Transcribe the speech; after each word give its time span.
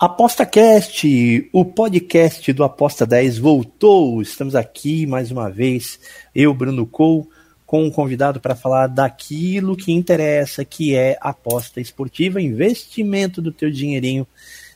Aposta 0.00 0.46
Cast, 0.46 1.50
o 1.52 1.62
podcast 1.62 2.50
do 2.54 2.64
Aposta 2.64 3.04
10 3.04 3.36
voltou. 3.36 4.22
Estamos 4.22 4.54
aqui 4.54 5.04
mais 5.04 5.30
uma 5.30 5.50
vez, 5.50 6.00
eu, 6.34 6.54
Bruno 6.54 6.86
Cole, 6.86 7.28
com 7.66 7.84
um 7.84 7.90
convidado 7.90 8.40
para 8.40 8.56
falar 8.56 8.86
daquilo 8.86 9.76
que 9.76 9.92
interessa, 9.92 10.64
que 10.64 10.96
é 10.96 11.18
aposta 11.20 11.82
esportiva, 11.82 12.40
investimento 12.40 13.42
do 13.42 13.52
teu 13.52 13.70
dinheirinho 13.70 14.26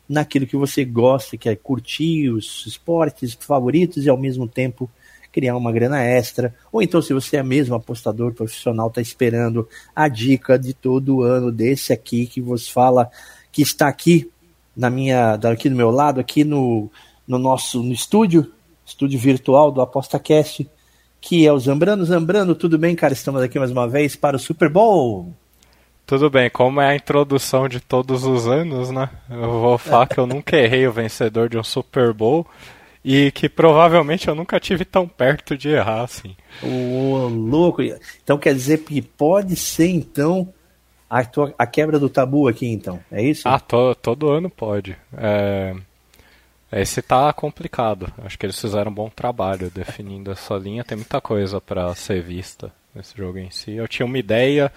naquilo 0.06 0.46
que 0.46 0.58
você 0.58 0.84
gosta, 0.84 1.38
que 1.38 1.48
é 1.48 1.56
curtir 1.56 2.28
os 2.28 2.66
esportes 2.66 3.32
favoritos 3.32 4.04
e 4.04 4.10
ao 4.10 4.18
mesmo 4.18 4.46
tempo 4.46 4.90
criar 5.32 5.56
uma 5.56 5.72
grana 5.72 6.02
extra. 6.04 6.54
Ou 6.70 6.82
então, 6.82 7.00
se 7.00 7.14
você 7.14 7.38
é 7.38 7.42
mesmo 7.42 7.74
apostador 7.74 8.34
profissional, 8.34 8.88
está 8.88 9.00
esperando 9.00 9.66
a 9.96 10.06
dica 10.06 10.58
de 10.58 10.74
todo 10.74 11.22
ano 11.22 11.50
desse 11.50 11.94
aqui 11.94 12.26
que 12.26 12.42
vos 12.42 12.68
fala, 12.68 13.10
que 13.50 13.62
está 13.62 13.88
aqui 13.88 14.30
na 14.76 14.90
minha, 14.90 15.34
aqui 15.34 15.68
do 15.68 15.76
meu 15.76 15.90
lado, 15.90 16.20
aqui 16.20 16.44
no, 16.44 16.90
no 17.26 17.38
nosso 17.38 17.82
no 17.82 17.92
estúdio, 17.92 18.52
estúdio 18.84 19.18
virtual 19.18 19.70
do 19.70 19.80
ApostaCast, 19.80 20.68
que 21.20 21.46
é 21.46 21.52
o 21.52 21.58
Zambrano. 21.58 22.04
Zambrano, 22.04 22.54
tudo 22.54 22.78
bem, 22.78 22.94
cara? 22.94 23.12
Estamos 23.12 23.42
aqui 23.42 23.58
mais 23.58 23.70
uma 23.70 23.88
vez 23.88 24.16
para 24.16 24.36
o 24.36 24.40
Super 24.40 24.68
Bowl. 24.68 25.32
Tudo 26.06 26.28
bem, 26.28 26.50
como 26.50 26.82
é 26.82 26.88
a 26.88 26.94
introdução 26.94 27.66
de 27.66 27.80
todos 27.80 28.24
os 28.24 28.46
anos, 28.46 28.90
né? 28.90 29.08
Eu 29.30 29.60
vou 29.60 29.78
falar 29.78 30.06
que 30.06 30.18
eu 30.18 30.26
nunca 30.26 30.54
errei 30.56 30.86
o 30.86 30.92
vencedor 30.92 31.48
de 31.48 31.56
um 31.56 31.64
Super 31.64 32.12
Bowl 32.12 32.46
e 33.02 33.30
que 33.32 33.48
provavelmente 33.48 34.28
eu 34.28 34.34
nunca 34.34 34.60
tive 34.60 34.84
tão 34.84 35.08
perto 35.08 35.56
de 35.56 35.70
errar 35.70 36.02
assim. 36.02 36.36
Ô, 36.62 37.28
louco! 37.28 37.80
Então 38.22 38.36
quer 38.36 38.54
dizer 38.54 38.78
que 38.84 39.00
pode 39.00 39.56
ser 39.56 39.88
então 39.88 40.52
a, 41.08 41.24
tua, 41.24 41.54
a 41.58 41.66
quebra 41.66 41.98
do 41.98 42.08
tabu 42.08 42.48
aqui, 42.48 42.66
então, 42.66 43.00
é 43.10 43.22
isso? 43.22 43.48
Ah, 43.48 43.60
to, 43.60 43.94
todo 43.94 44.30
ano 44.30 44.50
pode. 44.50 44.96
É, 45.16 45.74
esse 46.72 47.00
tá 47.02 47.32
complicado. 47.32 48.12
Acho 48.24 48.38
que 48.38 48.46
eles 48.46 48.60
fizeram 48.60 48.90
um 48.90 48.94
bom 48.94 49.08
trabalho 49.08 49.70
definindo 49.70 50.30
essa 50.32 50.54
linha. 50.54 50.84
Tem 50.84 50.96
muita 50.96 51.20
coisa 51.20 51.60
para 51.60 51.94
ser 51.94 52.22
vista 52.22 52.72
nesse 52.94 53.16
jogo 53.16 53.38
em 53.38 53.50
si. 53.50 53.72
Eu 53.72 53.86
tinha 53.86 54.04
uma 54.04 54.18
ideia 54.18 54.72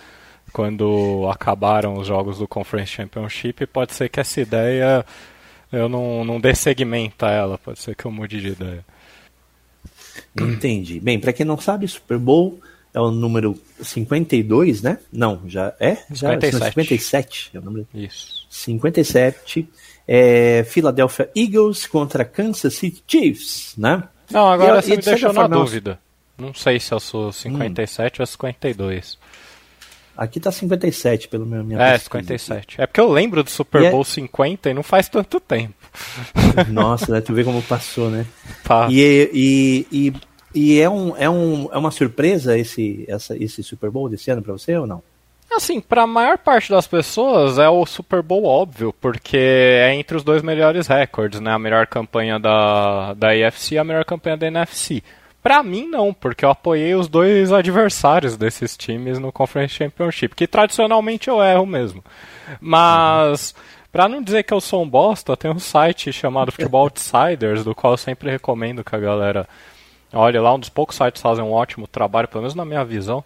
quando 0.53 1.27
acabaram 1.31 1.95
os 1.95 2.07
jogos 2.07 2.37
do 2.37 2.47
Conference 2.47 2.91
Championship. 2.91 3.65
Pode 3.65 3.93
ser 3.93 4.09
que 4.09 4.19
essa 4.19 4.39
ideia 4.39 5.05
eu 5.71 5.89
não, 5.89 6.23
não 6.23 6.39
dê 6.39 6.53
segmento 6.53 7.25
a 7.25 7.31
ela. 7.31 7.57
Pode 7.57 7.79
ser 7.79 7.95
que 7.95 8.05
eu 8.05 8.11
mude 8.11 8.39
de 8.39 8.49
ideia. 8.49 8.85
Entendi. 10.39 10.99
Bem, 10.99 11.19
para 11.19 11.33
quem 11.33 11.45
não 11.45 11.59
sabe, 11.59 11.87
Super 11.87 12.17
Bowl 12.17 12.59
é 12.97 13.01
o 13.01 13.11
número 13.11 13.55
52, 13.81 14.81
né? 14.81 14.97
Não, 15.13 15.41
já 15.47 15.73
é? 15.79 15.97
Já 16.11 16.31
57. 16.31 16.73
57 16.73 17.51
é 17.53 17.59
o 17.59 17.61
número. 17.61 17.87
Isso. 17.93 18.45
57. 18.49 19.67
É, 20.07 20.63
Philadelphia 20.67 21.29
Eagles 21.35 21.85
contra 21.85 22.25
Kansas 22.25 22.73
City 22.73 23.03
Chiefs, 23.07 23.73
né? 23.77 24.03
Não, 24.31 24.49
agora 24.49 24.79
E- 24.79 24.81
você 24.81 24.93
e 24.93 24.95
me 24.97 25.01
de 25.03 25.09
deixou 25.09 25.33
na 25.33 25.47
dúvida. 25.47 25.99
Não 26.37 26.53
sei 26.53 26.79
se 26.79 26.93
eu 26.93 26.99
sou 26.99 27.31
57 27.31 28.21
ou 28.21 28.25
52. 28.25 29.17
Aqui 30.15 30.39
tá 30.39 30.51
57 30.51 31.27
pelo 31.27 31.45
meu 31.45 31.63
minha 31.63 31.79
É, 31.79 31.91
pesquisa 31.91 32.03
57. 32.21 32.81
É 32.81 32.87
porque 32.87 32.99
eu 32.99 33.11
lembro 33.11 33.43
do 33.43 33.49
Super 33.51 33.83
E 33.83 33.85
é- 33.85 33.91
Bowl 33.91 34.03
50 34.03 34.69
e 34.69 34.73
não 34.73 34.81
faz 34.81 35.07
tanto 35.07 35.39
tempo. 35.39 35.73
Nossa, 36.71 37.11
né? 37.11 37.21
Tu 37.21 37.33
vê 37.33 37.43
como 37.43 37.61
passou, 37.61 38.09
né? 38.09 38.25
Tá. 38.63 38.87
E, 38.89 39.29
e, 39.33 39.87
e, 39.91 40.13
e 40.57 40.81
é, 40.81 40.89
um, 40.89 41.15
é, 41.15 41.29
um, 41.29 41.69
é 41.71 41.77
uma 41.77 41.91
surpresa 41.91 42.57
esse, 42.57 43.05
essa, 43.07 43.35
esse 43.37 43.61
Super 43.61 43.91
Bowl 43.91 44.09
desse 44.09 44.31
ano 44.31 44.41
pra 44.41 44.53
você 44.53 44.75
ou 44.75 44.87
não? 44.87 45.03
Assim, 45.55 45.79
pra 45.79 46.05
maior 46.05 46.37
parte 46.37 46.69
das 46.69 46.87
pessoas 46.87 47.57
é 47.57 47.69
o 47.69 47.85
Super 47.85 48.21
Bowl 48.21 48.45
óbvio, 48.45 48.93
porque 48.99 49.37
é 49.37 49.93
entre 49.93 50.17
os 50.17 50.23
dois 50.23 50.41
melhores 50.41 50.87
recordes, 50.87 51.39
né? 51.39 51.51
A 51.51 51.59
melhor 51.59 51.87
campanha 51.87 52.39
da, 52.39 53.13
da 53.13 53.29
AFC 53.29 53.75
e 53.75 53.77
a 53.77 53.83
melhor 53.83 54.03
campanha 54.03 54.35
da 54.35 54.47
NFC. 54.47 55.01
Pra 55.41 55.63
mim 55.63 55.87
não, 55.87 56.13
porque 56.13 56.43
eu 56.43 56.49
apoiei 56.49 56.93
os 56.95 57.07
dois 57.07 57.53
adversários 57.53 58.35
desses 58.35 58.75
times 58.75 59.19
no 59.19 59.31
Conference 59.31 59.75
Championship, 59.75 60.35
que 60.35 60.47
tradicionalmente 60.47 61.29
eu 61.29 61.41
erro 61.41 61.65
mesmo. 61.65 62.03
Mas 62.59 63.55
Pra 63.91 64.07
não 64.07 64.21
dizer 64.21 64.43
que 64.43 64.53
eu 64.53 64.61
sou 64.61 64.83
um 64.83 64.89
bosta, 64.89 65.37
tem 65.37 65.49
um 65.49 65.57
site 65.57 66.11
chamado 66.11 66.51
Futebol 66.51 66.83
Outsiders, 66.83 67.63
do 67.63 67.73
qual 67.73 67.93
eu 67.93 67.97
sempre 67.97 68.29
recomendo 68.29 68.83
que 68.83 68.95
a 68.95 68.99
galera 68.99 69.47
olhe 70.13 70.39
lá, 70.39 70.53
um 70.53 70.59
dos 70.59 70.69
poucos 70.69 70.95
sites 70.95 71.21
fazem 71.21 71.43
um 71.43 71.51
ótimo 71.51 71.87
trabalho, 71.87 72.27
pelo 72.27 72.41
menos 72.41 72.55
na 72.55 72.65
minha 72.65 72.83
visão, 72.83 73.23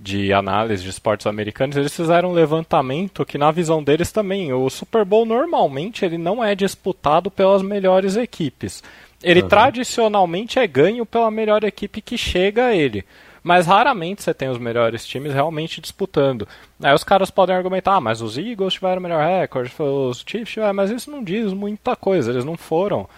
de 0.00 0.32
análise 0.32 0.82
de 0.82 0.88
esportes 0.88 1.26
americanos, 1.26 1.76
eles 1.76 1.94
fizeram 1.94 2.30
um 2.30 2.34
levantamento 2.34 3.24
que 3.24 3.36
na 3.36 3.50
visão 3.50 3.82
deles 3.82 4.10
também, 4.10 4.52
o 4.52 4.68
Super 4.70 5.04
Bowl 5.04 5.26
normalmente 5.26 6.04
ele 6.04 6.16
não 6.16 6.42
é 6.42 6.54
disputado 6.54 7.30
pelas 7.30 7.62
melhores 7.62 8.16
equipes. 8.16 8.82
Ele 9.22 9.42
tradicionalmente 9.42 10.58
é 10.58 10.66
ganho 10.66 11.04
pela 11.04 11.30
melhor 11.30 11.62
equipe 11.62 12.00
que 12.00 12.16
chega 12.16 12.66
a 12.66 12.74
ele. 12.74 13.04
Mas 13.42 13.66
raramente 13.66 14.22
você 14.22 14.34
tem 14.34 14.48
os 14.48 14.58
melhores 14.58 15.06
times 15.06 15.32
realmente 15.32 15.80
disputando. 15.80 16.46
Aí 16.82 16.94
os 16.94 17.04
caras 17.04 17.30
podem 17.30 17.54
argumentar, 17.54 17.96
ah, 17.96 18.00
mas 18.00 18.20
os 18.20 18.36
Eagles 18.36 18.74
tiveram 18.74 18.98
o 18.98 19.02
melhor 19.02 19.22
recorde, 19.22 19.72
os 19.78 20.24
Chiefs 20.26 20.54
tiveram, 20.54 20.74
mas 20.74 20.90
isso 20.90 21.10
não 21.10 21.22
diz 21.22 21.52
muita 21.52 21.96
coisa. 21.96 22.30
Eles 22.30 22.44
não 22.44 22.56
foram 22.56 23.08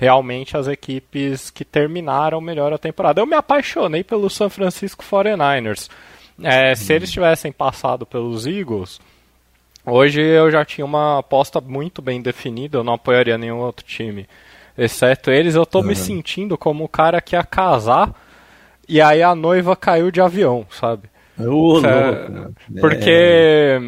realmente 0.00 0.56
as 0.56 0.66
equipes 0.66 1.50
que 1.50 1.62
terminaram 1.62 2.40
melhor 2.40 2.72
a 2.72 2.78
temporada. 2.78 3.20
Eu 3.20 3.26
me 3.26 3.36
apaixonei 3.36 4.02
pelo 4.02 4.30
San 4.30 4.48
Francisco 4.48 5.04
49ers. 5.04 5.90
É, 6.42 6.74
Se 6.74 6.94
eles 6.94 7.12
tivessem 7.12 7.52
passado 7.52 8.06
pelos 8.06 8.46
Eagles, 8.46 8.98
hoje 9.84 10.22
eu 10.22 10.50
já 10.50 10.64
tinha 10.64 10.86
uma 10.86 11.18
aposta 11.18 11.60
muito 11.60 12.00
bem 12.00 12.22
definida, 12.22 12.78
eu 12.78 12.82
não 12.82 12.94
apoiaria 12.94 13.36
nenhum 13.36 13.58
outro 13.58 13.84
time. 13.84 14.26
Exceto 14.78 15.30
eles, 15.30 15.54
eu 15.54 15.66
tô 15.66 15.82
me 15.82 15.94
sentindo 15.94 16.56
como 16.56 16.82
o 16.84 16.88
cara 16.88 17.20
que 17.20 17.36
ia 17.36 17.44
casar 17.44 18.14
e 18.88 19.02
aí 19.02 19.22
a 19.22 19.34
noiva 19.34 19.76
caiu 19.76 20.10
de 20.10 20.22
avião, 20.22 20.66
sabe? 20.70 21.10
Ô, 21.48 21.72
louco, 21.74 21.86
É, 21.86 22.28
mano. 22.28 22.54
Porque 22.80 23.80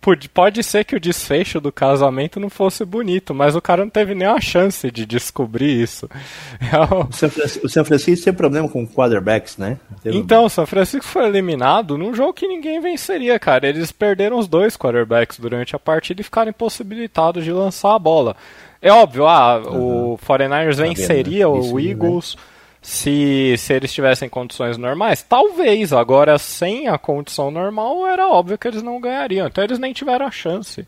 pode- 0.00 0.28
pode 0.28 0.62
ser 0.62 0.84
que 0.84 0.96
o 0.96 1.00
desfecho 1.00 1.60
do 1.60 1.70
casamento 1.72 2.38
não 2.40 2.48
fosse 2.50 2.84
bonito, 2.84 3.34
mas 3.34 3.54
o 3.56 3.60
cara 3.60 3.82
não 3.84 3.90
teve 3.90 4.14
nem 4.14 4.26
a 4.28 4.40
chance 4.40 4.90
de 4.90 5.04
descobrir 5.06 5.80
isso. 5.82 6.08
É 6.72 6.78
o- 6.94 7.10
São 7.12 7.30
Francisco, 7.30 7.66
o 7.66 7.68
São 7.68 7.84
Francisco 7.84 8.24
tem 8.24 8.32
problema 8.34 8.68
com 8.68 8.86
quarterbacks, 8.86 9.56
né? 9.56 9.78
Teve- 10.02 10.16
Então, 10.16 10.44
o 10.44 10.50
São 10.50 10.66
Francisco 10.66 11.04
foi 11.06 11.26
eliminado 11.26 11.96
num 11.98 12.14
jogo 12.14 12.32
que 12.32 12.46
ninguém 12.46 12.80
venceria, 12.80 13.38
cara. 13.38 13.68
Eles 13.68 13.90
perderam 13.92 14.38
os 14.38 14.46
dois 14.48 14.76
quarterbacks 14.76 15.38
durante 15.38 15.74
a 15.74 15.78
partida 15.78 16.20
e 16.20 16.24
ficaram 16.24 16.50
impossibilitados 16.50 17.44
de 17.44 17.52
lançar 17.52 17.94
a 17.94 17.98
bola. 17.98 18.36
É 18.82 18.90
óbvio, 18.92 19.26
ah, 19.26 19.60
o 19.60 20.18
49ers 20.18 20.76
Tá 20.76 20.82
vendo, 20.82 20.88
venceria 20.96 21.48
né? 21.48 21.58
Isso, 21.58 21.74
o 21.74 21.80
Eagles 21.80 22.36
se, 22.82 23.54
se 23.58 23.74
eles 23.74 23.92
tivessem 23.92 24.28
condições 24.28 24.76
normais. 24.76 25.22
Talvez, 25.22 25.92
agora 25.92 26.38
sem 26.38 26.88
a 26.88 26.96
condição 26.96 27.50
normal, 27.50 28.06
era 28.06 28.28
óbvio 28.28 28.58
que 28.58 28.68
eles 28.68 28.82
não 28.82 29.00
ganhariam. 29.00 29.46
Então 29.46 29.62
eles 29.62 29.78
nem 29.78 29.92
tiveram 29.92 30.26
a 30.26 30.30
chance 30.30 30.86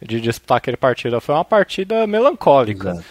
de 0.00 0.20
disputar 0.20 0.58
aquele 0.58 0.76
partida. 0.76 1.20
Foi 1.20 1.34
uma 1.34 1.44
partida 1.44 2.06
melancólica. 2.06 2.90
Exato. 2.90 3.04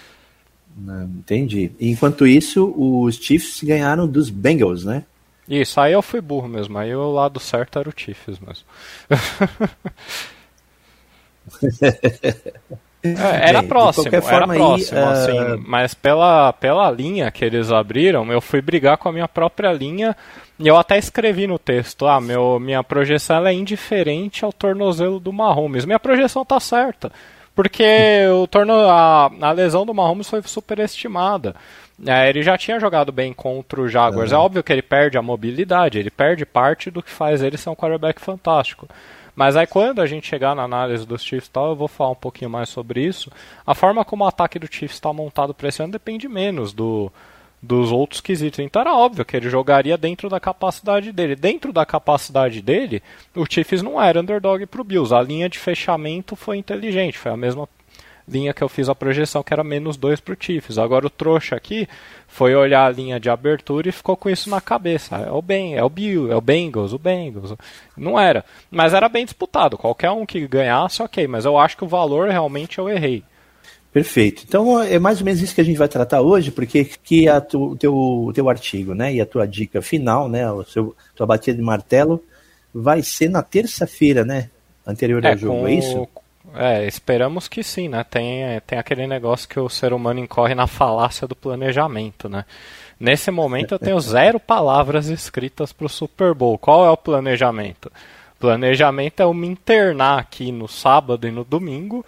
Não, 0.77 1.05
Entendi. 1.05 1.71
Enquanto 1.79 2.25
isso, 2.25 2.73
os 2.77 3.15
Chiefs 3.15 3.61
ganharam 3.63 4.07
dos 4.07 4.29
Bengals, 4.29 4.85
né? 4.85 5.03
Isso, 5.47 5.81
aí 5.81 5.93
eu 5.93 6.01
fui 6.01 6.21
burro 6.21 6.47
mesmo. 6.47 6.77
Aí 6.77 6.95
o 6.95 7.11
lado 7.11 7.39
certo 7.39 7.79
era 7.79 7.89
o 7.89 7.93
Chiefs 7.95 8.39
mesmo. 8.39 8.65
É, 13.01 13.49
era 13.49 13.59
Bem, 13.59 13.61
de 13.61 13.67
próximo, 13.67 14.07
era 14.11 14.21
forma 14.21 14.53
aí, 14.53 14.59
próximo, 14.59 14.99
ah, 14.99 15.11
assim, 15.11 15.63
mas 15.65 15.93
pela, 15.93 16.51
pela 16.51 16.91
linha 16.91 17.31
que 17.31 17.45
eles 17.45 17.71
abriram, 17.71 18.29
eu 18.29 18.41
fui 18.41 18.61
brigar 18.61 18.97
com 18.97 19.07
a 19.07 19.11
minha 19.13 19.27
própria 19.27 19.71
linha 19.71 20.15
e 20.59 20.67
eu 20.67 20.75
até 20.75 20.97
escrevi 20.97 21.47
no 21.47 21.57
texto, 21.57 22.05
ah, 22.05 22.19
meu, 22.19 22.59
minha 22.59 22.83
projeção 22.83 23.47
é 23.47 23.53
indiferente 23.53 24.43
ao 24.43 24.51
tornozelo 24.51 25.17
do 25.17 25.31
Mahomes. 25.31 25.85
Minha 25.85 25.99
projeção 25.99 26.43
tá 26.43 26.59
certa, 26.59 27.09
porque 27.55 27.85
o 28.35 28.45
torno, 28.45 28.73
a, 28.73 29.31
a 29.41 29.51
lesão 29.53 29.85
do 29.85 29.93
Mahomes 29.93 30.29
foi 30.29 30.41
superestimada. 30.41 31.55
É, 32.05 32.29
ele 32.29 32.41
já 32.41 32.57
tinha 32.57 32.79
jogado 32.79 33.11
bem 33.11 33.33
contra 33.33 33.79
o 33.81 33.87
Jaguars. 33.87 34.31
É 34.31 34.37
óbvio 34.37 34.63
que 34.63 34.71
ele 34.71 34.81
perde 34.81 35.17
a 35.17 35.21
mobilidade, 35.21 35.99
ele 35.99 36.09
perde 36.09 36.45
parte 36.45 36.91
do 36.91 37.01
que 37.01 37.11
faz 37.11 37.41
ele 37.41 37.57
ser 37.57 37.69
um 37.69 37.75
quarterback 37.75 38.19
fantástico. 38.19 38.87
Mas 39.39 39.55
aí 39.55 39.65
quando 39.65 40.01
a 40.01 40.05
gente 40.05 40.27
chegar 40.27 40.53
na 40.53 40.63
análise 40.63 41.07
dos 41.07 41.23
Chiefs 41.23 41.47
e 41.47 41.51
tal, 41.51 41.69
eu 41.69 41.75
vou 41.77 41.87
falar 41.87 42.09
um 42.09 42.15
pouquinho 42.15 42.51
mais 42.51 42.67
sobre 42.67 43.05
isso. 43.05 43.31
A 43.65 43.73
forma 43.73 44.03
como 44.03 44.25
o 44.25 44.27
ataque 44.27 44.59
do 44.59 44.67
Chiefs 44.67 44.97
está 44.97 45.13
montado 45.13 45.53
para 45.53 45.69
esse 45.69 45.81
ano 45.81 45.93
depende 45.93 46.27
menos 46.27 46.73
do, 46.73 47.09
dos 47.61 47.89
outros 47.89 48.19
quesitos. 48.19 48.59
Então 48.59 48.81
era 48.81 48.93
óbvio 48.93 49.23
que 49.23 49.37
ele 49.37 49.49
jogaria 49.49 49.97
dentro 49.97 50.27
da 50.27 50.41
capacidade 50.41 51.13
dele. 51.13 51.37
Dentro 51.37 51.71
da 51.71 51.85
capacidade 51.85 52.61
dele, 52.61 53.01
o 53.33 53.45
Chiefs 53.49 53.81
não 53.81 54.01
era 54.01 54.19
underdog 54.19 54.65
para 54.65 54.81
o 54.81 54.83
Bills. 54.83 55.15
A 55.15 55.21
linha 55.21 55.47
de 55.47 55.57
fechamento 55.57 56.35
foi 56.35 56.57
inteligente, 56.57 57.17
foi 57.17 57.31
a 57.31 57.37
mesma 57.37 57.65
linha 58.29 58.53
que 58.53 58.61
eu 58.61 58.69
fiz 58.69 58.87
a 58.87 58.95
projeção, 58.95 59.43
que 59.43 59.53
era 59.53 59.63
menos 59.63 59.97
2 59.97 60.19
para 60.19 60.33
o 60.33 60.37
Chiefs. 60.39 60.77
Agora 60.77 61.07
o 61.07 61.09
trouxa 61.09 61.55
aqui 61.55 61.87
foi 62.27 62.55
olhar 62.55 62.85
a 62.85 62.89
linha 62.89 63.19
de 63.19 63.29
abertura 63.29 63.89
e 63.89 63.91
ficou 63.91 64.15
com 64.15 64.29
isso 64.29 64.49
na 64.49 64.61
cabeça. 64.61 65.17
É 65.17 65.31
o 65.31 65.41
Ben, 65.41 65.75
é 65.75 65.83
o 65.83 65.89
Bill, 65.89 66.31
é 66.31 66.35
o 66.35 66.41
Bengals, 66.41 66.93
o 66.93 66.99
Bengals. 66.99 67.55
Não 67.97 68.19
era. 68.19 68.45
Mas 68.69 68.93
era 68.93 69.09
bem 69.09 69.25
disputado. 69.25 69.77
Qualquer 69.77 70.11
um 70.11 70.25
que 70.25 70.47
ganhasse, 70.47 71.01
ok. 71.01 71.27
Mas 71.27 71.45
eu 71.45 71.57
acho 71.57 71.75
que 71.75 71.83
o 71.83 71.87
valor 71.87 72.29
realmente 72.29 72.77
eu 72.77 72.87
errei. 72.87 73.23
Perfeito. 73.91 74.43
Então 74.47 74.81
é 74.81 74.99
mais 74.99 75.19
ou 75.19 75.25
menos 75.25 75.41
isso 75.41 75.55
que 75.55 75.61
a 75.61 75.63
gente 75.63 75.77
vai 75.77 75.87
tratar 75.87 76.21
hoje, 76.21 76.51
porque 76.51 76.85
que 77.03 77.27
a 77.27 77.41
tu, 77.41 77.75
teu 77.75 78.31
teu 78.33 78.47
artigo, 78.47 78.93
né, 78.93 79.13
e 79.13 79.19
a 79.19 79.25
tua 79.25 79.47
dica 79.47 79.81
final, 79.81 80.29
né, 80.29 80.49
o 80.51 80.63
seu 80.63 80.95
tua 81.15 81.25
batida 81.25 81.57
de 81.57 81.63
martelo 81.63 82.23
vai 82.71 83.01
ser 83.01 83.29
na 83.29 83.41
terça-feira, 83.41 84.23
né, 84.23 84.51
anterior 84.85 85.25
é, 85.25 85.31
ao 85.31 85.37
jogo, 85.37 85.67
é 85.67 85.73
isso? 85.73 86.07
É, 86.55 86.85
esperamos 86.87 87.47
que 87.47 87.63
sim, 87.63 87.87
né? 87.87 88.03
Tem, 88.03 88.59
tem 88.65 88.79
aquele 88.79 89.05
negócio 89.07 89.47
que 89.47 89.59
o 89.59 89.69
ser 89.69 89.93
humano 89.93 90.19
incorre 90.19 90.55
na 90.55 90.67
falácia 90.67 91.27
do 91.27 91.35
planejamento, 91.35 92.27
né? 92.27 92.45
Nesse 92.99 93.31
momento 93.31 93.73
eu 93.73 93.79
tenho 93.79 93.99
zero 93.99 94.39
palavras 94.39 95.07
escritas 95.07 95.71
para 95.71 95.85
o 95.85 95.89
Super 95.89 96.33
Bowl. 96.33 96.57
Qual 96.57 96.85
é 96.85 96.89
o 96.89 96.97
planejamento? 96.97 97.91
Planejamento 98.39 99.21
é 99.21 99.23
eu 99.23 99.33
me 99.33 99.47
internar 99.47 100.19
aqui 100.19 100.51
no 100.51 100.67
sábado 100.67 101.27
e 101.27 101.31
no 101.31 101.43
domingo 101.43 102.05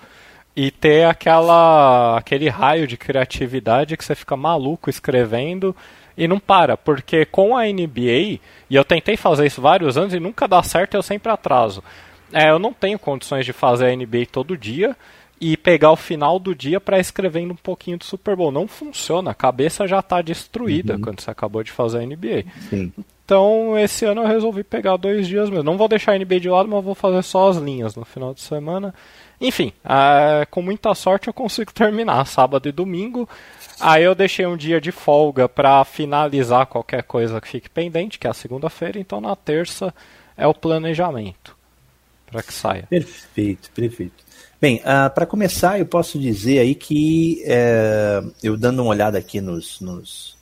e 0.55 0.69
ter 0.69 1.05
aquela 1.05 2.17
aquele 2.17 2.49
raio 2.49 2.85
de 2.87 2.97
criatividade 2.97 3.95
que 3.95 4.03
você 4.03 4.15
fica 4.15 4.35
maluco 4.35 4.89
escrevendo 4.89 5.75
e 6.17 6.27
não 6.27 6.39
para, 6.39 6.75
porque 6.75 7.25
com 7.25 7.55
a 7.57 7.63
NBA, 7.63 8.39
e 8.69 8.75
eu 8.75 8.83
tentei 8.83 9.15
fazer 9.15 9.45
isso 9.45 9.61
vários 9.61 9.97
anos 9.97 10.13
e 10.13 10.19
nunca 10.19 10.47
dá 10.47 10.61
certo, 10.61 10.95
eu 10.95 11.01
sempre 11.01 11.31
atraso. 11.31 11.81
É, 12.33 12.49
eu 12.49 12.59
não 12.59 12.73
tenho 12.73 12.97
condições 12.97 13.45
de 13.45 13.53
fazer 13.53 13.87
a 13.87 13.95
NBA 13.95 14.25
todo 14.31 14.57
dia 14.57 14.95
e 15.41 15.57
pegar 15.57 15.91
o 15.91 15.95
final 15.95 16.37
do 16.37 16.53
dia 16.53 16.79
para 16.79 16.99
escrevendo 16.99 17.51
um 17.53 17.57
pouquinho 17.57 17.97
do 17.97 18.05
Super 18.05 18.35
Bowl. 18.35 18.51
Não 18.51 18.67
funciona, 18.67 19.31
a 19.31 19.33
cabeça 19.35 19.87
já 19.87 19.99
está 19.99 20.21
destruída 20.21 20.93
uhum. 20.93 21.01
quando 21.01 21.19
você 21.19 21.31
acabou 21.31 21.63
de 21.63 21.71
fazer 21.71 21.97
a 21.97 22.05
NBA. 22.05 22.43
Sim. 22.69 22.93
Então, 23.25 23.77
esse 23.79 24.05
ano 24.05 24.21
eu 24.21 24.27
resolvi 24.27 24.63
pegar 24.63 24.97
dois 24.97 25.27
dias 25.27 25.49
mesmo. 25.49 25.63
Não 25.63 25.77
vou 25.77 25.87
deixar 25.87 26.13
a 26.13 26.17
NBA 26.17 26.39
de 26.41 26.49
lado, 26.49 26.69
mas 26.69 26.83
vou 26.83 26.93
fazer 26.93 27.23
só 27.23 27.49
as 27.49 27.57
linhas 27.57 27.95
no 27.95 28.05
final 28.05 28.35
de 28.35 28.41
semana. 28.41 28.93
Enfim, 29.39 29.73
é, 29.83 30.45
com 30.45 30.61
muita 30.61 30.93
sorte 30.93 31.27
eu 31.27 31.33
consigo 31.33 31.71
terminar 31.73 32.27
sábado 32.27 32.69
e 32.69 32.71
domingo. 32.71 33.27
Aí 33.79 34.03
eu 34.03 34.13
deixei 34.13 34.45
um 34.45 34.55
dia 34.55 34.79
de 34.79 34.91
folga 34.91 35.49
para 35.49 35.83
finalizar 35.83 36.67
qualquer 36.67 37.01
coisa 37.01 37.41
que 37.41 37.47
fique 37.47 37.69
pendente, 37.69 38.19
que 38.19 38.27
é 38.27 38.29
a 38.29 38.33
segunda-feira. 38.33 38.99
Então, 38.99 39.19
na 39.19 39.35
terça 39.35 39.91
é 40.37 40.45
o 40.45 40.53
planejamento 40.53 41.59
para 42.31 42.43
que 42.43 42.53
saia. 42.53 42.87
Perfeito, 42.89 43.69
perfeito. 43.71 44.23
Bem, 44.59 44.77
uh, 44.77 44.81
ah, 44.85 45.09
para 45.09 45.25
começar, 45.25 45.79
eu 45.79 45.85
posso 45.85 46.19
dizer 46.19 46.59
aí 46.59 46.75
que 46.75 47.41
é, 47.45 48.23
eu 48.43 48.55
dando 48.55 48.81
uma 48.81 48.91
olhada 48.91 49.17
aqui 49.17 49.41
nos, 49.41 49.81
nos 49.81 50.37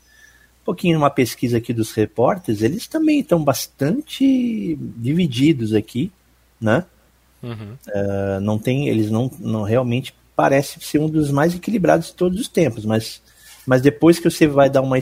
um 0.61 0.65
pouquinho 0.65 0.97
numa 0.99 1.09
pesquisa 1.09 1.57
aqui 1.57 1.73
dos 1.73 1.93
repórteres, 1.93 2.61
eles 2.61 2.85
também 2.85 3.21
estão 3.21 3.43
bastante 3.43 4.77
divididos 4.97 5.73
aqui, 5.73 6.11
né? 6.61 6.85
Uhum. 7.41 7.77
Uh, 7.87 8.41
não 8.41 8.59
tem, 8.59 8.89
eles 8.89 9.09
não, 9.09 9.31
não 9.39 9.63
realmente 9.63 10.13
parece 10.35 10.79
ser 10.81 10.99
um 10.99 11.09
dos 11.09 11.31
mais 11.31 11.55
equilibrados 11.55 12.07
de 12.07 12.13
todos 12.13 12.39
os 12.39 12.47
tempos, 12.47 12.85
mas, 12.85 13.21
mas 13.65 13.81
depois 13.81 14.19
que 14.19 14.29
você 14.29 14.45
vai 14.47 14.69
dar 14.69 14.81
uma, 14.81 14.97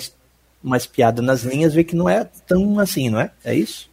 uma 0.64 0.78
espiada 0.78 1.22
nas 1.22 1.44
linhas, 1.44 1.74
vê 1.74 1.84
que 1.84 1.96
não 1.96 2.08
é 2.08 2.24
tão 2.48 2.80
assim, 2.80 3.10
não 3.10 3.20
é? 3.20 3.32
É 3.44 3.54
isso? 3.54 3.90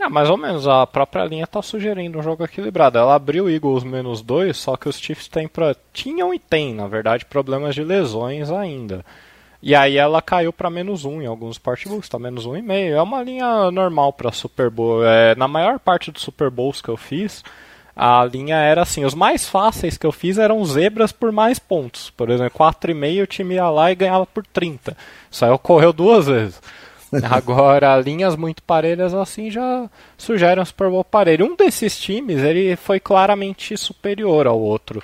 É, 0.00 0.08
mais 0.08 0.30
ou 0.30 0.36
menos, 0.38 0.66
a 0.66 0.86
própria 0.86 1.26
linha 1.26 1.44
está 1.44 1.60
sugerindo 1.60 2.18
um 2.18 2.22
jogo 2.22 2.42
equilibrado. 2.42 2.96
Ela 2.96 3.14
abriu 3.14 3.50
Eagles 3.50 3.84
menos 3.84 4.22
2, 4.22 4.56
só 4.56 4.74
que 4.74 4.88
os 4.88 4.98
Chiefs 4.98 5.28
têm 5.28 5.46
pra... 5.46 5.76
tinham 5.92 6.32
e 6.32 6.38
têm, 6.38 6.74
na 6.74 6.88
verdade, 6.88 7.26
problemas 7.26 7.74
de 7.74 7.84
lesões 7.84 8.50
ainda. 8.50 9.04
E 9.62 9.74
aí 9.74 9.98
ela 9.98 10.22
caiu 10.22 10.54
para 10.54 10.70
menos 10.70 11.04
1 11.04 11.10
um 11.10 11.20
em 11.20 11.26
alguns 11.26 11.56
sportbooks, 11.56 12.06
está 12.06 12.18
menos 12.18 12.46
1,5. 12.46 12.62
Um 12.62 12.72
é 12.72 13.02
uma 13.02 13.22
linha 13.22 13.70
normal 13.70 14.10
para 14.14 14.32
Super 14.32 14.70
Bowl. 14.70 15.04
É, 15.04 15.34
na 15.34 15.46
maior 15.46 15.78
parte 15.78 16.10
dos 16.10 16.22
Super 16.22 16.48
Bowls 16.48 16.80
que 16.80 16.88
eu 16.88 16.96
fiz, 16.96 17.44
a 17.94 18.24
linha 18.24 18.56
era 18.56 18.80
assim, 18.80 19.04
os 19.04 19.14
mais 19.14 19.46
fáceis 19.46 19.98
que 19.98 20.06
eu 20.06 20.12
fiz 20.12 20.38
eram 20.38 20.64
zebras 20.64 21.12
por 21.12 21.30
mais 21.30 21.58
pontos. 21.58 22.08
Por 22.08 22.30
exemplo, 22.30 22.58
4,5 22.58 23.22
o 23.22 23.26
time 23.26 23.56
ia 23.56 23.68
lá 23.68 23.92
e 23.92 23.94
ganhava 23.94 24.24
por 24.24 24.46
30. 24.46 24.96
Isso 25.30 25.44
aí 25.44 25.50
ocorreu 25.50 25.92
duas 25.92 26.26
vezes. 26.26 26.58
Agora, 27.28 27.96
linhas 28.00 28.36
muito 28.36 28.62
parelhas 28.62 29.12
assim 29.14 29.50
já 29.50 29.88
sugerem 30.16 30.62
um 30.62 30.64
Super 30.64 30.88
Bowl 30.88 31.04
parelho. 31.04 31.46
Um 31.46 31.56
desses 31.56 31.98
times, 31.98 32.42
ele 32.42 32.76
foi 32.76 33.00
claramente 33.00 33.76
superior 33.76 34.46
ao 34.46 34.60
outro 34.60 35.02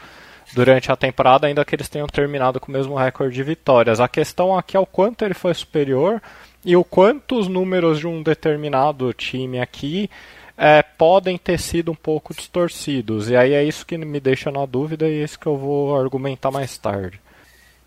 durante 0.54 0.90
a 0.90 0.96
temporada, 0.96 1.46
ainda 1.46 1.64
que 1.64 1.74
eles 1.74 1.88
tenham 1.88 2.06
terminado 2.06 2.60
com 2.60 2.70
o 2.70 2.72
mesmo 2.72 2.94
recorde 2.94 3.34
de 3.34 3.42
vitórias. 3.42 4.00
A 4.00 4.08
questão 4.08 4.56
aqui 4.56 4.76
é 4.76 4.80
o 4.80 4.86
quanto 4.86 5.24
ele 5.24 5.34
foi 5.34 5.52
superior 5.52 6.22
e 6.64 6.76
o 6.76 6.84
quanto 6.84 7.38
os 7.38 7.48
números 7.48 7.98
de 7.98 8.06
um 8.06 8.22
determinado 8.22 9.12
time 9.12 9.60
aqui 9.60 10.08
é, 10.56 10.82
podem 10.82 11.36
ter 11.36 11.58
sido 11.58 11.90
um 11.90 11.94
pouco 11.94 12.34
distorcidos. 12.34 13.28
E 13.28 13.36
aí 13.36 13.52
é 13.52 13.64
isso 13.64 13.84
que 13.84 13.98
me 13.98 14.20
deixa 14.20 14.50
na 14.50 14.64
dúvida 14.64 15.08
e 15.08 15.20
é 15.20 15.24
isso 15.24 15.38
que 15.38 15.46
eu 15.46 15.56
vou 15.56 15.98
argumentar 15.98 16.50
mais 16.50 16.78
tarde. 16.78 17.20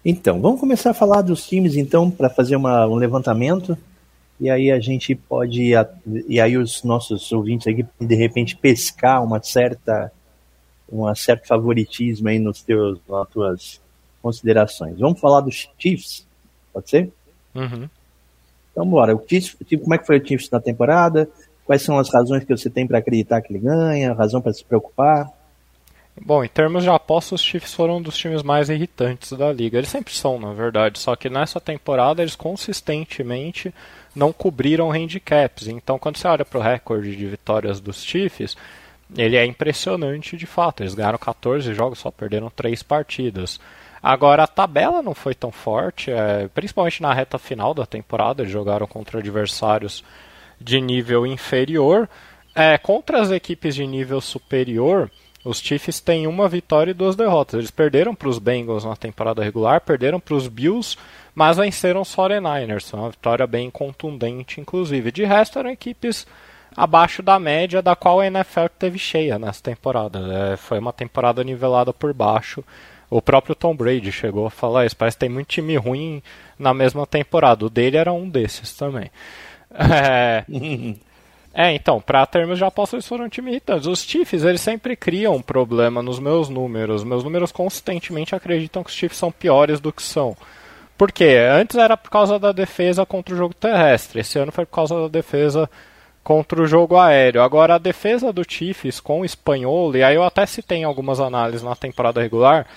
Então, 0.03 0.39
vamos 0.39 0.59
começar 0.59 0.91
a 0.91 0.93
falar 0.93 1.21
dos 1.21 1.45
times 1.47 1.75
então 1.75 2.09
para 2.09 2.29
fazer 2.29 2.55
uma, 2.55 2.87
um 2.87 2.95
levantamento 2.95 3.77
e 4.39 4.49
aí 4.49 4.71
a 4.71 4.79
gente 4.79 5.13
pode 5.13 5.73
e 6.27 6.39
aí 6.39 6.57
os 6.57 6.83
nossos 6.83 7.31
ouvintes 7.31 7.67
aqui 7.67 7.85
de 7.99 8.15
repente 8.15 8.55
pescar 8.55 9.23
uma 9.23 9.41
certa 9.43 10.11
um 10.91 11.13
certo 11.13 11.47
favoritismo 11.47 12.29
aí 12.29 12.39
nos 12.39 12.61
teus 12.61 12.99
nas 13.07 13.29
tuas 13.29 13.81
considerações. 14.21 14.99
Vamos 14.99 15.19
falar 15.19 15.41
dos 15.41 15.69
Chiefs, 15.77 16.25
pode 16.73 16.89
ser? 16.89 17.11
Uhum. 17.53 17.89
Então 18.71 18.85
bora. 18.85 19.15
O 19.15 19.23
Chiefs, 19.27 19.57
como 19.81 19.93
é 19.93 19.97
que 19.97 20.05
foi 20.05 20.19
o 20.19 20.25
Chiefs 20.25 20.49
na 20.49 20.59
temporada? 20.59 21.29
Quais 21.65 21.81
são 21.81 21.99
as 21.99 22.11
razões 22.11 22.43
que 22.43 22.55
você 22.55 22.69
tem 22.69 22.87
para 22.87 22.97
acreditar 22.97 23.41
que 23.41 23.51
ele 23.51 23.59
ganha? 23.59 24.13
Razão 24.13 24.41
para 24.41 24.53
se 24.53 24.63
preocupar? 24.63 25.29
Bom, 26.21 26.43
em 26.43 26.49
termos 26.49 26.83
de 26.83 26.89
apostas, 26.89 27.39
os 27.39 27.45
Chiefs 27.45 27.73
foram 27.73 27.97
um 27.97 28.01
dos 28.01 28.17
times 28.17 28.43
mais 28.43 28.69
irritantes 28.69 29.31
da 29.33 29.51
liga. 29.53 29.77
Eles 29.77 29.89
sempre 29.89 30.13
são, 30.13 30.39
na 30.39 30.53
verdade, 30.53 30.99
só 30.99 31.15
que 31.15 31.29
nessa 31.29 31.61
temporada 31.61 32.21
eles 32.21 32.35
consistentemente 32.35 33.73
não 34.19 34.33
cobriram 34.33 34.91
handicaps. 34.91 35.67
Então, 35.67 35.97
quando 35.97 36.17
você 36.17 36.27
olha 36.27 36.43
para 36.43 36.59
o 36.59 36.61
recorde 36.61 37.15
de 37.15 37.25
vitórias 37.25 37.79
dos 37.79 38.03
Chiefs, 38.03 38.57
ele 39.17 39.37
é 39.37 39.45
impressionante 39.45 40.35
de 40.35 40.45
fato. 40.45 40.83
Eles 40.83 40.93
ganharam 40.93 41.17
14 41.17 41.73
jogos, 41.73 41.99
só 41.99 42.11
perderam 42.11 42.49
3 42.49 42.83
partidas. 42.83 43.59
Agora, 44.03 44.43
a 44.43 44.47
tabela 44.47 45.01
não 45.01 45.15
foi 45.15 45.33
tão 45.33 45.51
forte, 45.51 46.11
é, 46.11 46.49
principalmente 46.49 47.01
na 47.01 47.13
reta 47.13 47.37
final 47.37 47.73
da 47.73 47.85
temporada. 47.85 48.43
Eles 48.43 48.51
jogaram 48.51 48.85
contra 48.85 49.19
adversários 49.19 50.03
de 50.59 50.81
nível 50.81 51.25
inferior. 51.25 52.07
É, 52.53 52.77
contra 52.77 53.21
as 53.21 53.31
equipes 53.31 53.73
de 53.73 53.87
nível 53.87 54.19
superior, 54.19 55.09
os 55.43 55.59
Chiefs 55.59 55.99
têm 55.99 56.27
uma 56.27 56.49
vitória 56.49 56.91
e 56.91 56.93
duas 56.93 57.15
derrotas. 57.15 57.59
Eles 57.59 57.71
perderam 57.71 58.13
para 58.13 58.27
os 58.27 58.39
Bengals 58.39 58.83
na 58.83 58.95
temporada 58.95 59.43
regular, 59.43 59.81
perderam 59.81 60.19
para 60.19 60.35
os 60.35 60.47
Bills, 60.47 60.97
mas 61.33 61.57
venceram 61.57 62.01
os 62.01 62.13
49ers. 62.13 62.93
Uma 62.93 63.09
vitória 63.09 63.47
bem 63.47 63.69
contundente, 63.69 64.59
inclusive. 64.59 65.11
De 65.11 65.23
resto, 65.23 65.59
eram 65.59 65.69
equipes 65.69 66.27
abaixo 66.75 67.23
da 67.23 67.39
média 67.39 67.81
da 67.81 67.95
qual 67.95 68.19
a 68.19 68.27
NFL 68.27 68.67
teve 68.77 68.99
cheia 68.99 69.39
nessa 69.39 69.63
temporada. 69.63 70.19
É, 70.53 70.57
foi 70.57 70.79
uma 70.79 70.93
temporada 70.93 71.43
nivelada 71.43 71.93
por 71.93 72.13
baixo. 72.13 72.63
O 73.09 73.21
próprio 73.21 73.55
Tom 73.55 73.75
Brady 73.75 74.11
chegou 74.11 74.45
a 74.45 74.51
falar 74.51 74.85
isso. 74.85 74.95
Parece 74.95 75.17
que 75.17 75.21
tem 75.21 75.29
muito 75.29 75.47
time 75.47 75.75
ruim 75.77 76.21
na 76.59 76.73
mesma 76.73 77.07
temporada. 77.07 77.65
O 77.65 77.69
dele 77.69 77.97
era 77.97 78.11
um 78.11 78.29
desses 78.29 78.73
também. 78.73 79.09
É, 79.71 80.43
É, 81.53 81.73
então, 81.73 81.99
para 81.99 82.25
termos 82.25 82.57
de 82.57 82.63
aposta, 82.63 82.95
eles 82.95 83.07
foram 83.07 83.25
um 83.25 83.29
time 83.29 83.51
irritantes. 83.51 83.87
Os 83.87 84.03
Chiefs, 84.03 84.43
eles 84.43 84.61
sempre 84.61 84.95
criam 84.95 85.35
um 85.35 85.41
problema 85.41 86.01
nos 86.01 86.19
meus 86.19 86.47
números. 86.47 87.03
Meus 87.03 87.23
números 87.23 87.51
consistentemente 87.51 88.35
acreditam 88.35 88.83
que 88.83 88.89
os 88.89 88.95
Chiefs 88.95 89.17
são 89.17 89.31
piores 89.31 89.79
do 89.79 89.91
que 89.91 90.03
são. 90.03 90.37
Por 90.97 91.11
quê? 91.11 91.37
Antes 91.51 91.77
era 91.77 91.97
por 91.97 92.11
causa 92.11 92.37
da 92.37 92.51
defesa 92.51 93.05
contra 93.05 93.33
o 93.33 93.37
jogo 93.37 93.53
terrestre. 93.53 94.19
Esse 94.19 94.37
ano 94.37 94.51
foi 94.51 94.65
por 94.65 94.75
causa 94.75 95.01
da 95.01 95.07
defesa 95.07 95.69
contra 96.23 96.61
o 96.61 96.67
jogo 96.67 96.97
aéreo. 96.97 97.41
Agora, 97.41 97.75
a 97.75 97.79
defesa 97.79 98.31
do 98.31 98.43
Chiefs 98.47 98.99
com 98.99 99.21
o 99.21 99.25
espanhol, 99.25 99.95
e 99.95 100.03
aí 100.03 100.15
eu 100.15 100.23
até 100.23 100.45
citei 100.45 100.79
em 100.79 100.83
algumas 100.83 101.19
análises 101.19 101.63
na 101.63 101.75
temporada 101.75 102.21
regular, 102.21 102.67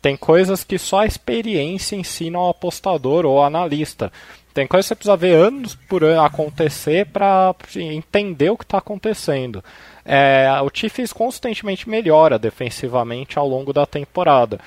tem 0.00 0.16
coisas 0.16 0.64
que 0.64 0.78
só 0.78 1.00
a 1.00 1.06
experiência 1.06 1.94
ensina 1.94 2.38
ao 2.38 2.50
apostador 2.50 3.26
ou 3.26 3.42
analista. 3.42 4.12
Tem 4.54 4.66
coisa 4.66 4.84
que 4.84 4.88
você 4.88 4.94
precisa 4.94 5.16
ver 5.16 5.34
anos 5.34 5.74
por 5.74 6.04
ano 6.04 6.20
acontecer 6.20 7.06
para 7.06 7.54
entender 7.76 8.50
o 8.50 8.56
que 8.56 8.64
está 8.64 8.78
acontecendo. 8.78 9.64
É, 10.04 10.48
o 10.62 10.70
Chiefs 10.72 11.12
constantemente 11.12 11.88
melhora 11.88 12.38
defensivamente 12.38 13.38
ao 13.38 13.48
longo 13.48 13.72
da 13.72 13.86
temporada. 13.86 14.58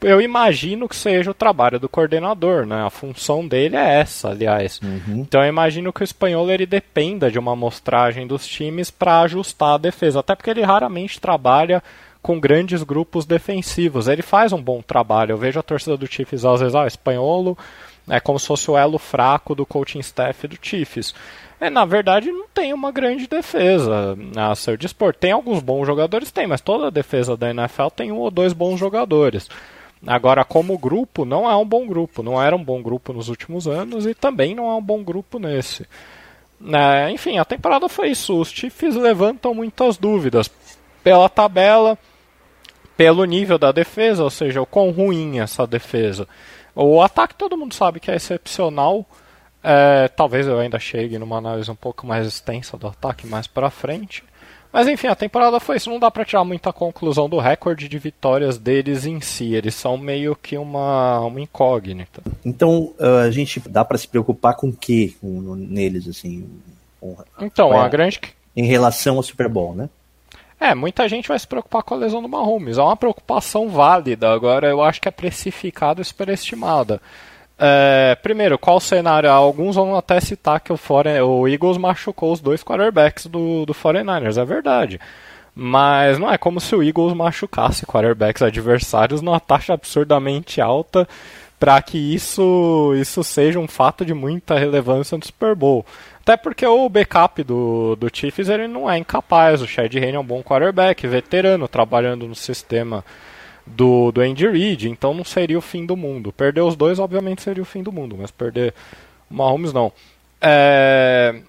Eu 0.00 0.20
imagino 0.20 0.88
que 0.88 0.96
seja 0.96 1.30
o 1.30 1.34
trabalho 1.34 1.80
do 1.80 1.88
coordenador, 1.88 2.66
né? 2.66 2.84
A 2.84 2.90
função 2.90 3.46
dele 3.46 3.76
é 3.76 4.00
essa, 4.00 4.30
aliás. 4.30 4.80
Uhum. 4.82 5.20
Então 5.20 5.42
eu 5.42 5.48
imagino 5.48 5.92
que 5.92 6.02
o 6.02 6.04
espanhol 6.04 6.50
ele 6.50 6.66
dependa 6.66 7.30
de 7.30 7.38
uma 7.38 7.52
amostragem 7.52 8.26
dos 8.26 8.46
times 8.46 8.90
para 8.90 9.20
ajustar 9.22 9.74
a 9.74 9.78
defesa, 9.78 10.20
até 10.20 10.34
porque 10.34 10.50
ele 10.50 10.62
raramente 10.62 11.20
trabalha 11.20 11.82
com 12.20 12.38
grandes 12.38 12.82
grupos 12.82 13.24
defensivos. 13.24 14.08
Ele 14.08 14.22
faz 14.22 14.52
um 14.52 14.62
bom 14.62 14.82
trabalho. 14.82 15.32
Eu 15.32 15.38
vejo 15.38 15.58
a 15.58 15.62
torcida 15.62 15.96
do 15.96 16.06
Chiefs 16.06 16.44
às 16.44 16.60
vezes, 16.60 16.74
ah, 16.74 16.86
espanholo 16.86 17.56
é 18.08 18.20
como 18.20 18.38
se 18.38 18.46
fosse 18.46 18.70
o 18.70 18.76
elo 18.76 18.98
fraco 18.98 19.54
do 19.54 19.64
coaching 19.64 20.00
staff 20.00 20.46
do 20.46 20.58
Chiefs. 20.60 21.14
É, 21.60 21.70
na 21.70 21.84
verdade, 21.84 22.30
não 22.30 22.46
tem 22.48 22.72
uma 22.72 22.92
grande 22.92 23.26
defesa 23.26 24.16
a 24.36 24.54
seu 24.54 24.76
dispor. 24.76 25.14
Tem 25.14 25.32
alguns 25.32 25.60
bons 25.60 25.86
jogadores? 25.86 26.30
Tem, 26.30 26.46
mas 26.46 26.60
toda 26.60 26.88
a 26.88 26.90
defesa 26.90 27.36
da 27.36 27.50
NFL 27.50 27.88
tem 27.94 28.12
um 28.12 28.18
ou 28.18 28.30
dois 28.30 28.52
bons 28.52 28.78
jogadores. 28.78 29.48
Agora, 30.06 30.44
como 30.44 30.76
grupo, 30.76 31.24
não 31.24 31.50
é 31.50 31.56
um 31.56 31.64
bom 31.64 31.86
grupo. 31.86 32.22
Não 32.22 32.42
era 32.42 32.54
um 32.54 32.62
bom 32.62 32.82
grupo 32.82 33.12
nos 33.12 33.28
últimos 33.28 33.66
anos 33.66 34.04
e 34.04 34.14
também 34.14 34.54
não 34.54 34.70
é 34.70 34.74
um 34.74 34.82
bom 34.82 35.02
grupo 35.02 35.38
nesse. 35.38 35.86
É, 36.72 37.10
enfim, 37.10 37.38
a 37.38 37.44
temporada 37.44 37.88
foi 37.88 38.10
isso. 38.10 38.38
Os 38.38 38.50
Chiefs 38.50 38.96
levantam 38.96 39.54
muitas 39.54 39.96
dúvidas 39.96 40.50
pela 41.02 41.28
tabela, 41.28 41.98
pelo 42.96 43.24
nível 43.24 43.58
da 43.58 43.72
defesa, 43.72 44.22
ou 44.22 44.30
seja, 44.30 44.60
o 44.60 44.66
quão 44.66 44.90
ruim 44.90 45.38
é 45.38 45.42
essa 45.42 45.66
defesa. 45.66 46.28
O 46.74 47.00
ataque 47.00 47.34
todo 47.34 47.56
mundo 47.56 47.74
sabe 47.74 48.00
que 48.00 48.10
é 48.10 48.16
excepcional. 48.16 49.06
É, 49.62 50.08
talvez 50.08 50.46
eu 50.46 50.58
ainda 50.58 50.78
chegue 50.78 51.18
numa 51.18 51.38
análise 51.38 51.70
um 51.70 51.74
pouco 51.74 52.06
mais 52.06 52.26
extensa 52.26 52.76
do 52.76 52.86
ataque 52.86 53.26
mais 53.26 53.46
para 53.46 53.70
frente. 53.70 54.22
Mas 54.74 54.88
enfim, 54.88 55.06
a 55.06 55.14
temporada 55.14 55.60
foi 55.60 55.76
isso. 55.76 55.88
Não 55.88 56.00
dá 56.00 56.10
para 56.10 56.24
tirar 56.24 56.42
muita 56.42 56.72
conclusão 56.72 57.28
do 57.28 57.38
recorde 57.38 57.88
de 57.88 57.96
vitórias 57.96 58.58
deles 58.58 59.06
em 59.06 59.20
si. 59.20 59.54
Eles 59.54 59.74
são 59.76 59.96
meio 59.96 60.34
que 60.34 60.58
uma, 60.58 61.20
uma 61.20 61.40
incógnita. 61.40 62.20
Então, 62.44 62.92
uh, 62.98 63.20
a 63.24 63.30
gente 63.30 63.60
dá 63.68 63.84
para 63.84 63.96
se 63.96 64.08
preocupar 64.08 64.56
com 64.56 64.70
o 64.70 64.72
que 64.72 65.16
neles, 65.22 66.08
assim? 66.08 66.48
Com, 67.00 67.16
então, 67.40 67.72
a, 67.72 67.84
a 67.84 67.88
grande. 67.88 68.20
Em 68.56 68.66
relação 68.66 69.16
ao 69.16 69.22
Super 69.22 69.48
Bowl, 69.48 69.76
né? 69.76 69.88
É, 70.64 70.74
muita 70.74 71.06
gente 71.06 71.28
vai 71.28 71.38
se 71.38 71.46
preocupar 71.46 71.82
com 71.82 71.92
a 71.92 71.98
lesão 71.98 72.22
do 72.22 72.28
Mahomes. 72.28 72.78
É 72.78 72.82
uma 72.82 72.96
preocupação 72.96 73.68
válida. 73.68 74.32
Agora, 74.32 74.66
eu 74.66 74.82
acho 74.82 74.98
que 74.98 75.06
é 75.06 75.10
precificada 75.10 76.00
e 76.00 76.04
superestimada. 76.04 77.02
É, 77.58 78.16
primeiro, 78.22 78.58
qual 78.58 78.80
cenário? 78.80 79.30
Alguns 79.30 79.76
vão 79.76 79.94
até 79.94 80.18
citar 80.20 80.60
que 80.60 80.72
o, 80.72 80.76
Foreign, 80.78 81.20
o 81.20 81.46
Eagles 81.46 81.76
machucou 81.76 82.32
os 82.32 82.40
dois 82.40 82.64
quarterbacks 82.64 83.26
do, 83.26 83.66
do 83.66 83.74
49ers. 83.74 84.40
É 84.40 84.44
verdade. 84.46 84.98
Mas 85.54 86.18
não 86.18 86.32
é 86.32 86.38
como 86.38 86.58
se 86.58 86.74
o 86.74 86.82
Eagles 86.82 87.12
machucasse 87.12 87.84
quarterbacks 87.84 88.40
adversários 88.40 89.20
numa 89.20 89.38
taxa 89.38 89.74
absurdamente 89.74 90.62
alta 90.62 91.06
para 91.60 91.80
que 91.82 91.98
isso, 91.98 92.94
isso 92.96 93.22
seja 93.22 93.58
um 93.58 93.68
fato 93.68 94.02
de 94.02 94.14
muita 94.14 94.58
relevância 94.58 95.16
no 95.18 95.24
Super 95.24 95.54
Bowl. 95.54 95.84
Até 96.24 96.38
porque 96.38 96.64
o 96.64 96.88
backup 96.88 97.44
do, 97.44 97.94
do 97.96 98.08
Chiefs 98.10 98.48
ele 98.48 98.66
não 98.66 98.90
é 98.90 98.96
incapaz. 98.96 99.60
O 99.60 99.66
Chad 99.66 99.94
Henne 99.94 100.16
é 100.16 100.18
um 100.18 100.24
bom 100.24 100.42
quarterback, 100.42 101.06
veterano, 101.06 101.68
trabalhando 101.68 102.26
no 102.26 102.34
sistema 102.34 103.04
do, 103.66 104.10
do 104.10 104.22
Andy 104.22 104.48
Reid, 104.48 104.88
então 104.88 105.12
não 105.12 105.22
seria 105.22 105.58
o 105.58 105.60
fim 105.60 105.84
do 105.84 105.94
mundo. 105.94 106.32
Perder 106.32 106.62
os 106.62 106.76
dois, 106.76 106.98
obviamente, 106.98 107.42
seria 107.42 107.62
o 107.62 107.66
fim 107.66 107.82
do 107.82 107.92
mundo, 107.92 108.16
mas 108.18 108.30
perder 108.30 108.72
o 109.30 109.34
Mahomes 109.34 109.74
não. 109.74 109.92
É... 110.40 111.42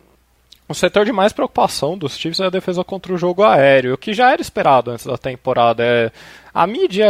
O 0.68 0.74
setor 0.74 1.06
de 1.06 1.12
mais 1.14 1.32
preocupação 1.32 1.98
dos 1.98 2.18
Chiefs 2.18 2.42
é 2.42 2.48
a 2.48 2.50
defesa 2.50 2.84
contra 2.84 3.14
o 3.14 3.18
jogo 3.18 3.44
aéreo, 3.44 3.94
o 3.94 3.98
que 3.98 4.14
já 4.14 4.32
era 4.34 4.42
esperado 4.42 4.92
antes 4.92 5.06
da 5.06 5.18
temporada. 5.18 5.86
É... 5.86 6.12
A 6.54 6.68
mídia, 6.68 7.08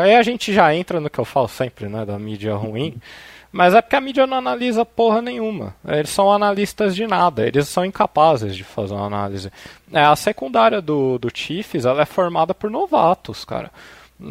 aí 0.00 0.14
a 0.14 0.22
gente 0.22 0.54
já 0.54 0.74
entra 0.74 1.00
no 1.00 1.10
que 1.10 1.18
eu 1.18 1.24
falo 1.26 1.48
sempre, 1.48 1.86
né, 1.86 2.06
da 2.06 2.18
mídia 2.18 2.54
ruim. 2.54 2.94
Mas 3.54 3.72
é 3.72 3.80
porque 3.80 3.94
a 3.94 4.00
mídia 4.00 4.26
não 4.26 4.38
analisa 4.38 4.84
porra 4.84 5.22
nenhuma. 5.22 5.76
Eles 5.86 6.10
são 6.10 6.32
analistas 6.32 6.92
de 6.92 7.06
nada, 7.06 7.46
eles 7.46 7.68
são 7.68 7.84
incapazes 7.84 8.56
de 8.56 8.64
fazer 8.64 8.94
uma 8.94 9.06
análise. 9.06 9.48
É, 9.92 10.00
a 10.00 10.16
secundária 10.16 10.82
do, 10.82 11.20
do 11.20 11.30
Chiefs 11.32 11.84
ela 11.84 12.02
é 12.02 12.04
formada 12.04 12.52
por 12.52 12.68
novatos, 12.68 13.44
cara. 13.44 13.70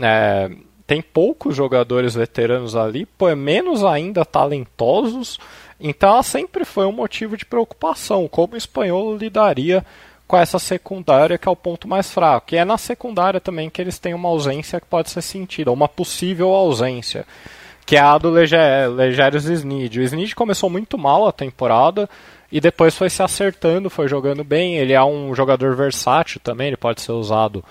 É, 0.01 0.51
tem 0.85 1.01
poucos 1.01 1.55
jogadores 1.55 2.15
veteranos 2.15 2.75
ali, 2.75 3.05
pô, 3.05 3.29
é 3.29 3.35
menos 3.35 3.85
ainda 3.85 4.25
talentosos. 4.25 5.39
Então 5.79 6.09
ela 6.09 6.23
sempre 6.23 6.65
foi 6.65 6.85
um 6.85 6.91
motivo 6.91 7.37
de 7.37 7.45
preocupação. 7.45 8.27
Como 8.27 8.55
o 8.55 8.57
espanhol 8.57 9.15
lidaria 9.15 9.85
com 10.27 10.35
essa 10.35 10.59
secundária 10.59 11.37
que 11.37 11.47
é 11.47 11.51
o 11.51 11.55
ponto 11.55 11.87
mais 11.87 12.11
fraco. 12.11 12.53
E 12.53 12.57
é 12.57 12.65
na 12.65 12.77
secundária 12.77 13.39
também 13.39 13.69
que 13.69 13.81
eles 13.81 13.97
têm 13.97 14.13
uma 14.13 14.27
ausência 14.27 14.81
que 14.81 14.87
pode 14.87 15.09
ser 15.09 15.21
sentida, 15.21 15.71
uma 15.71 15.87
possível 15.87 16.49
ausência 16.49 17.25
que 17.85 17.95
é 17.95 17.99
a 17.99 18.17
do 18.17 18.29
Legérios 18.29 19.45
Snead. 19.45 19.99
O 19.99 20.03
Snead 20.03 20.35
começou 20.35 20.69
muito 20.69 20.97
mal 20.97 21.27
a 21.27 21.31
temporada 21.31 22.09
e 22.51 22.61
depois 22.61 22.95
foi 22.95 23.09
se 23.09 23.21
acertando, 23.21 23.89
foi 23.89 24.07
jogando 24.07 24.43
bem. 24.43 24.77
Ele 24.77 24.93
é 24.93 25.03
um 25.03 25.33
jogador 25.35 25.75
versátil 25.75 26.39
também, 26.41 26.67
ele 26.67 26.77
pode 26.77 27.01
ser 27.01 27.11
usado 27.11 27.63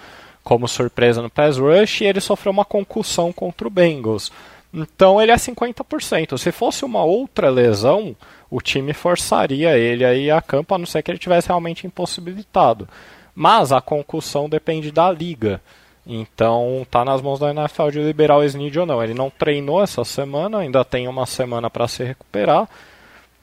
como 0.42 0.66
surpresa 0.66 1.22
no 1.22 1.30
pass 1.30 1.56
rush 1.56 2.00
e 2.00 2.04
ele 2.04 2.20
sofreu 2.20 2.52
uma 2.52 2.64
concussão 2.64 3.32
contra 3.32 3.66
o 3.66 3.70
Bengals. 3.70 4.32
Então 4.74 5.20
ele 5.20 5.30
é 5.30 5.36
50%. 5.36 6.36
Se 6.38 6.50
fosse 6.50 6.84
uma 6.84 7.04
outra 7.04 7.50
lesão, 7.50 8.16
o 8.50 8.60
time 8.60 8.92
forçaria 8.92 9.76
ele 9.78 10.04
aí 10.04 10.30
a 10.30 10.40
campo, 10.40 10.74
a 10.74 10.78
não 10.78 10.86
ser 10.86 11.02
que 11.02 11.10
ele 11.10 11.18
tivesse 11.18 11.48
realmente 11.48 11.86
impossibilitado. 11.86 12.88
Mas 13.34 13.70
a 13.70 13.80
concussão 13.80 14.48
depende 14.48 14.90
da 14.90 15.10
liga. 15.10 15.60
Então 16.06 16.86
tá 16.90 17.04
nas 17.04 17.22
mãos 17.22 17.38
da 17.38 17.50
NFL 17.50 17.90
de 17.90 18.00
liberar 18.00 18.38
o 18.38 18.44
Snead 18.44 18.78
ou 18.78 18.86
não. 18.86 19.02
Ele 19.02 19.14
não 19.14 19.30
treinou 19.30 19.82
essa 19.82 20.04
semana, 20.04 20.58
ainda 20.58 20.84
tem 20.84 21.06
uma 21.06 21.26
semana 21.26 21.70
para 21.70 21.86
se 21.86 22.02
recuperar. 22.02 22.68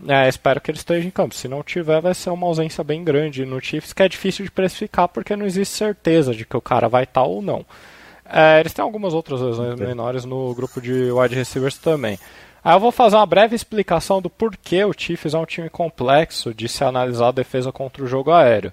É, 0.08 0.30
espero 0.30 0.62
que 0.62 0.72
ele 0.72 0.78
esteja 0.78 1.08
em 1.08 1.12
campo. 1.12 1.36
Se 1.36 1.48
não 1.48 1.62
tiver, 1.62 2.02
vai 2.02 2.14
ser 2.14 2.30
uma 2.30 2.48
ausência 2.48 2.84
bem 2.84 3.04
grande 3.04 3.46
no 3.46 3.60
Chiefs, 3.60 3.94
que 3.94 4.04
é 4.04 4.10
difícil 4.10 4.46
de 4.46 4.52
precificar 4.52 5.08
porque 5.10 5.36
não 5.36 5.46
existe 5.46 5.76
certeza 5.76 6.34
de 6.34 6.46
que 6.46 6.56
o 6.56 6.62
cara 6.62 6.88
vai 6.88 7.04
estar 7.04 7.22
tá 7.22 7.28
ou 7.28 7.42
não. 7.42 7.66
É, 8.26 8.60
eles 8.60 8.74
têm 8.74 8.84
algumas 8.84 9.14
outras 9.14 9.42
lesões 9.42 9.74
okay. 9.74 9.88
menores 9.88 10.24
no 10.24 10.54
grupo 10.54 10.80
de 10.80 11.12
wide 11.12 11.36
receivers 11.36 11.78
também. 11.78 12.20
Aí 12.64 12.76
eu 12.76 12.80
vou 12.80 12.92
fazer 12.92 13.16
uma 13.16 13.26
breve 13.26 13.56
explicação 13.56 14.22
do 14.22 14.30
porquê 14.30 14.84
o 14.84 14.94
Chiefs 14.96 15.34
é 15.34 15.38
um 15.38 15.46
time 15.46 15.70
complexo 15.70 16.54
de 16.54 16.68
se 16.68 16.84
analisar 16.84 17.30
a 17.30 17.32
defesa 17.32 17.72
contra 17.72 18.04
o 18.04 18.08
jogo 18.08 18.32
aéreo. 18.32 18.72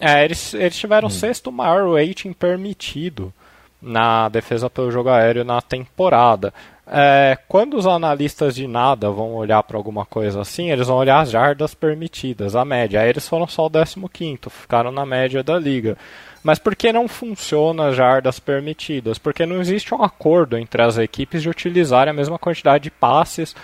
É, 0.00 0.24
eles, 0.24 0.54
eles 0.54 0.76
tiveram 0.76 1.08
hum. 1.08 1.10
o 1.10 1.14
sexto 1.14 1.50
maior 1.50 1.92
rating 1.94 2.32
permitido 2.32 3.32
na 3.80 4.28
defesa 4.28 4.68
pelo 4.68 4.90
jogo 4.90 5.08
aéreo 5.08 5.44
na 5.44 5.60
temporada. 5.60 6.52
É, 6.90 7.36
quando 7.46 7.76
os 7.76 7.86
analistas 7.86 8.54
de 8.54 8.66
nada 8.66 9.10
vão 9.10 9.34
olhar 9.34 9.62
para 9.62 9.76
alguma 9.76 10.06
coisa 10.06 10.40
assim, 10.40 10.70
eles 10.70 10.86
vão 10.88 10.96
olhar 10.96 11.20
as 11.20 11.30
jardas 11.30 11.74
permitidas, 11.74 12.56
a 12.56 12.64
média. 12.64 13.00
Aí 13.00 13.10
eles 13.10 13.28
foram 13.28 13.46
só 13.46 13.66
o 13.66 13.70
15, 14.08 14.38
ficaram 14.50 14.90
na 14.90 15.04
média 15.04 15.42
da 15.42 15.58
liga. 15.58 15.98
Mas 16.42 16.58
por 16.58 16.74
que 16.74 16.92
não 16.92 17.06
funciona 17.06 17.88
as 17.88 17.96
jardas 17.96 18.40
permitidas? 18.40 19.18
Porque 19.18 19.44
não 19.44 19.60
existe 19.60 19.94
um 19.94 20.02
acordo 20.02 20.56
entre 20.56 20.80
as 20.80 20.96
equipes 20.96 21.42
de 21.42 21.50
utilizarem 21.50 22.10
a 22.10 22.14
mesma 22.16 22.38
quantidade 22.38 22.84
de 22.84 22.90
passes 22.90 23.54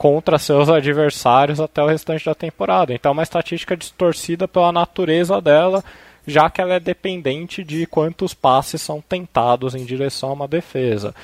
contra 0.00 0.38
seus 0.38 0.70
adversários 0.70 1.60
até 1.60 1.82
o 1.82 1.86
restante 1.86 2.24
da 2.24 2.34
temporada. 2.34 2.94
Então 2.94 3.10
é 3.10 3.12
uma 3.12 3.22
estatística 3.22 3.76
distorcida 3.76 4.48
pela 4.48 4.72
natureza 4.72 5.42
dela, 5.42 5.84
já 6.26 6.48
que 6.48 6.58
ela 6.58 6.72
é 6.72 6.80
dependente 6.80 7.62
de 7.62 7.84
quantos 7.84 8.32
passes 8.32 8.80
são 8.80 9.02
tentados 9.06 9.74
em 9.74 9.84
direção 9.84 10.30
a 10.30 10.32
uma 10.32 10.48
defesa. 10.48 11.14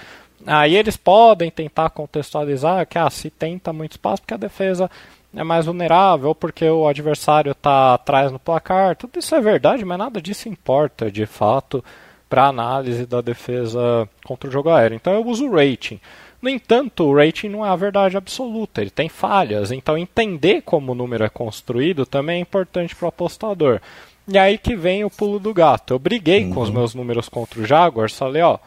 Aí 0.46 0.76
eles 0.76 0.94
podem 0.94 1.50
tentar 1.50 1.88
contextualizar 1.88 2.86
que 2.86 2.98
ah, 2.98 3.08
se 3.08 3.30
tenta 3.30 3.72
muitos 3.72 3.96
passes 3.96 4.20
porque 4.20 4.34
a 4.34 4.36
defesa 4.36 4.90
é 5.34 5.42
mais 5.42 5.64
vulnerável, 5.64 6.28
ou 6.28 6.34
porque 6.34 6.68
o 6.68 6.86
adversário 6.86 7.52
está 7.52 7.94
atrás 7.94 8.30
no 8.30 8.38
placar. 8.38 8.94
Tudo 8.94 9.18
isso 9.18 9.34
é 9.34 9.40
verdade, 9.40 9.86
mas 9.86 9.96
nada 9.96 10.20
disso 10.20 10.50
importa 10.50 11.10
de 11.10 11.24
fato 11.24 11.82
para 12.28 12.42
a 12.42 12.48
análise 12.48 13.06
da 13.06 13.22
defesa 13.22 14.06
contra 14.22 14.50
o 14.50 14.52
jogo 14.52 14.68
aéreo. 14.68 14.96
Então 14.96 15.14
eu 15.14 15.24
uso 15.24 15.46
o 15.46 15.56
rating. 15.56 15.98
No 16.46 16.50
entanto, 16.50 17.02
o 17.02 17.12
rating 17.12 17.48
não 17.48 17.66
é 17.66 17.68
a 17.68 17.74
verdade 17.74 18.16
absoluta, 18.16 18.80
ele 18.80 18.88
tem 18.88 19.08
falhas, 19.08 19.72
então 19.72 19.98
entender 19.98 20.62
como 20.62 20.92
o 20.92 20.94
número 20.94 21.24
é 21.24 21.28
construído 21.28 22.06
também 22.06 22.36
é 22.36 22.40
importante 22.40 22.94
para 22.94 23.06
o 23.06 23.08
apostador. 23.08 23.80
E 24.28 24.38
aí 24.38 24.56
que 24.56 24.76
vem 24.76 25.04
o 25.04 25.10
pulo 25.10 25.40
do 25.40 25.52
gato. 25.52 25.92
Eu 25.92 25.98
briguei 25.98 26.44
uhum. 26.44 26.54
com 26.54 26.60
os 26.60 26.68
uhum. 26.68 26.74
meus 26.76 26.94
números 26.94 27.28
contra 27.28 27.60
o 27.60 27.66
Jaguars, 27.66 28.16
falei, 28.16 28.42
ó, 28.42 28.60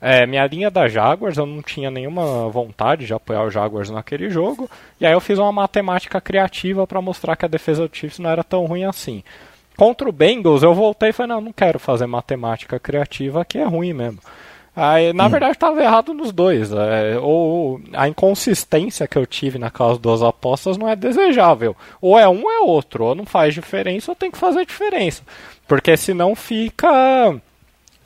é, 0.00 0.24
minha 0.24 0.46
linha 0.46 0.70
da 0.70 0.88
Jaguars, 0.88 1.36
eu 1.36 1.44
não 1.44 1.60
tinha 1.60 1.90
nenhuma 1.90 2.48
vontade 2.48 3.04
de 3.04 3.12
apoiar 3.12 3.42
o 3.42 3.50
Jaguars 3.50 3.90
naquele 3.90 4.30
jogo, 4.30 4.66
e 4.98 5.04
aí 5.04 5.12
eu 5.12 5.20
fiz 5.20 5.38
uma 5.38 5.52
matemática 5.52 6.22
criativa 6.22 6.86
para 6.86 7.02
mostrar 7.02 7.36
que 7.36 7.44
a 7.44 7.48
defesa 7.48 7.86
do 7.86 7.94
Chiefs 7.94 8.18
não 8.18 8.30
era 8.30 8.42
tão 8.42 8.64
ruim 8.64 8.84
assim. 8.84 9.22
Contra 9.76 10.08
o 10.08 10.12
Bengals, 10.12 10.62
eu 10.62 10.72
voltei 10.72 11.10
e 11.10 11.12
falei, 11.12 11.34
não, 11.34 11.42
não 11.42 11.52
quero 11.52 11.78
fazer 11.78 12.06
matemática 12.06 12.80
criativa, 12.80 13.44
que 13.44 13.58
é 13.58 13.64
ruim 13.64 13.92
mesmo. 13.92 14.18
Aí, 14.80 15.12
na 15.12 15.26
hum. 15.26 15.28
verdade, 15.28 15.54
estava 15.54 15.82
errado 15.82 16.14
nos 16.14 16.30
dois. 16.30 16.70
É, 16.70 17.18
ou 17.18 17.80
a 17.92 18.06
inconsistência 18.06 19.08
que 19.08 19.18
eu 19.18 19.26
tive 19.26 19.58
naquelas 19.58 19.98
duas 19.98 20.22
apostas 20.22 20.78
não 20.78 20.88
é 20.88 20.94
desejável. 20.94 21.74
Ou 22.00 22.16
é 22.16 22.28
um 22.28 22.44
ou 22.44 22.50
é 22.50 22.60
outro. 22.60 23.06
Ou 23.06 23.14
não 23.16 23.26
faz 23.26 23.52
diferença 23.52 24.12
ou 24.12 24.14
tem 24.14 24.30
que 24.30 24.38
fazer 24.38 24.64
diferença. 24.64 25.22
Porque 25.66 25.96
senão 25.96 26.36
fica. 26.36 26.88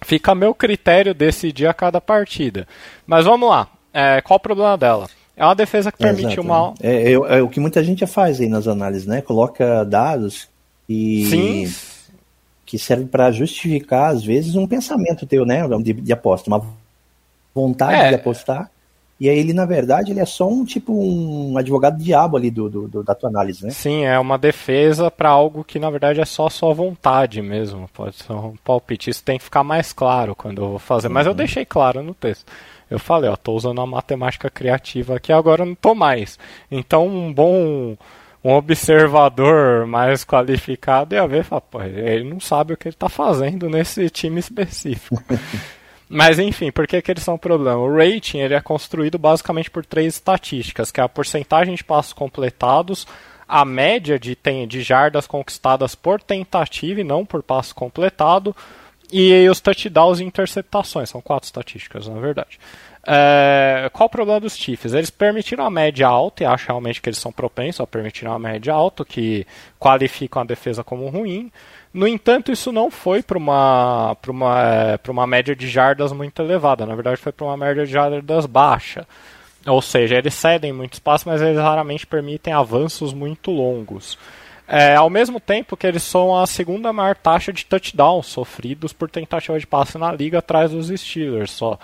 Fica 0.01 0.35
meu 0.35 0.55
critério 0.55 1.13
decidir 1.13 1.67
a 1.67 1.75
cada 1.75 2.01
partida. 2.01 2.67
Mas 3.07 3.27
vamos 3.27 3.51
lá. 3.51 3.69
É, 3.93 4.23
qual 4.23 4.39
o 4.39 4.41
problema 4.41 4.77
dela? 4.79 5.09
É 5.37 5.45
uma 5.45 5.55
defesa 5.55 5.93
que 5.93 5.99
permite 5.99 6.41
uma. 6.41 6.73
É, 6.81 7.13
é, 7.13 7.13
é, 7.13 7.43
o 7.43 7.51
que 7.51 7.61
muita 7.61 7.85
gente 7.85 8.07
faz 8.07 8.41
aí 8.41 8.49
nas 8.49 8.67
análises, 8.67 9.07
né? 9.07 9.21
Coloca 9.21 9.85
dados 9.85 10.49
e. 10.89 11.27
Sim 11.27 11.92
que 12.73 12.79
serve 12.79 13.05
para 13.05 13.31
justificar, 13.31 14.11
às 14.11 14.25
vezes, 14.25 14.55
um 14.55 14.67
pensamento 14.67 15.27
teu, 15.27 15.45
né? 15.45 15.63
De, 15.83 15.93
de 15.93 16.11
aposta, 16.11 16.49
uma 16.49 16.65
vontade 17.55 18.01
é. 18.01 18.09
de 18.09 18.15
apostar. 18.15 18.71
E 19.21 19.29
aí 19.29 19.39
ele, 19.39 19.53
na 19.53 19.67
verdade, 19.67 20.11
ele 20.11 20.21
é 20.21 20.25
só 20.25 20.49
um 20.49 20.65
tipo 20.65 20.91
um 20.91 21.59
advogado 21.59 22.03
diabo 22.03 22.39
ali 22.39 22.51
do, 22.51 22.71
do, 22.71 22.89
do 22.89 23.03
da 23.03 23.15
tua 23.15 23.29
análise, 23.29 23.63
né? 23.63 23.71
Sim, 23.73 24.07
é 24.07 24.19
uma 24.19 24.39
defesa 24.39 25.11
para 25.11 25.29
algo 25.29 25.63
que 25.63 25.79
na 25.79 25.91
verdade 25.91 26.19
é 26.19 26.25
só 26.25 26.49
sua 26.49 26.73
vontade 26.73 27.43
mesmo. 27.43 27.91
Pode 27.93 28.17
ser 28.17 28.33
um 28.33 28.55
palpite. 28.65 29.11
Isso 29.11 29.23
tem 29.23 29.37
que 29.37 29.45
ficar 29.45 29.63
mais 29.63 29.93
claro 29.93 30.35
quando 30.35 30.63
eu 30.63 30.71
vou 30.71 30.79
fazer. 30.79 31.11
Mas 31.11 31.27
eu 31.27 31.33
uhum. 31.33 31.37
deixei 31.37 31.67
claro 31.67 32.03
no 32.03 32.15
texto. 32.15 32.51
Eu 32.91 32.99
falei, 32.99 33.29
ó, 33.29 33.37
tô 33.37 33.53
usando 33.53 33.83
a 33.83 33.87
matemática 33.87 34.49
criativa 34.49 35.17
aqui, 35.17 35.31
agora 35.31 35.67
não 35.67 35.75
tô 35.75 35.95
mais. 35.95 36.39
Então 36.71 37.07
um 37.07 37.31
bom 37.31 37.99
um 38.45 38.53
observador 38.53 39.87
mais 39.87 40.25
qualificado 40.25 41.15
ia 41.15 41.27
ver 41.27 41.41
e 41.41 41.45
falar, 41.45 41.61
pô, 41.61 41.83
ele 41.83 42.25
não 42.25 42.41
sabe 42.41 42.73
o 42.73 42.77
que 42.77 42.89
ele 42.89 42.95
está 42.95 43.09
fazendo 43.09 43.69
nesse 43.69 44.11
time 44.11 44.41
específico. 44.41 45.23
Mas 46.09 46.39
enfim, 46.39 46.71
por 46.71 46.87
que, 46.87 47.01
que 47.01 47.11
eles 47.11 47.23
são 47.23 47.35
um 47.35 47.39
problema? 47.39 47.79
O 47.79 47.97
rating 47.97 48.39
ele 48.39 48.53
é 48.53 48.61
construído 48.61 49.19
basicamente 49.19 49.71
por 49.71 49.87
três 49.87 50.15
estatísticas, 50.15 50.91
que 50.91 51.01
é 51.01 51.05
a 51.05 51.09
porcentagem 51.09 51.75
de 51.75 51.83
passos 51.83 52.13
completados, 52.13 53.07
a 53.49 53.65
média 53.65 54.19
de, 54.19 54.35
tem, 54.35 54.69
de 54.69 54.83
jardas 54.83 55.27
conquistadas 55.27 55.95
por 55.95 56.21
tentativa 56.21 57.01
e 57.01 57.05
não 57.05 57.25
por 57.25 57.43
passo 57.43 57.75
completado, 57.75 58.55
e 59.11 59.49
os 59.49 59.61
touchdowns 59.61 60.21
e 60.21 60.25
interceptações. 60.25 61.09
São 61.09 61.23
quatro 61.23 61.47
estatísticas, 61.47 62.07
na 62.09 62.21
verdade. 62.21 62.59
É, 63.05 63.91
qual 63.93 64.07
o 64.07 64.11
problema 64.11 64.41
dos 64.41 64.57
Chiefs? 64.57 64.93
Eles 64.93 65.11
permitiram 65.11 65.65
a 65.65 65.71
média 65.71 66.07
alta, 66.07 66.45
e 66.45 66.47
acho 66.47 66.69
realmente 66.69 67.01
que 67.01 67.09
eles 67.09 67.19
são 67.19 67.33
propensos 67.33 67.81
a 67.81 67.87
permitir 67.87 68.27
uma 68.27 68.39
média 68.39 68.73
alta, 68.73 69.05
que 69.05 69.47
qualificam 69.79 70.43
a 70.43 70.45
defesa 70.45 70.85
como 70.85 71.09
ruim. 71.09 71.51
No 71.93 72.07
entanto, 72.07 72.53
isso 72.53 72.71
não 72.71 72.91
foi 72.91 73.23
para 73.23 73.37
uma, 73.37 74.17
uma, 74.29 74.63
é, 74.63 75.11
uma 75.11 75.27
média 75.27 75.55
de 75.55 75.69
jardas 75.69 76.13
muito 76.13 76.41
elevada, 76.41 76.87
na 76.87 76.95
verdade, 76.95 77.21
foi 77.21 77.33
para 77.33 77.47
uma 77.47 77.57
média 77.57 77.85
de 77.85 77.93
jardas 77.93 78.47
baixa. 78.47 79.07
Ou 79.67 79.83
seja, 79.83 80.17
eles 80.17 80.35
cedem 80.35 80.73
muito 80.73 80.95
espaço, 80.95 81.29
mas 81.29 81.41
eles 81.41 81.59
raramente 81.59 82.07
permitem 82.07 82.53
avanços 82.53 83.13
muito 83.13 83.51
longos. 83.51 84.19
É, 84.67 84.95
ao 84.95 85.11
mesmo 85.11 85.39
tempo 85.39 85.77
que 85.77 85.87
eles 85.87 86.03
são 86.03 86.37
a 86.37 86.47
segunda 86.47 86.93
maior 86.93 87.17
taxa 87.17 87.53
de 87.53 87.67
touchdowns 87.67 88.27
sofridos 88.27 88.93
por 88.93 89.11
tentativa 89.11 89.59
de 89.59 89.67
passe 89.67 89.99
na 89.99 90.11
liga 90.13 90.39
atrás 90.39 90.71
dos 90.71 90.89
Steelers 90.89 91.51
só 91.51 91.79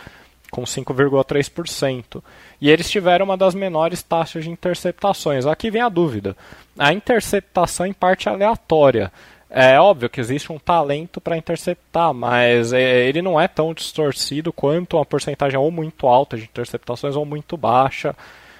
com 0.51 0.63
5,3%. 0.63 2.23
E 2.61 2.71
eles 2.71 2.91
tiveram 2.91 3.25
uma 3.25 3.37
das 3.37 3.55
menores 3.55 4.03
taxas 4.03 4.45
de 4.45 4.51
interceptações. 4.51 5.47
Aqui 5.47 5.71
vem 5.71 5.83
a 5.83 5.89
dúvida. 5.89 6.37
A 6.79 6.93
interceptação 6.93 7.87
em 7.87 7.93
parte 7.93 8.29
aleatória. 8.29 9.13
É 9.51 9.81
óbvio 9.81 10.11
que 10.11 10.21
existe 10.21 10.53
um 10.53 10.59
talento 10.59 11.21
para 11.21 11.37
interceptar, 11.37 12.13
mas 12.13 12.73
é, 12.73 13.07
ele 13.07 13.23
não 13.23 13.41
é 13.41 13.49
tão 13.49 13.73
distorcido 13.73 14.53
quanto 14.53 14.99
uma 14.99 15.07
porcentagem 15.07 15.59
ou 15.59 15.71
muito 15.71 16.07
alta 16.07 16.37
de 16.37 16.45
interceptações 16.45 17.17
ou 17.17 17.25
muito 17.25 17.57
baixa 17.57 18.15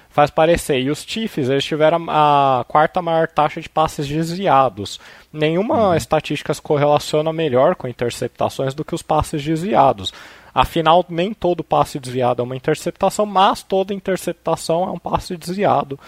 faz 0.09 0.29
parecer. 0.29 0.79
E 0.81 0.89
os 0.89 1.03
Chiefs, 1.07 1.49
eles 1.49 1.63
tiveram 1.63 2.05
a 2.09 2.65
quarta 2.67 3.01
maior 3.01 3.27
taxa 3.27 3.61
de 3.61 3.69
passes 3.69 4.07
desviados. 4.07 4.99
Nenhuma 5.31 5.89
uhum. 5.89 5.95
estatística 5.95 6.53
se 6.53 6.61
correlaciona 6.61 7.31
melhor 7.31 7.75
com 7.75 7.87
interceptações 7.87 8.73
do 8.73 8.83
que 8.83 8.95
os 8.95 9.01
passes 9.01 9.43
desviados. 9.43 10.11
Afinal, 10.53 11.05
nem 11.09 11.33
todo 11.33 11.63
passe 11.63 11.99
desviado 11.99 12.41
é 12.41 12.45
uma 12.45 12.55
interceptação, 12.55 13.25
mas 13.25 13.63
toda 13.63 13.93
interceptação 13.93 14.83
é 14.83 14.91
um 14.91 14.99
passe 14.99 15.37
desviado 15.37 15.99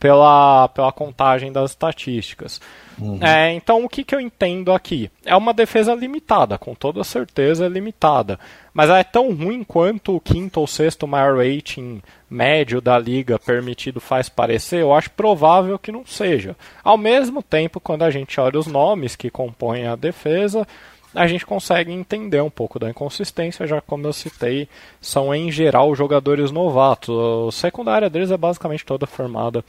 pela, 0.00 0.66
pela 0.68 0.90
contagem 0.90 1.52
das 1.52 1.72
estatísticas. 1.72 2.58
Uhum. 2.98 3.18
É, 3.22 3.52
então, 3.52 3.84
o 3.84 3.88
que, 3.88 4.02
que 4.02 4.14
eu 4.14 4.20
entendo 4.20 4.72
aqui? 4.72 5.10
É 5.26 5.36
uma 5.36 5.52
defesa 5.52 5.94
limitada, 5.94 6.56
com 6.56 6.74
toda 6.74 7.04
certeza 7.04 7.66
é 7.66 7.68
limitada. 7.68 8.40
Mas 8.72 8.88
é 8.88 9.04
tão 9.04 9.32
ruim 9.34 9.62
quanto 9.62 10.16
o 10.16 10.20
quinto 10.20 10.58
ou 10.58 10.66
sexto 10.66 11.06
maior 11.06 11.36
rating 11.36 12.00
médio 12.30 12.80
da 12.80 12.98
liga 12.98 13.38
permitido 13.38 14.00
faz 14.00 14.28
parecer, 14.28 14.80
eu 14.80 14.94
acho 14.94 15.10
provável 15.10 15.78
que 15.78 15.92
não 15.92 16.06
seja. 16.06 16.56
Ao 16.82 16.96
mesmo 16.96 17.42
tempo, 17.42 17.78
quando 17.78 18.02
a 18.02 18.10
gente 18.10 18.40
olha 18.40 18.58
os 18.58 18.66
nomes 18.66 19.16
que 19.16 19.30
compõem 19.30 19.86
a 19.86 19.96
defesa, 19.96 20.66
a 21.14 21.26
gente 21.26 21.44
consegue 21.44 21.92
entender 21.92 22.40
um 22.40 22.50
pouco 22.50 22.78
da 22.78 22.88
inconsistência, 22.88 23.66
já 23.66 23.80
como 23.80 24.06
eu 24.06 24.12
citei, 24.12 24.68
são 25.00 25.34
em 25.34 25.50
geral 25.50 25.94
jogadores 25.94 26.50
novatos. 26.50 27.14
A 27.48 27.52
secundária 27.52 28.08
deles 28.08 28.30
é 28.30 28.36
basicamente 28.36 28.84
toda 28.84 29.06
formada 29.06 29.64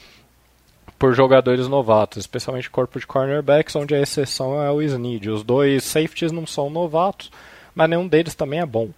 por 0.99 1.15
jogadores 1.15 1.67
novatos, 1.67 2.19
especialmente 2.19 2.69
corpo 2.69 2.99
de 2.99 3.07
cornerbacks, 3.07 3.75
onde 3.75 3.95
a 3.95 3.99
exceção 3.99 4.61
é 4.61 4.69
o 4.69 4.81
Snead. 4.83 5.31
Os 5.31 5.43
dois 5.43 5.83
safeties 5.83 6.31
não 6.31 6.45
são 6.45 6.69
novatos, 6.69 7.31
mas 7.73 7.89
nenhum 7.89 8.07
deles 8.07 8.35
também 8.35 8.59
é 8.59 8.65
bom. 8.65 8.89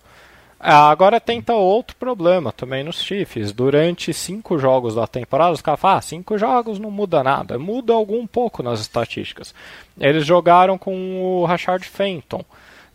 Ah, 0.66 0.90
agora 0.90 1.20
tenta 1.20 1.54
outro 1.54 1.94
problema 1.98 2.50
também 2.54 2.86
nos 2.86 3.04
Chiefs. 3.04 3.52
Durante 3.52 4.14
cinco 4.14 4.58
jogos 4.58 4.96
da 4.96 5.06
temporada, 5.06 5.52
os 5.52 5.62
caras 5.62 5.78
falam, 5.82 5.98
ah, 5.98 6.02
cinco 6.02 6.38
jogos 6.38 6.80
não 6.80 6.90
muda 6.90 7.22
nada. 7.22 7.60
Muda 7.60 7.92
algum 7.92 8.26
pouco 8.26 8.64
nas 8.64 8.80
estatísticas. 8.80 9.54
Eles 10.00 10.26
jogaram 10.26 10.78
com 10.78 11.22
o 11.22 11.44
Rashard 11.44 11.86
Fenton, 11.86 12.46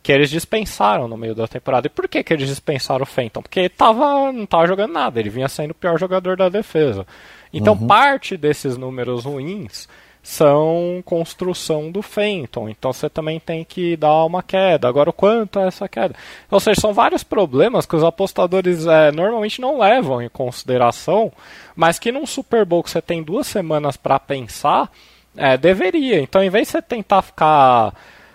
que 0.03 0.11
eles 0.11 0.31
dispensaram 0.31 1.07
no 1.07 1.19
meio 1.19 1.35
da 1.35 1.47
temporada. 1.47 1.89
E 1.89 1.91
por 1.91 2.09
que, 2.09 2.25
que 2.25 2.33
eles 2.33 2.49
dispensaram 2.49 3.03
o 3.03 3.07
Fenton? 3.07 3.43
Porque 3.43 3.61
ele 3.61 3.69
tava, 3.69 4.33
não 4.33 4.45
estava 4.45 4.67
jogando 4.67 4.95
nada, 4.95 5.21
ele 5.21 5.29
vinha 5.29 5.47
sendo 5.47 5.73
o 5.73 5.75
pior 5.75 5.99
jogador 5.99 6.39
da 6.39 6.49
defesa. 6.49 7.07
Então 7.53 7.75
uhum. 7.75 7.87
parte 7.87 8.35
desses 8.39 8.79
números 8.79 9.27
ruins 9.27 9.87
são 10.29 11.03
construção 11.07 11.91
do 11.91 12.03
Fenton. 12.03 12.69
Então 12.69 12.93
você 12.93 13.09
também 13.09 13.41
tem 13.41 13.65
que 13.65 13.97
dar 13.97 14.27
uma 14.27 14.43
queda. 14.43 14.87
Agora, 14.87 15.09
o 15.09 15.13
quanto 15.13 15.59
é 15.59 15.69
essa 15.69 15.89
queda? 15.89 16.15
Ou 16.51 16.61
seja, 16.61 16.83
são 16.83 16.93
vários 16.93 17.25
problemas 17.25 17.87
que 17.87 17.97
os 17.97 18.05
apostadores 18.05 18.87
é, 18.87 19.11
normalmente 19.11 19.59
não 19.59 19.79
levam 19.79 20.21
em 20.21 20.29
consideração, 20.29 21.33
mas 21.75 21.99
que 21.99 22.13
num 22.13 22.27
Super 22.27 22.67
Bowl 22.67 22.83
que 22.83 22.91
você 22.91 23.01
tem 23.01 23.23
duas 23.23 23.47
semanas 23.47 23.97
para 23.97 24.21
pensar, 24.21 24.93
é, 25.35 25.57
deveria. 25.57 26.21
Então, 26.21 26.43
em 26.43 26.51
vez 26.51 26.69
de 26.69 26.73
você 26.73 26.83
tentar 26.83 27.23
ficar 27.23 27.95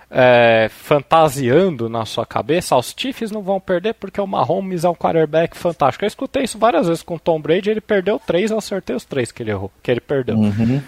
é, 0.09 0.69
fantasiando 0.71 1.87
na 1.87 2.05
sua 2.05 2.25
cabeça, 2.25 2.75
os 2.75 2.91
Chiefs 2.97 3.29
não 3.29 3.43
vão 3.43 3.59
perder 3.59 3.93
porque 3.93 4.19
o 4.19 4.25
Mahomes 4.25 4.83
é 4.83 4.89
um 4.89 4.95
quarterback 4.95 5.55
fantástico. 5.55 6.03
Eu 6.03 6.07
escutei 6.07 6.43
isso 6.43 6.57
várias 6.57 6.87
vezes 6.87 7.03
com 7.03 7.17
o 7.17 7.19
Tom 7.19 7.39
Brady, 7.39 7.69
ele 7.69 7.81
perdeu 7.81 8.19
três, 8.19 8.49
eu 8.49 8.57
acertei 8.57 8.95
os 8.95 9.05
três 9.05 9.31
que 9.31 9.43
ele 9.43 9.51
errou, 9.51 9.71
que 9.83 9.91
ele 9.91 10.01
perdeu. 10.01 10.35
Uhum. 10.35 10.81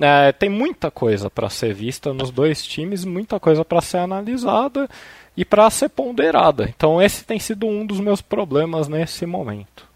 É, 0.00 0.32
tem 0.32 0.50
muita 0.50 0.90
coisa 0.90 1.30
para 1.30 1.48
ser 1.48 1.72
vista 1.72 2.12
nos 2.12 2.30
dois 2.30 2.62
times, 2.62 3.04
muita 3.04 3.40
coisa 3.40 3.64
para 3.64 3.80
ser 3.80 3.98
analisada 3.98 4.88
e 5.36 5.44
para 5.44 5.70
ser 5.70 5.88
ponderada. 5.88 6.68
Então 6.68 7.00
esse 7.00 7.24
tem 7.24 7.38
sido 7.38 7.66
um 7.66 7.86
dos 7.86 8.00
meus 8.00 8.20
problemas 8.20 8.88
nesse 8.88 9.24
momento. 9.24 9.88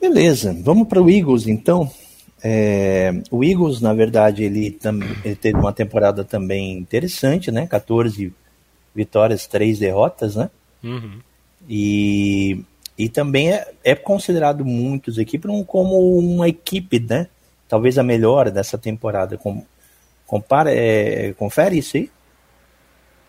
Beleza, 0.00 0.54
vamos 0.62 0.86
para 0.86 1.00
o 1.00 1.08
Eagles 1.08 1.46
então. 1.46 1.90
É, 2.46 3.22
o 3.30 3.42
Eagles, 3.42 3.80
na 3.80 3.94
verdade, 3.94 4.44
ele, 4.44 4.78
ele, 5.24 5.34
teve 5.34 5.56
uma 5.56 5.72
temporada 5.72 6.22
também 6.22 6.76
interessante, 6.76 7.50
né? 7.50 7.66
14 7.66 8.30
vitórias, 8.94 9.46
3 9.46 9.78
derrotas, 9.78 10.36
né? 10.36 10.50
Uhum. 10.82 11.20
E, 11.66 12.60
e 12.98 13.08
também 13.08 13.50
é, 13.50 13.66
é 13.82 13.94
considerado 13.94 14.62
muitos 14.62 15.18
aqui 15.18 15.40
como 15.66 16.18
uma 16.18 16.46
equipe, 16.46 17.00
né? 17.00 17.28
Talvez 17.74 17.98
a 17.98 18.04
melhor 18.04 18.52
dessa 18.52 18.78
temporada. 18.78 19.36
Com, 19.36 19.64
compara, 20.24 20.72
é, 20.72 21.32
confere 21.32 21.78
isso 21.78 21.96
aí? 21.96 22.08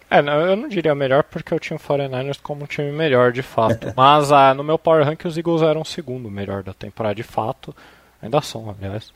É, 0.07 0.19
eu 0.19 0.55
não 0.55 0.67
diria 0.67 0.93
melhor 0.93 1.23
porque 1.23 1.51
eu 1.51 1.59
tinha 1.59 1.77
o 1.77 1.79
49ers 1.79 2.39
como 2.43 2.63
um 2.63 2.67
time 2.67 2.91
melhor 2.91 3.31
de 3.31 3.41
fato. 3.41 3.91
Mas 3.97 4.31
ah, 4.31 4.53
no 4.53 4.63
meu 4.63 4.77
Power 4.77 5.03
Rank 5.03 5.25
os 5.25 5.35
Eagles 5.35 5.63
eram 5.63 5.81
o 5.81 5.85
segundo 5.85 6.29
melhor 6.29 6.61
da 6.61 6.75
temporada 6.75 7.15
de 7.15 7.23
fato. 7.23 7.75
Ainda 8.21 8.39
são, 8.39 8.69
aliás. 8.69 9.11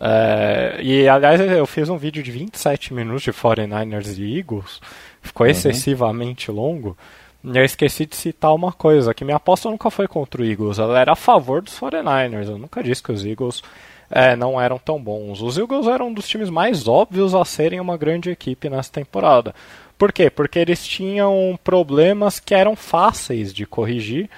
É, 0.00 0.78
e 0.80 1.08
aliás, 1.08 1.40
eu 1.40 1.66
fiz 1.66 1.88
um 1.88 1.98
vídeo 1.98 2.22
de 2.22 2.30
27 2.30 2.94
minutos 2.94 3.22
de 3.22 3.32
49ers 3.32 4.16
e 4.16 4.38
Eagles. 4.38 4.80
Ficou 5.20 5.44
uhum. 5.44 5.50
excessivamente 5.50 6.52
longo. 6.52 6.96
E 7.42 7.58
eu 7.58 7.64
esqueci 7.64 8.06
de 8.06 8.14
citar 8.14 8.54
uma 8.54 8.70
coisa: 8.70 9.12
que 9.12 9.24
minha 9.24 9.38
aposta 9.38 9.68
nunca 9.68 9.90
foi 9.90 10.06
contra 10.06 10.40
o 10.40 10.44
Eagles, 10.44 10.78
ela 10.78 11.00
era 11.00 11.14
a 11.14 11.16
favor 11.16 11.62
dos 11.62 11.76
49ers. 11.80 12.46
Eu 12.46 12.58
nunca 12.58 12.80
disse 12.80 13.02
que 13.02 13.10
os 13.10 13.24
Eagles 13.24 13.60
é, 14.10 14.34
não 14.34 14.60
eram 14.60 14.78
tão 14.78 15.00
bons. 15.00 15.42
Os 15.42 15.58
Eagles 15.58 15.86
eram 15.86 16.08
um 16.08 16.12
dos 16.12 16.28
times 16.28 16.50
mais 16.50 16.88
óbvios 16.88 17.34
a 17.34 17.44
serem 17.44 17.80
uma 17.80 17.96
grande 17.96 18.30
equipe 18.30 18.68
nessa 18.68 18.92
temporada. 18.92 19.54
Por 19.98 20.12
quê? 20.12 20.30
Porque 20.30 20.58
eles 20.58 20.86
tinham 20.86 21.58
problemas 21.62 22.38
que 22.38 22.54
eram 22.54 22.76
fáceis 22.76 23.52
de 23.52 23.66
corrigir. 23.66 24.30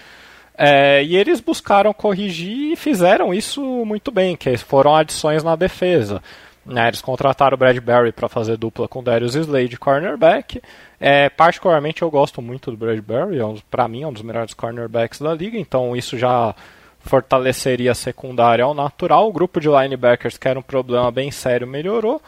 É, 0.56 1.02
e 1.04 1.16
eles 1.16 1.40
buscaram 1.40 1.92
corrigir 1.92 2.72
e 2.72 2.76
fizeram 2.76 3.32
isso 3.32 3.62
muito 3.84 4.10
bem, 4.10 4.36
que 4.36 4.56
foram 4.58 4.94
adições 4.94 5.42
na 5.42 5.56
defesa. 5.56 6.22
Né, 6.66 6.88
eles 6.88 7.00
contrataram 7.00 7.54
o 7.54 7.58
Bradbury 7.58 8.12
para 8.12 8.28
fazer 8.28 8.58
dupla 8.58 8.86
com 8.86 9.02
Darius 9.02 9.34
Slade, 9.34 9.78
cornerback. 9.78 10.60
É, 11.00 11.30
particularmente 11.30 12.02
eu 12.02 12.10
gosto 12.10 12.42
muito 12.42 12.70
do 12.70 12.76
Bradbury, 12.76 13.38
é 13.38 13.44
um, 13.44 13.56
para 13.70 13.88
mim 13.88 14.02
é 14.02 14.06
um 14.06 14.12
dos 14.12 14.22
melhores 14.22 14.52
cornerbacks 14.52 15.20
da 15.20 15.32
liga, 15.32 15.58
então 15.58 15.96
isso 15.96 16.18
já 16.18 16.54
fortaleceria 17.00 17.92
a 17.92 17.94
secundária 17.94 18.64
ao 18.64 18.74
natural. 18.74 19.28
O 19.28 19.32
grupo 19.32 19.60
de 19.60 19.68
linebackers, 19.68 20.38
que 20.38 20.48
era 20.48 20.58
um 20.58 20.62
problema 20.62 21.10
bem 21.10 21.30
sério, 21.30 21.66
melhorou. 21.66 22.20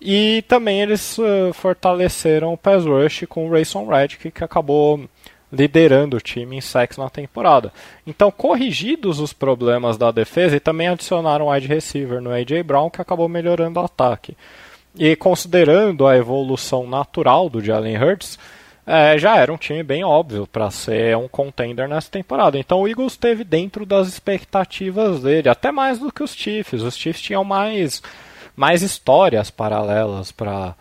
E 0.00 0.42
também 0.48 0.80
eles 0.80 1.18
uh, 1.18 1.52
fortaleceram 1.52 2.52
o 2.52 2.56
pass 2.56 2.84
rush 2.84 3.24
com 3.28 3.46
o 3.46 3.50
Rayson 3.50 3.86
Redick, 3.86 4.30
que 4.30 4.44
acabou 4.44 5.00
liderando 5.52 6.16
o 6.16 6.20
time 6.20 6.56
em 6.56 6.60
sacks 6.60 6.96
na 6.96 7.10
temporada. 7.10 7.72
Então, 8.06 8.30
corrigidos 8.30 9.18
os 9.18 9.32
problemas 9.32 9.98
da 9.98 10.10
defesa, 10.10 10.56
e 10.56 10.60
também 10.60 10.88
adicionaram 10.88 11.46
um 11.46 11.50
wide 11.50 11.66
receiver 11.66 12.20
no 12.20 12.30
A.J. 12.30 12.62
Brown, 12.62 12.88
que 12.88 13.02
acabou 13.02 13.28
melhorando 13.28 13.80
o 13.80 13.84
ataque. 13.84 14.36
E 14.96 15.14
considerando 15.16 16.06
a 16.06 16.16
evolução 16.16 16.86
natural 16.86 17.50
do 17.50 17.62
Jalen 17.62 17.96
Hurts, 17.96 18.38
é, 18.86 19.18
já 19.18 19.36
era 19.36 19.52
um 19.52 19.56
time 19.56 19.82
bem 19.82 20.02
óbvio 20.02 20.46
para 20.46 20.70
ser 20.70 21.16
um 21.16 21.28
contender 21.28 21.88
nessa 21.88 22.10
temporada. 22.10 22.58
Então 22.58 22.80
o 22.80 22.88
Eagles 22.88 23.12
esteve 23.12 23.44
dentro 23.44 23.86
das 23.86 24.08
expectativas 24.08 25.22
dele, 25.22 25.48
até 25.48 25.70
mais 25.70 25.98
do 25.98 26.12
que 26.12 26.22
os 26.22 26.34
Chiefs. 26.34 26.82
Os 26.82 26.96
Chiefs 26.96 27.22
tinham 27.22 27.44
mais 27.44 28.02
mais 28.56 28.82
histórias 28.82 29.50
paralelas 29.50 30.32
para 30.32 30.74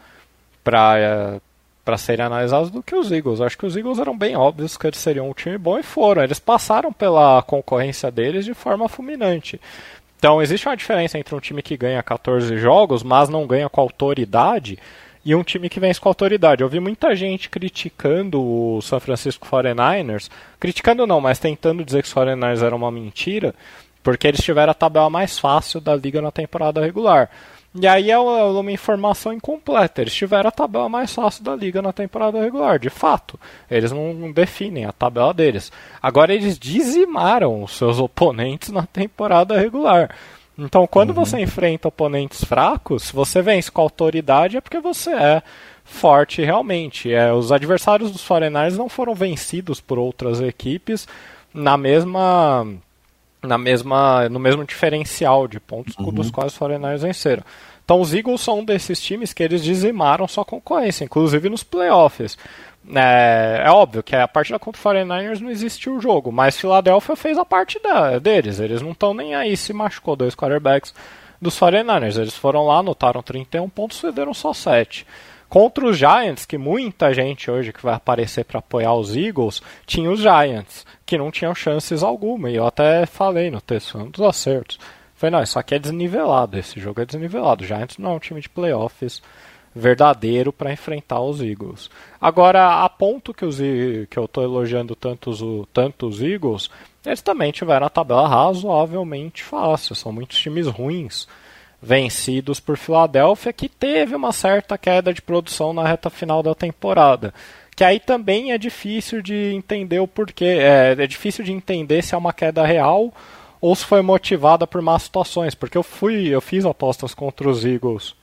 para 0.64 1.40
para 1.84 1.98
serem 1.98 2.26
analisados 2.26 2.70
do 2.70 2.84
que 2.84 2.96
os 2.96 3.12
Eagles. 3.12 3.42
Acho 3.42 3.58
que 3.58 3.66
os 3.66 3.76
Eagles 3.76 3.98
eram 3.98 4.16
bem 4.16 4.36
óbvios 4.36 4.78
que 4.78 4.86
eles 4.86 5.00
seriam 5.00 5.28
um 5.28 5.34
time 5.34 5.58
bom 5.58 5.80
e 5.80 5.84
foram. 5.84 6.24
Eles 6.24 6.40
passaram 6.40 6.94
pela 6.94 7.42
concorrência 7.42 8.12
deles 8.12 8.46
de 8.46 8.54
forma 8.54 8.88
fulminante. 8.88 9.60
Então 10.18 10.42
existe 10.42 10.68
uma 10.68 10.78
diferença 10.78 11.18
entre 11.18 11.34
um 11.34 11.40
time 11.40 11.64
que 11.64 11.78
ganha 11.78 12.04
14 12.04 12.58
jogos, 12.58 13.02
mas 13.02 13.30
não 13.30 13.48
ganha 13.48 13.70
com 13.70 13.82
autoridade, 13.82 14.78
e 15.24 15.36
um 15.36 15.44
time 15.44 15.70
que 15.70 15.80
vence 15.80 16.00
com 16.00 16.10
autoridade. 16.10 16.64
Eu 16.64 16.70
vi 16.70 16.80
muita 16.80 17.16
gente 17.16 17.50
criticando 17.50 18.42
o 18.42 18.82
San 18.82 19.00
Francisco 19.00 19.48
49ers, 19.48 20.30
criticando 20.60 21.06
não, 21.06 21.20
mas 21.20 21.40
tentando 21.40 21.84
dizer 21.84 22.02
que 22.02 22.08
os 22.08 22.14
49ers 22.14 22.64
eram 22.64 22.78
uma 22.78 22.92
mentira, 22.92 23.54
porque 24.02 24.28
eles 24.28 24.42
tiveram 24.42 24.72
a 24.72 24.76
tabela 24.76 25.10
mais 25.10 25.38
fácil 25.38 25.82
da 25.82 25.96
liga 25.96 26.22
na 26.22 26.32
temporada 26.32 26.82
regular. 26.82 27.30
E 27.76 27.86
aí 27.88 28.10
é 28.10 28.18
uma 28.18 28.72
informação 28.72 29.32
incompleta. 29.32 30.02
Eles 30.02 30.14
tiveram 30.16 30.48
a 30.48 30.52
tabela 30.52 30.90
mais 30.90 31.14
fácil 31.14 31.44
da 31.44 31.56
liga 31.56 31.84
na 31.84 31.94
temporada 31.94 32.42
regular, 32.42 32.80
de 32.80 32.90
fato. 32.90 33.40
Eles 33.70 33.92
não 33.92 34.32
definem 34.32 34.86
a 34.86 34.92
tabela 34.92 35.32
deles. 35.34 35.72
Agora 36.02 36.34
eles 36.34 36.58
dizimaram 36.58 37.62
os 37.62 37.78
seus 37.78 38.00
oponentes 38.00 38.70
na 38.70 38.88
temporada 38.88 39.56
regular. 39.56 40.10
Então, 40.60 40.86
quando 40.86 41.10
uhum. 41.10 41.16
você 41.16 41.40
enfrenta 41.40 41.88
oponentes 41.88 42.44
fracos, 42.44 43.12
você 43.12 43.42
vence 43.42 43.72
com 43.72 43.82
autoridade 43.82 44.58
é 44.58 44.62
porque 44.62 44.80
você 44.80 45.12
é 45.12 45.42
forte 45.86 46.44
realmente. 46.44 47.12
É, 47.12 47.32
os 47.32 47.52
adversários 47.52 48.12
dos 48.12 48.24
Foreigners 48.24 48.78
não 48.78 48.90
foram 48.90 49.16
vencidos 49.16 49.80
por 49.80 49.98
outras 49.98 50.42
equipes 50.42 51.08
na 51.54 51.78
mesma 51.78 52.68
na 53.42 53.58
mesma, 53.58 54.28
no 54.28 54.38
mesmo 54.38 54.66
diferencial 54.66 55.48
de 55.48 55.62
pontos 55.62 55.96
uhum. 55.98 56.12
dos 56.12 56.30
quais 56.30 56.52
os 56.52 56.60
49ers 56.60 57.00
venceram. 57.00 57.44
Então 57.90 58.02
os 58.02 58.14
Eagles 58.14 58.42
são 58.42 58.60
um 58.60 58.64
desses 58.64 59.02
times 59.02 59.34
que 59.34 59.42
eles 59.42 59.64
dizimaram 59.64 60.28
sua 60.28 60.46
concorrência, 60.46 61.04
inclusive 61.04 61.50
nos 61.50 61.64
playoffs. 61.64 62.38
É, 62.96 63.64
é 63.66 63.72
óbvio 63.72 64.04
que 64.04 64.16
a 64.16 64.28
partida 64.28 64.60
contra 64.60 64.80
o 64.80 64.94
49ers 64.94 65.40
não 65.40 65.50
existiu 65.50 65.96
o 65.96 66.00
jogo, 66.00 66.32
mas 66.32 66.56
Philadelphia 66.56 67.16
fez 67.16 67.36
a 67.36 67.44
parte 67.44 67.80
da, 67.82 68.20
deles. 68.20 68.60
Eles 68.60 68.84
não 68.84 68.92
estão 68.92 69.12
nem 69.16 69.34
aí 69.34 69.58
se 69.58 69.74
machucou 69.74 70.16
dois 70.16 70.36
quarterbacks 70.36 70.94
dos 71.42 71.60
49ers. 71.60 72.20
Eles 72.20 72.38
foram 72.38 72.68
lá, 72.68 72.78
anotaram 72.78 73.24
31 73.24 73.68
pontos, 73.70 73.98
cederam 73.98 74.36
só 74.36 74.54
7. 74.54 75.04
Contra 75.50 75.88
os 75.88 75.98
Giants, 75.98 76.46
que 76.46 76.60
muita 76.60 77.12
gente 77.12 77.50
hoje 77.50 77.74
que 77.74 77.82
vai 77.82 77.96
aparecer 77.96 78.46
para 78.46 78.60
apoiar 78.60 78.94
os 78.94 79.16
Eagles, 79.16 79.64
tinha 79.88 80.12
os 80.12 80.20
Giants, 80.20 80.86
que 81.08 81.18
não 81.18 81.32
tinham 81.32 81.56
chances 81.56 82.04
alguma. 82.04 82.52
E 82.52 82.56
eu 82.56 82.68
até 82.68 83.08
falei 83.08 83.50
no 83.50 83.60
texto, 83.60 83.98
um 83.98 84.12
dos 84.12 84.22
acertos. 84.22 84.78
Falei, 85.20 85.32
não, 85.32 85.44
isso 85.44 85.60
aqui 85.60 85.76
é 85.76 85.80
desnivelado, 85.80 86.58
esse 86.58 86.80
jogo 86.80 87.02
é 87.02 87.06
desnivelado. 87.06 87.62
O 87.62 87.68
Giants 87.68 87.98
não 87.98 88.12
é 88.12 88.14
um 88.14 88.20
time 88.20 88.40
de 88.40 88.48
playoffs 88.48 89.22
verdadeiro 89.76 90.54
para 90.54 90.72
enfrentar 90.72 91.20
os 91.20 91.42
Eagles. 91.42 91.90
Agora, 92.22 92.86
a 92.86 92.88
ponto 92.88 93.34
que, 93.34 93.44
os, 93.44 93.58
que 93.58 94.18
eu 94.18 94.24
estou 94.24 94.46
elogiando 94.46 94.96
tantos, 94.96 95.42
tanto 95.74 96.08
os 96.08 96.22
Eagles, 96.22 96.70
eles 97.06 97.22
também 97.22 97.52
tiveram 97.52 97.86
a 97.86 97.90
tabela 97.90 98.30
razoavelmente 98.30 99.44
fácil. 99.44 99.94
São 99.94 100.14
muitos 100.14 100.40
times 100.40 100.68
ruins 100.68 101.28
vencidos 101.82 102.62
por 102.62 102.78
Filadélfia, 102.78 103.52
que 103.52 103.68
teve 103.68 104.16
uma 104.16 104.32
certa 104.32 104.78
queda 104.78 105.14
de 105.14 105.22
produção 105.22 105.74
na 105.74 105.86
reta 105.86 106.10
final 106.10 106.42
da 106.42 106.56
temporada. 106.56 107.34
Que 107.76 107.84
aí 107.84 108.00
também 108.00 108.54
é 108.54 108.58
difícil 108.58 109.22
de 109.22 109.54
entender 109.54 110.00
o 110.00 110.08
porquê. 110.08 110.46
É, 110.46 110.96
é 110.98 111.08
difícil 111.08 111.44
de 111.44 111.52
entender 111.52 112.02
se 112.04 112.16
é 112.16 112.18
uma 112.18 112.32
queda 112.32 112.66
real 112.66 113.14
ou 113.62 113.76
se 113.76 113.86
foi 113.86 114.02
motivada 114.02 114.66
por 114.66 114.82
más 114.82 115.04
situações. 115.04 115.56
Porque 115.56 115.78
eu 115.78 115.84
fui, 115.84 116.28
eu 116.28 116.42
fiz 116.42 116.66
apostas 116.66 117.14
contra 117.14 117.50
os 117.50 117.66
Eagles 117.66 118.16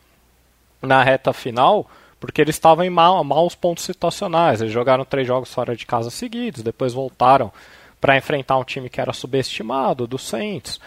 na 0.83 1.03
reta 1.03 1.33
final, 1.33 1.89
porque 2.21 2.41
eles 2.41 2.55
estavam 2.55 2.85
em 2.85 2.91
mal, 2.91 3.23
maus 3.25 3.55
pontos 3.55 3.85
situacionais. 3.85 4.61
Eles 4.61 4.73
jogaram 4.73 5.05
três 5.05 5.27
jogos 5.27 5.53
fora 5.53 5.77
de 5.77 5.87
casa 5.87 6.11
seguidos, 6.11 6.63
depois 6.63 6.93
voltaram 6.93 7.53
para 8.01 8.17
enfrentar 8.17 8.59
um 8.59 8.65
time 8.65 8.89
que 8.89 9.01
era 9.01 9.13
subestimado, 9.13 10.07
do 10.07 10.19
Saints 10.19 10.81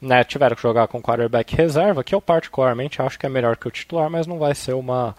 né, 0.00 0.24
tiveram 0.24 0.56
que 0.56 0.62
jogar 0.62 0.88
com 0.88 1.02
quarterback 1.02 1.54
reserva, 1.54 2.04
que 2.04 2.14
eu 2.14 2.20
particularmente 2.20 3.00
acho 3.00 3.18
que 3.18 3.26
é 3.26 3.28
melhor 3.28 3.56
que 3.56 3.68
o 3.68 3.70
titular, 3.70 4.10
mas 4.10 4.26
não 4.26 4.38
vai 4.38 4.54
ser 4.54 4.74
uma 4.74 5.14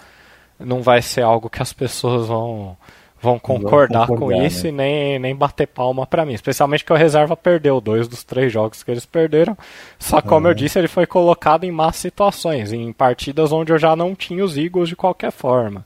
não 0.59 0.81
vai 0.81 1.01
ser 1.03 1.21
algo 1.21 1.49
que 1.49 1.61
as 1.61 1.71
pessoas 1.71 2.27
vão 2.27 2.75
vão 3.21 3.39
concordar, 3.39 4.07
concordar 4.07 4.37
com 4.37 4.45
isso 4.45 4.63
né? 4.65 4.69
e 4.69 4.71
nem, 4.71 5.19
nem 5.19 5.35
bater 5.35 5.67
palma 5.67 6.05
para 6.05 6.25
mim. 6.25 6.33
Especialmente 6.33 6.85
que 6.85 6.93
o 6.93 6.95
reserva 6.95 7.35
perdeu 7.35 7.81
dois 7.81 8.07
dos 8.07 8.23
três 8.23 8.51
jogos 8.51 8.83
que 8.83 8.91
eles 8.91 9.05
perderam. 9.05 9.57
Só 9.99 10.21
como 10.21 10.45
uhum. 10.45 10.51
eu 10.51 10.55
disse, 10.55 10.77
ele 10.77 10.87
foi 10.87 11.05
colocado 11.05 11.63
em 11.63 11.71
más 11.71 11.95
situações, 11.95 12.71
em 12.71 12.91
partidas 12.93 13.51
onde 13.51 13.71
eu 13.71 13.77
já 13.77 13.95
não 13.95 14.15
tinha 14.15 14.43
os 14.43 14.57
Eagles 14.57 14.89
de 14.89 14.95
qualquer 14.95 15.31
forma. 15.31 15.85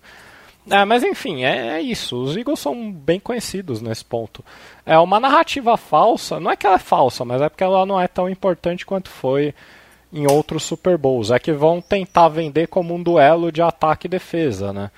É, 0.70 0.86
mas 0.86 1.04
enfim, 1.04 1.44
é, 1.44 1.78
é, 1.78 1.82
isso. 1.82 2.22
Os 2.22 2.38
Eagles 2.38 2.60
são 2.60 2.91
bem 2.91 3.20
conhecidos 3.20 3.82
nesse 3.82 4.06
ponto. 4.06 4.44
É 4.86 4.98
uma 5.00 5.20
narrativa 5.20 5.76
falsa, 5.78 6.39
não 6.39 6.52
é 6.52 6.56
que 6.56 6.67
ela 6.67 6.76
é 6.76 6.80
falsa, 6.80 7.26
mas 7.26 7.41
é 7.41 7.50
porque 7.50 7.63
ela 7.63 7.86
não 7.86 8.00
é 8.00 8.08
tão 8.08 8.30
importante 8.30 8.86
quanto 8.86 9.10
foi 9.10 9.56
em 10.13 10.30
outros 10.30 10.63
Super 10.63 10.98
Bowls. 10.98 11.32
É 11.32 11.39
que 11.39 11.52
vão 11.52 11.82
tentar 11.82 12.30
vender 12.30 12.67
como 12.67 12.94
um 12.94 13.02
duelo 13.02 13.52
de 13.52 13.62
ataque 13.62 14.06
e 14.06 14.10
defesa, 14.10 14.72
né? 14.72 14.91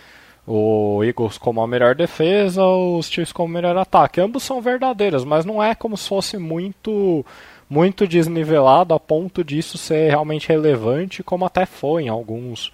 O 0.45 1.01
Eagles 1.03 1.37
como 1.37 1.61
a 1.61 1.67
melhor 1.67 1.95
defesa, 1.95 2.65
os 2.65 3.09
Chiefs 3.09 3.31
como 3.31 3.47
o 3.49 3.51
melhor 3.51 3.77
ataque. 3.77 4.19
Ambos 4.19 4.43
são 4.43 4.61
verdadeiros, 4.61 5.23
mas 5.23 5.45
não 5.45 5.63
é 5.63 5.73
como 5.73 5.95
se 5.95 6.07
fosse 6.09 6.37
muito 6.37 7.25
muito 7.69 8.05
desnivelado 8.05 8.93
a 8.93 8.99
ponto 8.99 9.43
disso 9.43 9.77
ser 9.77 10.09
realmente 10.09 10.47
relevante, 10.47 11.23
como 11.23 11.45
até 11.45 11.65
foi 11.65 12.03
em 12.03 12.09
alguns 12.09 12.71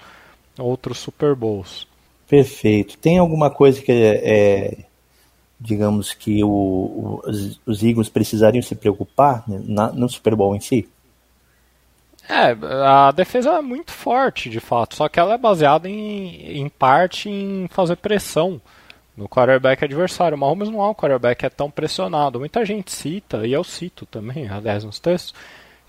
outros 0.58 0.98
Super 0.98 1.36
Bowls. 1.36 1.88
Perfeito. 2.28 2.98
Tem 2.98 3.18
alguma 3.18 3.50
coisa 3.50 3.82
que 3.82 3.92
é, 3.92 4.78
digamos 5.60 6.14
que 6.14 6.44
o, 6.44 6.50
o, 6.50 7.22
os, 7.66 7.84
Eagles 7.84 8.10
precisariam 8.10 8.62
se 8.62 8.76
preocupar 8.76 9.44
na, 9.48 9.92
no 9.92 10.08
Super 10.10 10.36
Bowl 10.36 10.56
em 10.56 10.60
si? 10.60 10.88
É, 12.30 12.56
a 12.86 13.12
defesa 13.12 13.54
é 13.54 13.62
muito 13.62 13.92
forte, 13.92 14.52
de 14.52 14.60
fato, 14.60 14.96
só 14.96 15.10
que 15.10 15.20
ela 15.20 15.34
é 15.34 15.38
baseada 15.38 15.89
em, 15.89 16.60
em 16.62 16.70
parte 16.70 17.28
em 17.28 17.68
fazer 17.70 17.96
pressão 17.96 18.62
no 19.18 19.28
quarterback 19.28 19.84
adversário. 19.84 20.38
O 20.38 20.39
Mahomes 20.39 20.70
não 20.70 20.80
é 20.80 20.88
um 20.88 20.94
quarterback 20.94 21.44
é 21.44 21.50
tão 21.50 21.72
pressionado. 21.72 22.39
Muita 22.39 22.63
gente 22.63 22.92
cita, 22.92 23.48
e 23.48 23.52
eu 23.52 23.63
cito 23.63 24.06
também, 24.06 24.48
aliás, 24.48 24.84
nos 24.84 25.00
textos, 25.00 25.34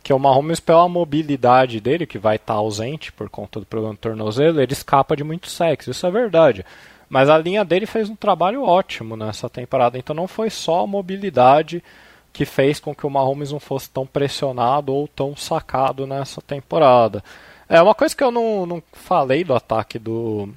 que 0.03 0.15
o 0.15 0.19
Mahomes, 0.19 0.61
pela 0.61 0.89
mobilidade 0.89 1.79
dele, 1.79 2.07
que 2.07 2.19
vai 2.19 2.37
estar 2.37 2.55
tá 2.55 2.59
ausente 2.59 3.13
por 3.13 3.29
conta 3.29 3.61
do 3.61 3.67
problema 3.67 3.93
do 3.93 3.99
tornozelo, 3.99 4.63
ele 4.63 4.73
escapa 4.73 5.15
de 5.15 5.23
muito 5.23 5.47
sexo, 5.47 5.91
isso 5.91 6.07
é 6.07 6.11
verdade. 6.11 6.65
Mas 7.07 7.29
a 7.29 7.37
linha 7.37 7.67
dele 7.67 7.85
fez 7.85 8.09
um 8.09 8.17
trabalho 8.17 8.63
ótimo 8.63 9.15
nessa 9.15 9.47
temporada, 9.51 9.99
então 9.99 10.17
não 10.17 10.27
foi 10.27 10.49
só 10.49 10.85
a 10.85 10.87
mobilidade 10.87 11.85
que 12.33 12.45
fez 12.45 12.81
com 12.81 12.95
que 12.95 13.07
o 13.07 13.11
Mahomes 13.11 13.53
não 13.53 13.61
fosse 13.61 13.91
tão 13.91 14.07
pressionado 14.07 14.93
ou 14.93 15.09
tão 15.09 15.37
sacado 15.37 16.07
nessa 16.07 16.41
temporada. 16.41 17.23
É 17.69 17.81
uma 17.81 17.95
coisa 17.95 18.15
que 18.15 18.25
eu 18.25 18.31
não, 18.31 18.67
não 18.67 18.83
falei 18.93 19.45
do 19.45 19.55
ataque 19.55 19.99
do, 19.99 20.49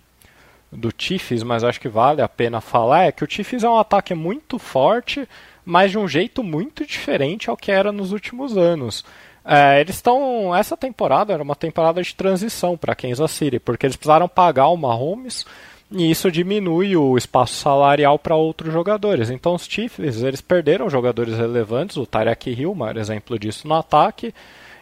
do 0.72 0.92
Chiefs, 0.98 1.44
mas 1.44 1.64
acho 1.64 1.80
que 1.80 1.90
vale 1.90 2.22
a 2.22 2.28
pena 2.28 2.60
falar, 2.62 3.06
é 3.06 3.12
que 3.12 3.24
o 3.24 3.30
Chiefs 3.30 3.64
é 3.64 3.70
um 3.70 3.78
ataque 3.78 4.14
muito 4.14 4.58
forte, 4.58 5.28
mas 5.66 5.92
de 5.92 5.98
um 5.98 6.08
jeito 6.08 6.44
muito 6.44 6.86
diferente 6.86 7.50
ao 7.50 7.58
que 7.58 7.72
era 7.72 7.92
nos 7.92 8.12
últimos 8.12 8.58
anos. 8.58 9.06
É, 9.46 9.82
eles 9.82 9.96
estão. 9.96 10.56
Essa 10.56 10.78
temporada 10.78 11.34
era 11.34 11.44
uma 11.44 11.56
temporada 11.56 12.02
de 12.02 12.16
transição 12.16 12.78
para 12.78 12.96
Kansas 12.96 13.32
City, 13.32 13.60
porque 13.60 13.86
eles 13.86 13.96
precisaram 13.96 14.28
pagar 14.28 14.70
o 14.70 14.78
Mahomes 14.78 15.46
e 15.92 16.10
isso 16.10 16.32
diminui 16.32 16.96
o 16.96 17.18
espaço 17.18 17.56
salarial 17.56 18.18
para 18.18 18.36
outros 18.36 18.74
jogadores. 18.74 19.30
Então 19.30 19.54
os 19.54 19.66
Chiefs 19.66 20.22
eles 20.24 20.42
perderam 20.42 20.90
jogadores 20.90 21.38
relevantes, 21.38 21.98
o 21.98 22.06
Tyreek 22.06 22.50
Hill, 22.50 22.74
maior 22.74 22.98
exemplo 22.98 23.38
disso 23.38 23.68
no 23.68 23.76
ataque, 23.76 24.34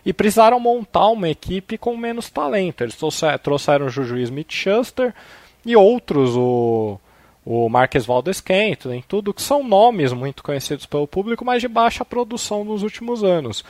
e 0.06 0.14
precisaram 0.14 0.60
montar 0.60 1.08
uma 1.08 1.30
equipe 1.30 1.78
com 1.78 1.98
menos 1.98 2.30
talento. 2.30 2.82
Eles 2.82 2.98
trouxeram 3.44 3.88
o 3.88 3.90
Juju 3.90 4.18
Smith-Schuster 4.18 5.14
e 5.66 5.76
outros, 5.76 6.36
o, 6.36 7.00
o 7.46 7.70
Marques 7.70 8.06
Valdes 8.06 8.38
Scantling, 8.38 9.04
tudo 9.08 9.34
que 9.34 9.42
são 9.42 9.64
nomes 9.64 10.14
muito 10.14 10.42
conhecidos 10.42 10.86
pelo 10.86 11.08
público, 11.08 11.46
mas 11.46 11.62
de 11.62 11.68
baixa 11.68 12.06
produção 12.06 12.64
nos 12.64 12.84
últimos 12.84 13.24
anos. 13.24 13.64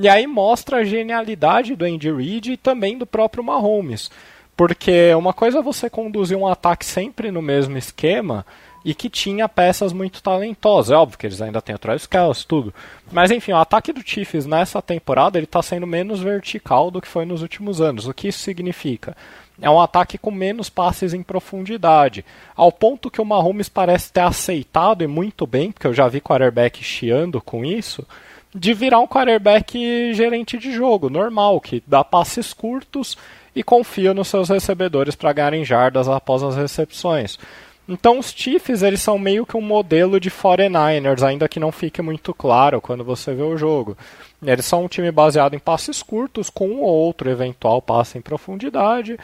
E 0.00 0.08
aí 0.08 0.26
mostra 0.26 0.78
a 0.78 0.84
genialidade 0.84 1.74
do 1.74 1.84
Andy 1.84 2.12
Reid 2.12 2.52
e 2.52 2.56
também 2.56 2.98
do 2.98 3.06
próprio 3.06 3.42
Mahomes. 3.42 4.10
Porque 4.58 5.14
uma 5.14 5.32
coisa 5.32 5.60
é 5.60 5.62
você 5.62 5.88
conduzir 5.88 6.36
um 6.36 6.44
ataque 6.44 6.84
sempre 6.84 7.30
no 7.30 7.40
mesmo 7.40 7.78
esquema 7.78 8.44
e 8.84 8.92
que 8.92 9.08
tinha 9.08 9.48
peças 9.48 9.92
muito 9.92 10.20
talentosas. 10.20 10.90
É 10.90 10.96
óbvio 10.96 11.16
que 11.16 11.26
eles 11.28 11.40
ainda 11.40 11.62
têm 11.62 11.76
o 11.76 11.78
Travis 11.78 12.08
Kelce, 12.08 12.44
tudo. 12.44 12.74
Mas 13.12 13.30
enfim, 13.30 13.52
o 13.52 13.56
ataque 13.56 13.92
do 13.92 14.02
Chiefs 14.04 14.46
nessa 14.46 14.82
temporada 14.82 15.38
ele 15.38 15.44
está 15.44 15.62
sendo 15.62 15.86
menos 15.86 16.18
vertical 16.18 16.90
do 16.90 17.00
que 17.00 17.06
foi 17.06 17.24
nos 17.24 17.40
últimos 17.40 17.80
anos. 17.80 18.08
O 18.08 18.12
que 18.12 18.26
isso 18.26 18.40
significa? 18.40 19.16
É 19.62 19.70
um 19.70 19.80
ataque 19.80 20.18
com 20.18 20.32
menos 20.32 20.68
passes 20.68 21.14
em 21.14 21.22
profundidade. 21.22 22.24
Ao 22.56 22.72
ponto 22.72 23.12
que 23.12 23.20
o 23.20 23.24
Mahomes 23.24 23.68
parece 23.68 24.12
ter 24.12 24.22
aceitado 24.22 25.04
e 25.04 25.06
muito 25.06 25.46
bem, 25.46 25.70
porque 25.70 25.86
eu 25.86 25.94
já 25.94 26.08
vi 26.08 26.20
quarterback 26.20 26.82
chiando 26.82 27.40
com 27.40 27.64
isso, 27.64 28.04
de 28.52 28.74
virar 28.74 28.98
um 28.98 29.06
quarterback 29.06 30.12
gerente 30.14 30.58
de 30.58 30.72
jogo, 30.72 31.08
normal, 31.08 31.60
que 31.60 31.80
dá 31.86 32.02
passes 32.02 32.52
curtos 32.52 33.16
e 33.58 33.62
confia 33.64 34.14
nos 34.14 34.28
seus 34.28 34.48
recebedores 34.48 35.16
para 35.16 35.32
ganharem 35.32 35.64
jardas 35.64 36.08
após 36.08 36.44
as 36.44 36.54
recepções. 36.54 37.36
Então 37.88 38.20
os 38.20 38.30
Chiefs 38.30 38.84
eles 38.84 39.02
são 39.02 39.18
meio 39.18 39.44
que 39.44 39.56
um 39.56 39.60
modelo 39.60 40.20
de 40.20 40.30
49ers, 40.30 41.26
ainda 41.26 41.48
que 41.48 41.58
não 41.58 41.72
fique 41.72 42.00
muito 42.00 42.32
claro 42.32 42.80
quando 42.80 43.02
você 43.02 43.34
vê 43.34 43.42
o 43.42 43.56
jogo. 43.56 43.98
Eles 44.40 44.64
são 44.64 44.84
um 44.84 44.88
time 44.88 45.10
baseado 45.10 45.54
em 45.54 45.58
passes 45.58 46.04
curtos, 46.04 46.48
com 46.48 46.68
um 46.68 46.82
ou 46.82 46.94
outro 46.94 47.28
eventual 47.28 47.82
passe 47.82 48.16
em 48.16 48.20
profundidade, 48.20 49.18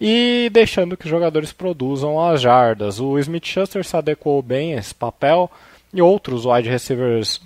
e 0.00 0.48
deixando 0.50 0.96
que 0.96 1.04
os 1.04 1.10
jogadores 1.10 1.52
produzam 1.52 2.18
as 2.18 2.40
jardas. 2.40 3.00
O 3.00 3.18
Smith 3.18 3.44
Schuster 3.44 3.84
se 3.84 3.94
adequou 3.94 4.40
bem 4.40 4.72
a 4.72 4.78
esse 4.78 4.94
papel, 4.94 5.50
e 5.92 6.00
outros 6.00 6.46
wide 6.46 6.70
receivers 6.70 7.38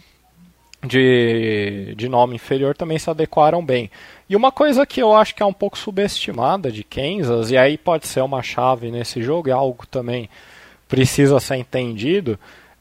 de, 0.84 1.94
de 1.96 2.08
nome 2.08 2.36
inferior 2.36 2.76
também 2.76 2.98
se 2.98 3.10
adequaram 3.10 3.64
bem. 3.64 3.90
E 4.28 4.36
uma 4.36 4.52
coisa 4.52 4.86
que 4.86 5.00
eu 5.00 5.14
acho 5.14 5.34
que 5.34 5.42
é 5.42 5.46
um 5.46 5.52
pouco 5.52 5.76
subestimada 5.76 6.70
de 6.70 6.84
Kansas, 6.84 7.50
e 7.50 7.56
aí 7.56 7.76
pode 7.76 8.06
ser 8.06 8.20
uma 8.20 8.42
chave 8.42 8.90
nesse 8.90 9.22
jogo, 9.22 9.48
é 9.48 9.52
algo 9.52 9.86
também 9.86 10.28
precisa 10.88 11.38
ser 11.40 11.56
entendido 11.56 12.38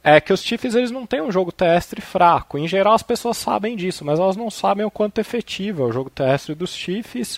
é 0.07 0.21
que 0.21 0.31
os 0.31 0.41
Chiefs 0.41 0.73
eles 0.73 0.89
não 0.89 1.05
têm 1.05 1.21
um 1.21 1.31
jogo 1.31 1.51
terrestre 1.51 1.99
fraco. 1.99 2.57
Em 2.57 2.65
geral 2.65 2.93
as 2.93 3.03
pessoas 3.03 3.35
sabem 3.35 3.75
disso, 3.75 4.05
mas 4.05 4.17
elas 4.17 4.37
não 4.37 4.49
sabem 4.49 4.85
o 4.85 4.91
quanto 4.91 5.19
efetivo 5.19 5.83
é 5.83 5.85
o 5.85 5.91
jogo 5.91 6.09
terrestre 6.09 6.55
dos 6.55 6.73
Chiefs, 6.73 7.37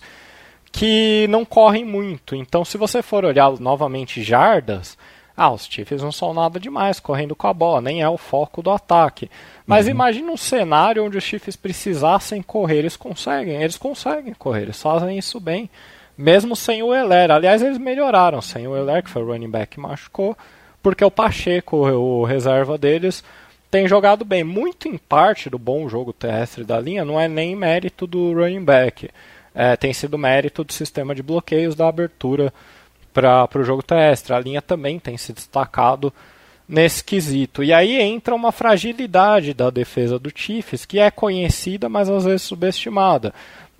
que 0.71 1.25
não 1.29 1.43
correm 1.43 1.83
muito. 1.83 2.35
Então, 2.35 2.63
se 2.63 2.77
você 2.77 3.01
for 3.01 3.25
olhar 3.25 3.51
novamente 3.59 4.21
jardas, 4.21 4.95
ah, 5.41 5.51
os 5.51 5.65
Chiefs 5.65 6.01
não 6.01 6.11
são 6.11 6.33
nada 6.33 6.59
demais 6.59 6.99
correndo 6.99 7.35
com 7.35 7.47
a 7.47 7.53
bola, 7.53 7.81
nem 7.81 8.01
é 8.01 8.09
o 8.09 8.17
foco 8.17 8.61
do 8.61 8.71
ataque. 8.71 9.29
Mas 9.65 9.85
uhum. 9.85 9.91
imagine 9.91 10.29
um 10.29 10.37
cenário 10.37 11.05
onde 11.05 11.17
os 11.17 11.23
Chiefs 11.23 11.55
precisassem 11.55 12.41
correr, 12.41 12.79
eles 12.79 12.95
conseguem, 12.95 13.61
eles 13.61 13.77
conseguem 13.77 14.33
correr, 14.33 14.63
eles 14.63 14.81
fazem 14.81 15.17
isso 15.17 15.39
bem, 15.39 15.69
mesmo 16.17 16.55
sem 16.55 16.83
o 16.83 16.93
Heller. 16.93 17.31
Aliás, 17.31 17.61
eles 17.61 17.77
melhoraram 17.77 18.41
sem 18.41 18.67
o 18.67 18.75
Heller, 18.75 19.03
que 19.03 19.09
foi 19.09 19.23
o 19.23 19.27
running 19.27 19.49
back 19.49 19.75
que 19.75 19.79
machucou 19.79 20.35
porque 20.81 21.03
o 21.03 21.11
Pacheco, 21.11 21.77
o 21.77 22.23
reserva 22.23 22.77
deles, 22.77 23.23
tem 23.69 23.87
jogado 23.87 24.23
bem. 24.25 24.43
Muito 24.43 24.87
em 24.87 24.97
parte 24.97 25.49
do 25.49 25.59
bom 25.59 25.87
jogo 25.89 26.13
terrestre 26.13 26.63
da 26.63 26.79
linha 26.79 27.05
não 27.05 27.19
é 27.19 27.27
nem 27.27 27.55
mérito 27.55 28.07
do 28.07 28.33
running 28.33 28.63
back, 28.63 29.09
é, 29.53 29.75
tem 29.75 29.93
sido 29.93 30.17
mérito 30.17 30.63
do 30.63 30.73
sistema 30.73 31.13
de 31.13 31.23
bloqueios 31.23 31.75
da 31.75 31.87
abertura 31.87 32.53
para 33.49 33.61
o 33.61 33.63
jogo 33.63 33.83
terrestre. 33.83 34.33
A 34.33 34.39
linha 34.39 34.61
também 34.61 34.99
tem 34.99 35.17
se 35.17 35.33
destacado 35.33 36.13
nesse 36.67 37.03
quesito. 37.03 37.63
E 37.63 37.73
aí 37.73 37.99
entra 37.99 38.35
uma 38.35 38.51
fragilidade 38.51 39.53
da 39.53 39.69
defesa 39.69 40.19
do 40.19 40.31
Chiefs, 40.33 40.85
que 40.85 40.99
é 40.99 41.09
conhecida, 41.09 41.89
mas 41.89 42.09
às 42.09 42.25
vezes 42.25 42.43
subestimada. 42.43 43.33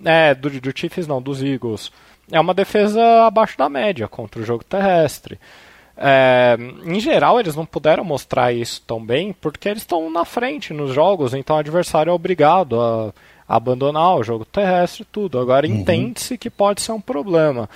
É, 0.04 0.34
do, 0.34 0.50
do 0.50 0.72
Chiefs 0.76 1.06
não, 1.06 1.22
dos 1.22 1.42
Eagles. 1.42 1.92
É 2.30 2.40
uma 2.40 2.54
defesa 2.54 3.26
abaixo 3.26 3.56
da 3.56 3.68
média 3.68 4.08
contra 4.08 4.40
o 4.40 4.44
jogo 4.44 4.64
terrestre. 4.64 5.38
É, 5.96 6.56
em 6.84 6.98
geral, 6.98 7.38
eles 7.38 7.54
não 7.54 7.66
puderam 7.66 8.02
mostrar 8.02 8.52
isso 8.52 8.82
tão 8.86 9.04
bem 9.04 9.34
porque 9.34 9.68
eles 9.68 9.82
estão 9.82 10.10
na 10.10 10.24
frente 10.24 10.72
nos 10.72 10.94
jogos, 10.94 11.34
então 11.34 11.56
o 11.56 11.58
adversário 11.58 12.10
é 12.10 12.14
obrigado 12.14 12.80
a, 12.80 13.12
abandonar 13.46 14.16
o 14.16 14.22
jogo 14.22 14.44
terrestre 14.44 15.02
e 15.02 15.04
tudo. 15.04 15.38
Agora, 15.38 15.66
uhum. 15.66 15.74
entende-se 15.74 16.38
que 16.38 16.48
pode 16.48 16.80
ser 16.80 16.92
um 16.92 17.00
problema. 17.00 17.68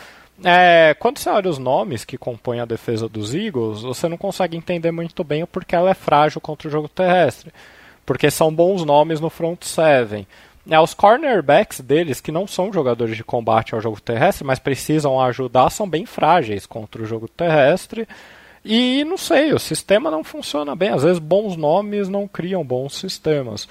É, 0.45 0.95
quando 0.99 1.19
você 1.19 1.31
olha 1.31 1.49
os 1.49 1.59
nomes 1.59 2.05
que 2.05 2.19
compõem 2.19 2.61
a 2.61 2.67
defesa 2.67 3.09
dos 3.09 3.35
Eagles, 3.35 3.81
você 3.81 4.09
não 4.09 4.19
consegue 4.19 4.57
entender 4.57 4.91
muito 4.91 5.25
bem 5.25 5.43
o 5.43 5.47
porquê 5.47 5.75
ela 5.75 5.91
é 5.91 5.95
frágil 5.95 6.41
contra 6.41 6.69
o 6.69 6.71
jogo 6.71 6.89
terrestre. 6.89 7.51
Porque 8.05 8.31
são 8.31 8.55
bons 8.55 8.85
nomes 8.85 9.21
no 9.21 9.31
front 9.31 9.63
seven. 9.65 10.27
É, 10.69 10.79
os 10.79 10.93
cornerbacks 10.93 11.81
deles, 11.81 12.21
que 12.21 12.31
não 12.31 12.47
são 12.47 12.73
jogadores 12.73 13.17
de 13.17 13.25
combate 13.25 13.75
ao 13.75 13.81
jogo 13.81 14.01
terrestre, 14.01 14.45
mas 14.45 14.59
precisam 14.59 15.19
ajudar, 15.21 15.71
são 15.71 15.89
bem 15.89 16.05
frágeis 16.05 16.67
contra 16.67 17.03
o 17.03 17.07
jogo 17.07 17.27
terrestre. 17.27 18.07
E 18.63 19.03
não 19.05 19.17
sei, 19.17 19.53
o 19.53 19.59
sistema 19.59 20.11
não 20.11 20.23
funciona 20.23 20.77
bem. 20.77 20.91
Às 20.91 21.03
vezes 21.03 21.19
bons 21.19 21.57
nomes 21.57 22.09
não 22.09 22.29
criam 22.29 22.63
bons 22.63 22.95
sistemas. 22.97 23.67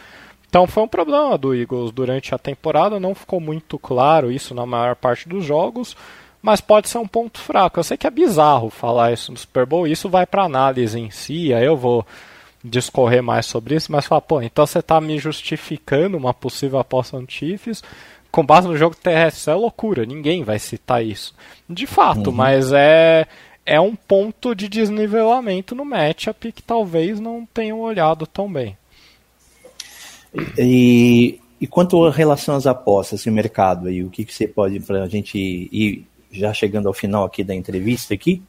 Então 0.47 0.67
foi 0.67 0.83
um 0.83 0.87
problema 0.87 1.35
do 1.35 1.55
Eagles 1.55 1.91
durante 1.91 2.33
a 2.33 2.37
temporada, 2.37 2.99
não 2.99 3.15
ficou 3.15 3.39
muito 3.39 3.79
claro 3.79 4.31
isso 4.31 4.53
na 4.53 4.67
maior 4.67 4.95
parte 4.95 5.27
dos 5.27 5.43
jogos, 5.43 5.97
mas 6.43 6.59
pode 6.59 6.89
ser 6.89 6.97
um 6.97 7.07
ponto 7.07 7.39
fraco. 7.39 7.79
Eu 7.79 7.83
sei 7.85 7.95
que 7.95 8.05
é 8.05 8.11
bizarro 8.11 8.69
falar 8.69 9.13
isso 9.13 9.31
no 9.31 9.37
Super 9.37 9.65
Bowl, 9.65 9.87
isso 9.87 10.09
vai 10.09 10.25
para 10.25 10.43
análise 10.43 10.99
em 10.99 11.09
si, 11.09 11.53
aí 11.53 11.65
eu 11.65 11.77
vou 11.77 12.05
discorrer 12.61 13.23
mais 13.23 13.45
sobre 13.45 13.75
isso, 13.75 13.91
mas 13.91 14.05
falar, 14.05 14.21
pô, 14.21 14.41
então 14.41 14.65
você 14.65 14.79
está 14.79 14.99
me 14.99 15.17
justificando 15.17 16.17
uma 16.17 16.33
possível 16.33 16.79
aposta 16.79 17.19
no 17.19 17.29
Chiefs 17.29 17.81
com 18.29 18.45
base 18.45 18.67
no 18.67 18.75
jogo 18.75 18.95
terrestre. 18.95 19.39
Isso 19.39 19.49
é 19.49 19.55
loucura, 19.55 20.05
ninguém 20.05 20.43
vai 20.43 20.59
citar 20.59 21.05
isso. 21.05 21.33
De 21.69 21.87
fato, 21.87 22.29
uhum. 22.29 22.35
mas 22.35 22.73
é, 22.73 23.25
é 23.65 23.79
um 23.79 23.95
ponto 23.95 24.53
de 24.53 24.67
desnivelamento 24.67 25.73
no 25.73 25.85
matchup 25.85 26.51
que 26.51 26.61
talvez 26.61 27.21
não 27.21 27.47
tenham 27.53 27.79
olhado 27.79 28.27
tão 28.27 28.51
bem. 28.51 28.77
E, 30.57 31.39
e 31.61 31.67
quanto 31.67 32.03
a 32.05 32.11
relação 32.11 32.55
às 32.55 32.67
apostas 32.67 33.21
e 33.21 33.29
o 33.29 33.33
mercado 33.33 33.87
aí, 33.87 34.03
o 34.03 34.09
que, 34.09 34.25
que 34.25 34.33
você 34.33 34.47
pode 34.47 34.79
para 34.81 35.03
a 35.03 35.07
gente 35.07 35.37
ir 35.37 36.05
já 36.33 36.53
chegando 36.53 36.87
ao 36.87 36.93
final 36.93 37.23
aqui 37.23 37.43
da 37.43 37.55
entrevista 37.55 38.13
aqui? 38.13 38.41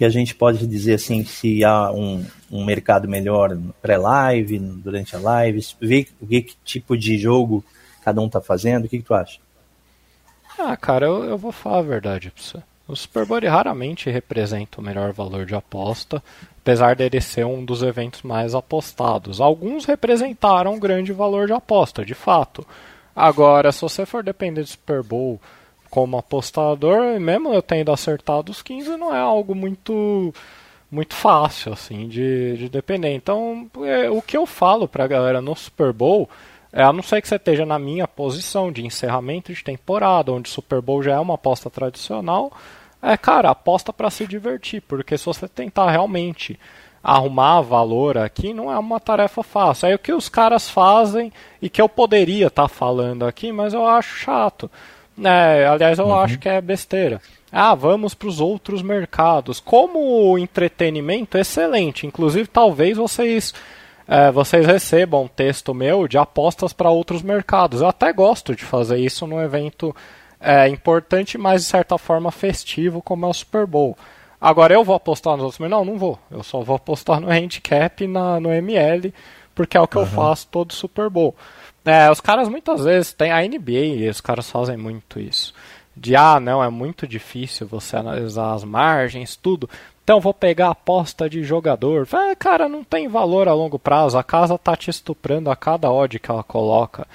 que 0.00 0.04
a 0.06 0.08
gente 0.08 0.34
pode 0.34 0.66
dizer 0.66 0.94
assim 0.94 1.22
se 1.26 1.62
há 1.62 1.92
um, 1.92 2.24
um 2.50 2.64
mercado 2.64 3.06
melhor 3.06 3.54
pré-live, 3.82 4.58
durante 4.58 5.14
a 5.14 5.18
live, 5.18 5.60
ver, 5.78 6.08
ver 6.22 6.40
que 6.40 6.56
tipo 6.64 6.96
de 6.96 7.18
jogo 7.18 7.62
cada 8.02 8.18
um 8.18 8.24
está 8.24 8.40
fazendo, 8.40 8.86
o 8.86 8.88
que, 8.88 8.96
que, 8.96 9.04
tu 9.04 9.12
acha? 9.12 9.38
Ah, 10.58 10.74
cara, 10.74 11.04
eu, 11.04 11.24
eu 11.24 11.36
vou 11.36 11.52
falar 11.52 11.80
a 11.80 11.82
verdade 11.82 12.30
pra 12.30 12.42
você. 12.42 12.62
O 12.88 13.26
Bowl 13.26 13.42
raramente 13.42 14.08
representa 14.08 14.80
o 14.80 14.82
melhor 14.82 15.12
valor 15.12 15.44
de 15.44 15.54
aposta, 15.54 16.22
apesar 16.62 16.96
dele 16.96 17.20
ser 17.20 17.44
um 17.44 17.62
dos 17.62 17.82
eventos 17.82 18.22
mais 18.22 18.54
apostados. 18.54 19.38
Alguns 19.38 19.84
representaram 19.84 20.72
um 20.72 20.80
grande 20.80 21.12
valor 21.12 21.46
de 21.46 21.52
aposta, 21.52 22.06
de 22.06 22.14
fato. 22.14 22.66
Agora, 23.14 23.70
se 23.70 23.82
você 23.82 24.06
for 24.06 24.24
depender 24.24 24.62
do 24.62 24.68
Super 24.68 25.02
Bowl 25.02 25.38
como 25.90 26.16
apostador, 26.16 27.18
mesmo 27.20 27.52
eu 27.52 27.60
tendo 27.60 27.92
acertado 27.92 28.50
os 28.52 28.62
15, 28.62 28.96
não 28.96 29.14
é 29.14 29.18
algo 29.18 29.54
muito 29.54 30.32
muito 30.90 31.14
fácil 31.14 31.72
assim 31.72 32.08
de, 32.08 32.56
de 32.56 32.68
depender. 32.68 33.14
Então, 33.14 33.70
é, 33.84 34.10
o 34.10 34.20
que 34.22 34.36
eu 34.36 34.46
falo 34.46 34.88
pra 34.88 35.06
galera 35.06 35.40
no 35.40 35.54
Super 35.54 35.92
Bowl 35.92 36.28
é, 36.72 36.82
a 36.82 36.92
não 36.92 37.02
ser 37.02 37.20
que 37.20 37.28
você 37.28 37.36
esteja 37.36 37.66
na 37.66 37.78
minha 37.78 38.06
posição 38.06 38.70
de 38.70 38.86
encerramento 38.86 39.52
de 39.52 39.62
temporada, 39.62 40.32
onde 40.32 40.48
Super 40.48 40.80
Bowl 40.80 41.02
já 41.02 41.14
é 41.14 41.18
uma 41.18 41.34
aposta 41.34 41.68
tradicional, 41.68 42.52
é, 43.02 43.16
cara, 43.16 43.50
aposta 43.50 43.92
para 43.92 44.10
se 44.10 44.26
divertir, 44.26 44.82
porque 44.82 45.18
se 45.18 45.26
você 45.26 45.48
tentar 45.48 45.90
realmente 45.90 46.58
arrumar 47.02 47.62
valor 47.62 48.18
aqui, 48.18 48.52
não 48.52 48.70
é 48.70 48.78
uma 48.78 49.00
tarefa 49.00 49.42
fácil. 49.42 49.88
Aí 49.88 49.94
o 49.94 49.98
que 49.98 50.12
os 50.12 50.28
caras 50.28 50.68
fazem 50.68 51.32
e 51.60 51.68
que 51.68 51.80
eu 51.80 51.88
poderia 51.88 52.48
estar 52.48 52.62
tá 52.62 52.68
falando 52.68 53.26
aqui, 53.26 53.50
mas 53.52 53.72
eu 53.74 53.86
acho 53.86 54.16
chato. 54.16 54.70
É, 55.22 55.66
aliás, 55.66 55.98
eu 55.98 56.06
uhum. 56.06 56.18
acho 56.18 56.38
que 56.38 56.48
é 56.48 56.60
besteira. 56.60 57.20
Ah, 57.52 57.74
vamos 57.74 58.14
para 58.14 58.28
os 58.28 58.40
outros 58.40 58.82
mercados. 58.82 59.58
Como 59.58 60.38
entretenimento, 60.38 61.36
excelente. 61.36 62.06
Inclusive, 62.06 62.48
talvez 62.48 62.96
vocês 62.96 63.52
é, 64.12 64.28
vocês 64.32 64.66
recebam 64.66 65.28
texto 65.28 65.72
meu 65.72 66.08
de 66.08 66.18
apostas 66.18 66.72
para 66.72 66.90
outros 66.90 67.22
mercados. 67.22 67.80
Eu 67.80 67.86
até 67.86 68.12
gosto 68.12 68.56
de 68.56 68.64
fazer 68.64 68.98
isso 68.98 69.24
num 69.24 69.40
evento 69.40 69.94
é, 70.40 70.66
importante, 70.68 71.38
mas 71.38 71.62
de 71.62 71.68
certa 71.68 71.96
forma 71.96 72.32
festivo, 72.32 73.00
como 73.00 73.24
é 73.24 73.28
o 73.28 73.32
Super 73.32 73.66
Bowl. 73.66 73.96
Agora 74.40 74.74
eu 74.74 74.82
vou 74.82 74.96
apostar 74.96 75.36
nos 75.36 75.44
outros, 75.44 75.70
não, 75.70 75.84
não 75.84 75.96
vou. 75.96 76.18
Eu 76.28 76.42
só 76.42 76.60
vou 76.60 76.74
apostar 76.74 77.20
no 77.20 77.28
handicap 77.30 78.02
e 78.02 78.08
na, 78.08 78.40
no 78.40 78.52
ML, 78.52 79.14
porque 79.54 79.76
é 79.76 79.80
o 79.80 79.86
que 79.86 79.96
uhum. 79.96 80.02
eu 80.02 80.08
faço 80.08 80.48
todo 80.50 80.72
Super 80.72 81.08
Bowl. 81.08 81.36
É, 81.84 82.10
os 82.10 82.20
caras 82.20 82.48
muitas 82.48 82.84
vezes 82.84 83.12
tem 83.12 83.32
a 83.32 83.40
NBA 83.42 84.10
os 84.10 84.20
caras 84.20 84.50
fazem 84.50 84.76
muito 84.76 85.18
isso. 85.18 85.54
De 85.96 86.14
ah, 86.14 86.38
não, 86.38 86.62
é 86.62 86.68
muito 86.68 87.06
difícil 87.06 87.66
você 87.66 87.96
analisar 87.96 88.54
as 88.54 88.64
margens, 88.64 89.36
tudo. 89.36 89.68
Então 90.04 90.20
vou 90.20 90.34
pegar 90.34 90.68
a 90.68 90.72
aposta 90.72 91.28
de 91.28 91.42
jogador. 91.42 92.06
É, 92.12 92.34
cara, 92.34 92.68
não 92.68 92.82
tem 92.82 93.08
valor 93.08 93.48
a 93.48 93.54
longo 93.54 93.78
prazo. 93.78 94.18
A 94.18 94.24
casa 94.24 94.58
tá 94.58 94.76
te 94.76 94.90
estuprando 94.90 95.50
a 95.50 95.56
cada 95.56 95.90
odd 95.90 96.18
que 96.18 96.30
ela 96.30 96.42
coloca 96.42 97.06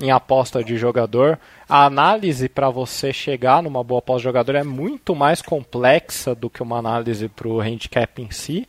em 0.00 0.10
aposta 0.10 0.62
de 0.62 0.76
jogador. 0.76 1.38
A 1.68 1.84
análise 1.84 2.48
para 2.48 2.70
você 2.70 3.12
chegar 3.12 3.62
numa 3.62 3.82
boa 3.82 4.00
aposta 4.00 4.20
de 4.20 4.24
jogador 4.24 4.54
é 4.56 4.64
muito 4.64 5.14
mais 5.14 5.40
complexa 5.40 6.34
do 6.34 6.50
que 6.50 6.62
uma 6.62 6.78
análise 6.78 7.28
para 7.28 7.48
o 7.48 7.60
handicap 7.60 8.20
em 8.20 8.30
si. 8.30 8.66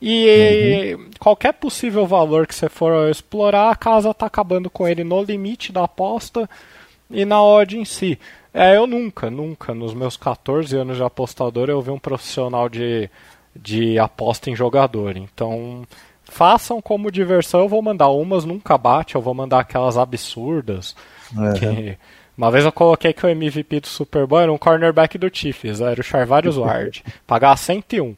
E 0.00 0.94
uhum. 0.94 1.10
qualquer 1.18 1.52
possível 1.52 2.06
valor 2.06 2.46
que 2.46 2.54
você 2.54 2.68
for 2.68 3.10
explorar, 3.10 3.70
a 3.70 3.76
casa 3.76 4.10
está 4.10 4.26
acabando 4.26 4.70
com 4.70 4.88
ele 4.88 5.04
no 5.04 5.22
limite 5.22 5.72
da 5.72 5.84
aposta 5.84 6.48
e 7.10 7.24
na 7.24 7.42
odd 7.42 7.78
em 7.78 7.84
si. 7.84 8.18
É, 8.52 8.76
eu 8.76 8.86
nunca, 8.86 9.30
nunca, 9.30 9.74
nos 9.74 9.94
meus 9.94 10.16
14 10.16 10.76
anos 10.76 10.96
de 10.96 11.02
apostador, 11.02 11.68
eu 11.68 11.80
vi 11.82 11.90
um 11.90 11.98
profissional 11.98 12.68
de, 12.68 13.10
de 13.54 13.98
aposta 13.98 14.50
em 14.50 14.56
jogador. 14.56 15.16
Então, 15.16 15.84
façam 16.24 16.80
como 16.80 17.12
diversão, 17.12 17.60
eu 17.60 17.68
vou 17.68 17.82
mandar 17.82 18.08
umas, 18.08 18.44
nunca 18.44 18.78
bate, 18.78 19.14
eu 19.14 19.20
vou 19.20 19.34
mandar 19.34 19.60
aquelas 19.60 19.98
absurdas. 19.98 20.96
Uhum. 21.36 21.52
Que, 21.52 21.98
uma 22.36 22.50
vez 22.50 22.64
eu 22.64 22.72
coloquei 22.72 23.12
que 23.12 23.24
o 23.24 23.28
MVP 23.28 23.80
do 23.80 23.86
Super 23.86 24.26
Bowl 24.26 24.40
era 24.40 24.52
um 24.52 24.58
cornerback 24.58 25.18
do 25.18 25.30
Chiefs, 25.32 25.80
era 25.80 26.00
o 26.00 26.04
Charvarius 26.04 26.56
Ward, 26.58 27.04
pagar 27.26 27.56
101. 27.56 28.16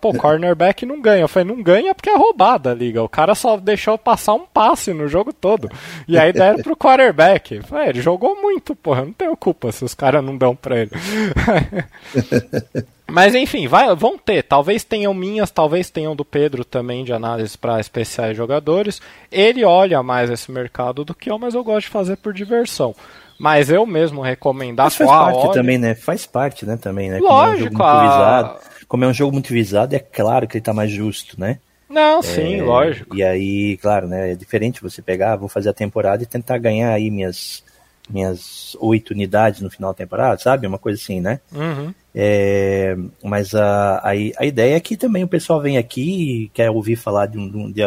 Pô, 0.00 0.12
cornerback 0.12 0.84
não 0.84 1.00
ganha. 1.00 1.22
Eu 1.22 1.28
falei, 1.28 1.48
não 1.48 1.62
ganha 1.62 1.94
porque 1.94 2.10
é 2.10 2.16
roubada 2.16 2.72
a 2.72 2.74
liga. 2.74 3.02
O 3.02 3.08
cara 3.08 3.36
só 3.36 3.56
deixou 3.56 3.96
passar 3.96 4.34
um 4.34 4.44
passe 4.44 4.92
no 4.92 5.06
jogo 5.06 5.32
todo. 5.32 5.70
E 6.08 6.18
aí 6.18 6.32
deram 6.32 6.60
pro 6.60 6.76
quarterback. 6.76 7.54
Eu 7.54 7.62
falei, 7.62 7.90
ele 7.90 8.02
jogou 8.02 8.40
muito, 8.40 8.74
porra. 8.74 9.02
Eu 9.02 9.06
não 9.06 9.12
tenho 9.12 9.36
culpa 9.36 9.70
se 9.70 9.84
os 9.84 9.94
caras 9.94 10.24
não 10.24 10.36
dão 10.36 10.56
pra 10.56 10.80
ele. 10.80 10.90
Mas 13.10 13.34
enfim, 13.34 13.66
vai, 13.66 13.94
vão 13.94 14.16
ter. 14.16 14.42
Talvez 14.42 14.84
tenham 14.84 15.12
minhas, 15.12 15.50
talvez 15.50 15.90
tenham 15.90 16.14
do 16.14 16.24
Pedro 16.24 16.64
também 16.64 17.04
de 17.04 17.12
análise 17.12 17.58
para 17.58 17.80
especiais 17.80 18.36
jogadores. 18.36 19.02
Ele 19.30 19.64
olha 19.64 20.02
mais 20.02 20.30
esse 20.30 20.50
mercado 20.50 21.04
do 21.04 21.14
que 21.14 21.30
eu, 21.30 21.38
mas 21.38 21.54
eu 21.54 21.64
gosto 21.64 21.86
de 21.86 21.92
fazer 21.92 22.16
por 22.16 22.32
diversão. 22.32 22.94
Mas 23.38 23.70
eu 23.70 23.84
mesmo 23.84 24.20
recomendar 24.20 24.86
Mas 24.86 24.96
faz 24.96 25.10
parte 25.10 25.52
também, 25.52 25.78
né? 25.78 25.94
Faz 25.94 26.26
parte, 26.26 26.66
né, 26.66 26.76
também, 26.76 27.10
né? 27.10 27.18
Lógico, 27.18 27.82
a 27.82 28.58
como 28.90 29.04
é 29.04 29.06
um 29.06 29.14
jogo 29.14 29.32
muito 29.32 29.52
visado, 29.52 29.94
é 29.94 30.00
claro 30.00 30.48
que 30.48 30.56
ele 30.56 30.62
está 30.62 30.74
mais 30.74 30.90
justo, 30.90 31.38
né? 31.38 31.60
Não, 31.88 32.18
é, 32.18 32.22
sim, 32.22 32.60
lógico. 32.60 33.16
E 33.16 33.22
aí, 33.22 33.76
claro, 33.76 34.08
né? 34.08 34.32
É 34.32 34.34
diferente 34.34 34.82
você 34.82 35.00
pegar, 35.00 35.36
vou 35.36 35.48
fazer 35.48 35.68
a 35.68 35.72
temporada 35.72 36.24
e 36.24 36.26
tentar 36.26 36.58
ganhar 36.58 36.92
aí 36.92 37.08
minhas 37.08 37.62
minhas 38.08 38.76
oito 38.80 39.12
unidades 39.12 39.60
no 39.60 39.70
final 39.70 39.92
da 39.92 39.98
temporada, 39.98 40.40
sabe? 40.40 40.66
Uma 40.66 40.76
coisa 40.76 41.00
assim, 41.00 41.20
né? 41.20 41.38
Uhum. 41.52 41.94
É, 42.12 42.96
mas 43.22 43.54
a, 43.54 43.98
a, 43.98 44.10
a, 44.10 44.44
ideia 44.44 44.74
é 44.74 44.80
que 44.80 44.96
também 44.96 45.22
o 45.22 45.28
pessoal 45.28 45.60
vem 45.60 45.78
aqui 45.78 46.42
e 46.42 46.48
quer 46.48 46.68
ouvir 46.68 46.96
falar 46.96 47.26
de 47.26 47.38
um, 47.38 47.70
de, 47.70 47.82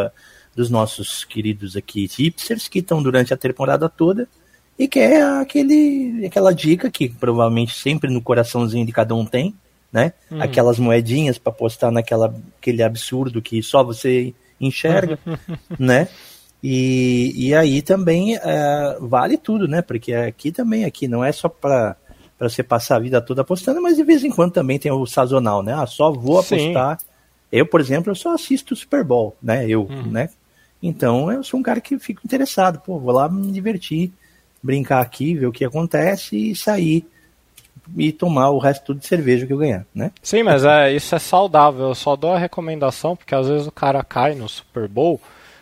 dos 0.55 0.69
nossos 0.69 1.25
queridos 1.25 1.75
aqui 1.75 2.09
hipsters 2.17 2.69
que 2.69 2.79
estão 2.79 3.03
durante 3.03 3.33
a 3.33 3.37
temporada 3.37 3.89
toda 3.89 4.25
e 4.79 4.87
quer 4.87 5.21
aquele, 5.21 6.25
aquela 6.25 6.53
dica 6.53 6.89
que 6.89 7.09
provavelmente 7.09 7.73
sempre 7.75 8.09
no 8.09 8.21
coraçãozinho 8.21 8.85
de 8.85 8.93
cada 8.93 9.13
um 9.13 9.25
tem, 9.25 9.53
né? 9.93 10.13
Uhum. 10.31 10.41
Aquelas 10.41 10.79
moedinhas 10.79 11.37
para 11.37 11.53
postar 11.53 11.91
naquela 11.91 12.33
aquele 12.59 12.81
absurdo 12.81 13.43
que 13.43 13.61
só 13.61 13.83
você 13.83 14.33
enxerga, 14.59 15.19
né? 15.77 16.07
E, 16.61 17.33
e 17.35 17.53
aí 17.53 17.81
também 17.81 18.35
é, 18.35 18.97
vale 18.99 19.37
tudo, 19.37 19.67
né? 19.67 19.81
Porque 19.83 20.13
aqui 20.13 20.51
também 20.51 20.83
aqui 20.83 21.07
não 21.07 21.23
é 21.23 21.31
só 21.31 21.47
para 21.47 21.95
para 22.35 22.49
você 22.49 22.63
passar 22.63 22.95
a 22.95 22.99
vida 22.99 23.21
toda 23.21 23.41
apostando, 23.41 23.81
mas 23.81 23.95
de 23.95 24.03
vez 24.03 24.23
em 24.23 24.31
quando 24.31 24.51
também 24.51 24.79
tem 24.79 24.91
o 24.91 25.05
sazonal, 25.05 25.61
né? 25.61 25.73
Ah, 25.73 25.85
só 25.85 26.11
vou 26.11 26.39
apostar. 26.39 26.99
Sim. 26.99 27.05
Eu, 27.51 27.65
por 27.65 27.79
exemplo, 27.79 28.11
eu 28.11 28.15
só 28.15 28.33
assisto 28.33 28.73
o 28.73 28.77
Super 28.77 29.03
Bowl, 29.03 29.37
né? 29.41 29.69
Eu, 29.69 29.83
uhum. 29.83 30.11
né? 30.11 30.29
Então 30.81 31.31
eu 31.31 31.43
sou 31.43 31.59
um 31.59 31.63
cara 31.63 31.79
que 31.79 31.97
fico 31.99 32.21
interessado, 32.25 32.79
pô, 32.79 32.99
vou 32.99 33.13
lá 33.13 33.29
me 33.29 33.51
divertir, 33.51 34.11
brincar 34.61 34.99
aqui, 34.99 35.35
ver 35.35 35.45
o 35.45 35.51
que 35.51 35.63
acontece 35.63 36.35
e 36.51 36.55
sair 36.55 37.05
e 37.97 38.11
tomar 38.11 38.49
o 38.49 38.57
resto 38.57 38.93
de 38.93 39.05
cerveja 39.05 39.45
que 39.45 39.53
eu 39.53 39.57
ganhar, 39.57 39.85
né? 39.93 40.11
Sim, 40.21 40.43
mas 40.43 40.63
é, 40.63 40.93
isso 40.93 41.13
é 41.13 41.19
saudável. 41.19 41.89
Eu 41.89 41.95
só 41.95 42.15
dou 42.15 42.33
a 42.33 42.37
recomendação 42.37 43.15
porque 43.15 43.35
às 43.35 43.47
vezes 43.47 43.67
o 43.67 43.71
cara 43.71 44.03
cai 44.03 44.35
no 44.35 44.47
Super 44.47 44.87
Bowl 44.87 45.19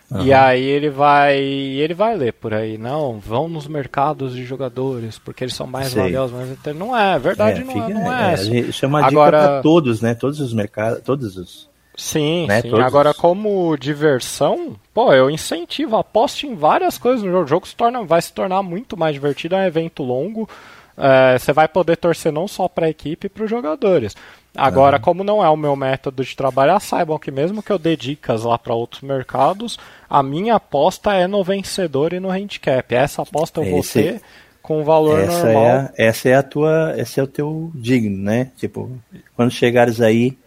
uhum. 0.09 0.23
e 0.23 0.33
aí 0.33 0.63
ele 0.63 0.89
vai 0.89 1.37
ele 1.39 1.93
vai 1.93 2.15
ler 2.15 2.33
por 2.33 2.53
aí, 2.53 2.77
não, 2.77 3.19
vão 3.19 3.47
nos 3.47 3.67
mercados 3.67 4.35
de 4.35 4.43
jogadores 4.43 5.17
porque 5.17 5.43
eles 5.43 5.55
são 5.55 5.67
mais 5.67 5.87
Sei. 5.87 6.01
valiosos, 6.01 6.37
mas 6.37 6.75
não 6.75 6.97
é, 6.97 7.17
verdade 7.17 7.61
é, 7.61 7.63
não, 7.63 7.73
fica, 7.73 7.85
é, 7.85 7.93
não 7.93 8.13
é, 8.13 8.33
é. 8.33 8.59
Isso 8.59 8.85
é 8.85 8.87
uma 8.87 9.05
Agora... 9.05 9.37
dica 9.39 9.51
para 9.51 9.61
todos, 9.61 10.01
né? 10.01 10.13
Todos 10.13 10.39
os 10.39 10.53
mercados, 10.53 11.01
todos 11.01 11.37
os 11.37 11.71
Sim, 11.95 12.47
né? 12.47 12.61
sim. 12.61 12.69
Todos... 12.69 12.85
Agora, 12.85 13.13
como 13.13 13.75
diversão, 13.77 14.75
pô, 14.93 15.13
eu 15.13 15.29
incentivo, 15.29 15.97
aposte 15.97 16.47
em 16.47 16.55
várias 16.55 16.97
coisas 16.97 17.21
no 17.21 17.31
jogo. 17.31 17.43
O 17.43 17.47
jogo 17.47 17.67
se 17.67 17.75
torna, 17.75 18.03
vai 18.03 18.21
se 18.21 18.33
tornar 18.33 18.63
muito 18.63 18.97
mais 18.97 19.13
divertido, 19.13 19.55
é 19.55 19.59
um 19.59 19.65
evento 19.65 20.01
longo 20.01 20.49
é, 20.97 21.37
você 21.37 21.53
vai 21.53 21.67
poder 21.67 21.97
torcer 21.97 22.31
não 22.31 22.47
só 22.47 22.67
para 22.67 22.85
a 22.85 22.89
equipe 22.89 23.27
e 23.27 23.29
para 23.29 23.43
os 23.43 23.49
jogadores. 23.49 24.15
Agora, 24.55 24.97
uhum. 24.97 25.01
como 25.01 25.23
não 25.23 25.43
é 25.43 25.49
o 25.49 25.55
meu 25.55 25.75
método 25.75 26.23
de 26.23 26.35
trabalhar, 26.35 26.79
saibam 26.79 27.17
que 27.17 27.31
mesmo 27.31 27.63
que 27.63 27.71
eu 27.71 27.79
dê 27.79 27.95
dicas 27.95 28.43
lá 28.43 28.57
para 28.57 28.73
outros 28.73 29.01
mercados, 29.01 29.79
a 30.09 30.21
minha 30.21 30.55
aposta 30.55 31.13
é 31.13 31.25
no 31.25 31.43
vencedor 31.43 32.11
e 32.11 32.19
no 32.19 32.29
handicap. 32.29 32.93
Essa 32.93 33.21
aposta 33.21 33.61
eu 33.61 33.71
vou 33.71 33.81
ter 33.81 34.21
com 34.61 34.83
valor 34.83 35.19
essa 35.19 35.45
normal. 35.45 35.65
É 35.65 35.71
a, 35.71 35.93
essa 35.97 36.29
é 36.29 36.35
a 36.35 36.43
tua, 36.43 36.93
esse 36.97 37.19
é 37.19 37.23
o 37.23 37.27
teu 37.27 37.71
digno, 37.73 38.17
né? 38.17 38.51
Tipo, 38.57 38.91
quando 39.35 39.51
chegares 39.51 40.01
aí 40.01 40.37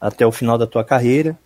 até 0.00 0.26
o 0.26 0.32
final 0.32 0.58
da 0.58 0.66
tua 0.66 0.84
carreira, 0.84 1.38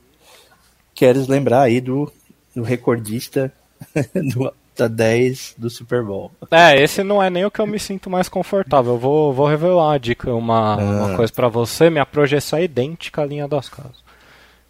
queres 0.94 1.28
lembrar 1.28 1.62
aí 1.62 1.80
do, 1.80 2.10
do 2.54 2.62
recordista 2.62 3.52
do, 4.14 4.52
nota 4.70 4.88
10 4.88 5.54
do 5.58 5.68
Super 5.68 6.02
Bowl. 6.02 6.30
É, 6.50 6.80
esse 6.80 7.02
não 7.02 7.22
é 7.22 7.28
nem 7.28 7.44
o 7.44 7.50
que 7.50 7.60
eu 7.60 7.66
me 7.66 7.78
sinto 7.78 8.08
mais 8.08 8.28
confortável. 8.28 8.92
Eu 8.92 8.98
vou, 8.98 9.32
vou 9.32 9.46
revelar 9.46 9.88
uma 9.88 9.98
dica, 9.98 10.32
uma, 10.32 10.74
ah. 10.74 11.06
uma 11.06 11.16
coisa 11.16 11.32
para 11.32 11.48
você. 11.48 11.90
Minha 11.90 12.06
projeção 12.06 12.58
é 12.58 12.64
idêntica 12.64 13.22
à 13.22 13.26
linha 13.26 13.46
das 13.46 13.68
casas. 13.68 14.02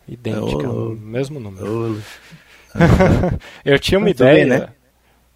Idêntica, 0.08 0.68
oh. 0.68 0.96
mesmo 0.96 1.38
número. 1.38 2.00
Oh. 2.74 2.78
eu 3.64 3.78
tinha 3.78 3.98
uma 3.98 4.10
ideia. 4.10 4.34
Bem, 4.34 4.46
né? 4.46 4.68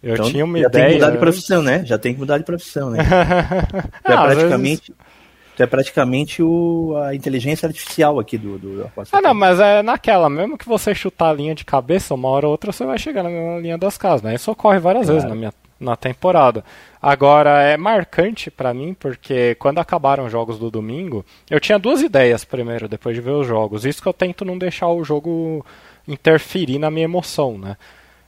Eu 0.03 0.13
então, 0.13 0.29
tinha 0.29 0.45
uma 0.45 0.59
já 0.59 0.67
ideia. 0.67 0.83
Já 0.83 0.89
tem 0.89 0.89
que 0.89 0.99
mudar 0.99 1.11
de 1.11 1.17
profissão, 1.17 1.61
né? 1.61 1.85
Já 1.85 1.97
tem 1.97 2.13
que 2.13 2.19
mudar 2.19 2.37
de 2.37 2.43
profissão, 2.43 2.89
né? 2.89 3.03
já 4.07 4.19
ah, 4.19 4.23
praticamente. 4.25 4.91
Vezes 4.91 5.14
Tu 5.55 5.63
é 5.63 5.67
praticamente 5.67 6.43
o, 6.43 6.95
a 7.05 7.15
inteligência 7.15 7.65
artificial 7.65 8.19
aqui 8.19 8.37
do, 8.37 8.57
do 8.57 8.91
Ah, 9.11 9.21
não, 9.21 9.33
mas 9.33 9.59
é 9.59 9.81
naquela, 9.81 10.29
mesmo 10.29 10.57
que 10.57 10.67
você 10.67 10.93
chutar 10.93 11.29
a 11.29 11.33
linha 11.33 11.55
de 11.55 11.63
cabeça, 11.63 12.13
uma 12.13 12.27
hora 12.29 12.45
ou 12.45 12.51
outra 12.51 12.71
você 12.71 12.85
vai 12.85 12.97
chegar 12.97 13.23
na 13.23 13.59
linha 13.59 13.77
das 13.77 13.97
casas, 13.97 14.21
né? 14.21 14.35
Isso 14.35 14.51
ocorre 14.51 14.79
várias 14.79 15.05
claro. 15.05 15.15
vezes 15.15 15.29
na 15.29 15.35
minha 15.35 15.53
na 15.79 15.95
temporada. 15.95 16.63
Agora 17.01 17.61
é 17.61 17.77
marcante 17.77 18.49
para 18.49 18.73
mim 18.73 18.93
porque 18.93 19.55
quando 19.55 19.79
acabaram 19.79 20.25
os 20.25 20.31
jogos 20.31 20.57
do 20.57 20.71
domingo, 20.71 21.25
eu 21.49 21.59
tinha 21.59 21.77
duas 21.77 22.01
ideias 22.01 22.45
primeiro 22.45 22.87
depois 22.87 23.15
de 23.15 23.21
ver 23.21 23.31
os 23.31 23.47
jogos. 23.47 23.85
Isso 23.85 24.01
que 24.01 24.07
eu 24.07 24.13
tento 24.13 24.45
não 24.45 24.57
deixar 24.57 24.87
o 24.87 25.03
jogo 25.03 25.65
interferir 26.07 26.79
na 26.79 26.89
minha 26.89 27.05
emoção, 27.05 27.57
né? 27.57 27.77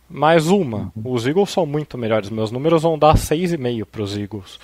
Mais 0.09 0.47
uma, 0.47 0.91
uhum. 0.95 1.13
os 1.13 1.27
Eagles 1.27 1.49
são 1.49 1.65
muito 1.65 1.97
melhores. 1.97 2.29
Meus 2.29 2.51
números 2.51 2.83
vão 2.83 2.97
dar 2.97 3.15
6,5 3.15 3.85
para 3.85 4.01
os 4.01 4.17
Eagles. 4.17 4.59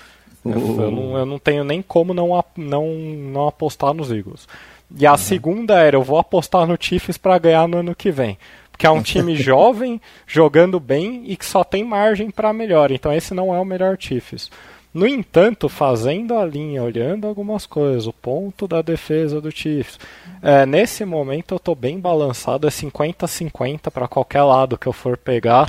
Eu, 0.46 0.92
não, 0.92 1.18
eu 1.18 1.26
não 1.26 1.40
tenho 1.40 1.64
nem 1.64 1.82
como 1.82 2.14
não, 2.14 2.44
não, 2.58 2.88
não 2.88 3.48
apostar 3.48 3.94
nos 3.94 4.12
Eagles. 4.12 4.48
E 4.96 5.06
a 5.06 5.12
uhum. 5.12 5.18
segunda 5.18 5.80
era, 5.80 5.96
eu 5.96 6.04
vou 6.04 6.18
apostar 6.18 6.68
no 6.68 6.78
Chiefs 6.80 7.18
para 7.18 7.38
ganhar 7.38 7.68
no 7.68 7.78
ano 7.78 7.96
que 7.96 8.12
vem. 8.12 8.38
Porque 8.72 8.86
é 8.86 8.90
um 8.90 9.02
time 9.02 9.36
jovem, 9.38 10.02
jogando 10.28 10.80
bem 10.80 11.24
e 11.26 11.36
que 11.36 11.46
só 11.46 11.64
tem 11.64 11.84
margem 11.84 12.30
para 12.30 12.54
melhor. 12.54 12.92
Então 12.92 13.14
esse 13.14 13.34
não 13.34 13.54
é 13.54 13.60
o 13.60 13.66
melhor 13.66 13.98
Chiefs. 14.00 14.50
No 14.94 15.08
entanto, 15.08 15.68
fazendo 15.68 16.38
a 16.38 16.46
linha, 16.46 16.84
olhando 16.84 17.28
algumas 17.28 17.66
coisas, 17.66 18.06
o 18.06 18.14
ponto 18.14 18.68
da 18.68 18.84
defesa 18.84 19.42
do 19.42 19.50
Chiefs, 19.50 20.00
é, 20.40 20.68
nesse 20.68 21.04
momento 21.04 21.56
eu 21.56 21.58
estou 21.58 21.74
bem 21.74 22.00
balançado, 22.00 22.68
é 22.68 22.70
50-50 22.70 23.90
para 23.90 24.08
qualquer 24.08 24.44
lado 24.44 24.78
que 24.78 24.86
eu 24.86 24.94
for 24.94 25.18
pegar, 25.18 25.68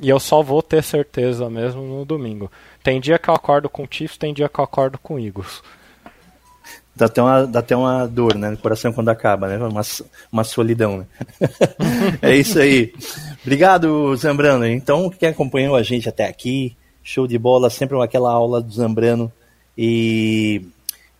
e 0.00 0.08
eu 0.08 0.18
só 0.18 0.42
vou 0.42 0.62
ter 0.62 0.82
certeza 0.82 1.48
mesmo 1.48 1.82
no 1.82 2.04
domingo. 2.04 2.50
Tem 2.86 3.00
dia 3.00 3.18
que 3.18 3.28
eu 3.28 3.34
acordo 3.34 3.68
com 3.68 3.84
Chiefs, 3.90 4.16
tem 4.16 4.32
dia 4.32 4.48
que 4.48 4.60
eu 4.60 4.64
acordo 4.64 4.96
com 4.96 5.18
Eagles. 5.18 5.60
dá 6.94 7.06
até 7.06 7.20
uma, 7.20 7.44
dá 7.44 7.58
até 7.58 7.74
uma 7.74 8.06
dor, 8.06 8.36
né, 8.36 8.50
no 8.50 8.56
coração 8.56 8.92
quando 8.92 9.08
acaba, 9.08 9.48
né? 9.48 9.58
Uma, 9.58 9.80
uma 10.30 10.44
solidão, 10.44 10.98
né? 10.98 11.06
é 12.22 12.36
isso 12.36 12.60
aí. 12.60 12.94
Obrigado, 13.42 14.14
Zambrano. 14.14 14.64
Então, 14.64 15.10
quem 15.10 15.30
acompanhou 15.30 15.74
a 15.74 15.82
gente 15.82 16.08
até 16.08 16.28
aqui, 16.28 16.76
show 17.02 17.26
de 17.26 17.36
bola, 17.36 17.70
sempre 17.70 18.00
aquela 18.00 18.30
aula 18.30 18.62
do 18.62 18.72
Zambrano. 18.72 19.32
E, 19.76 20.64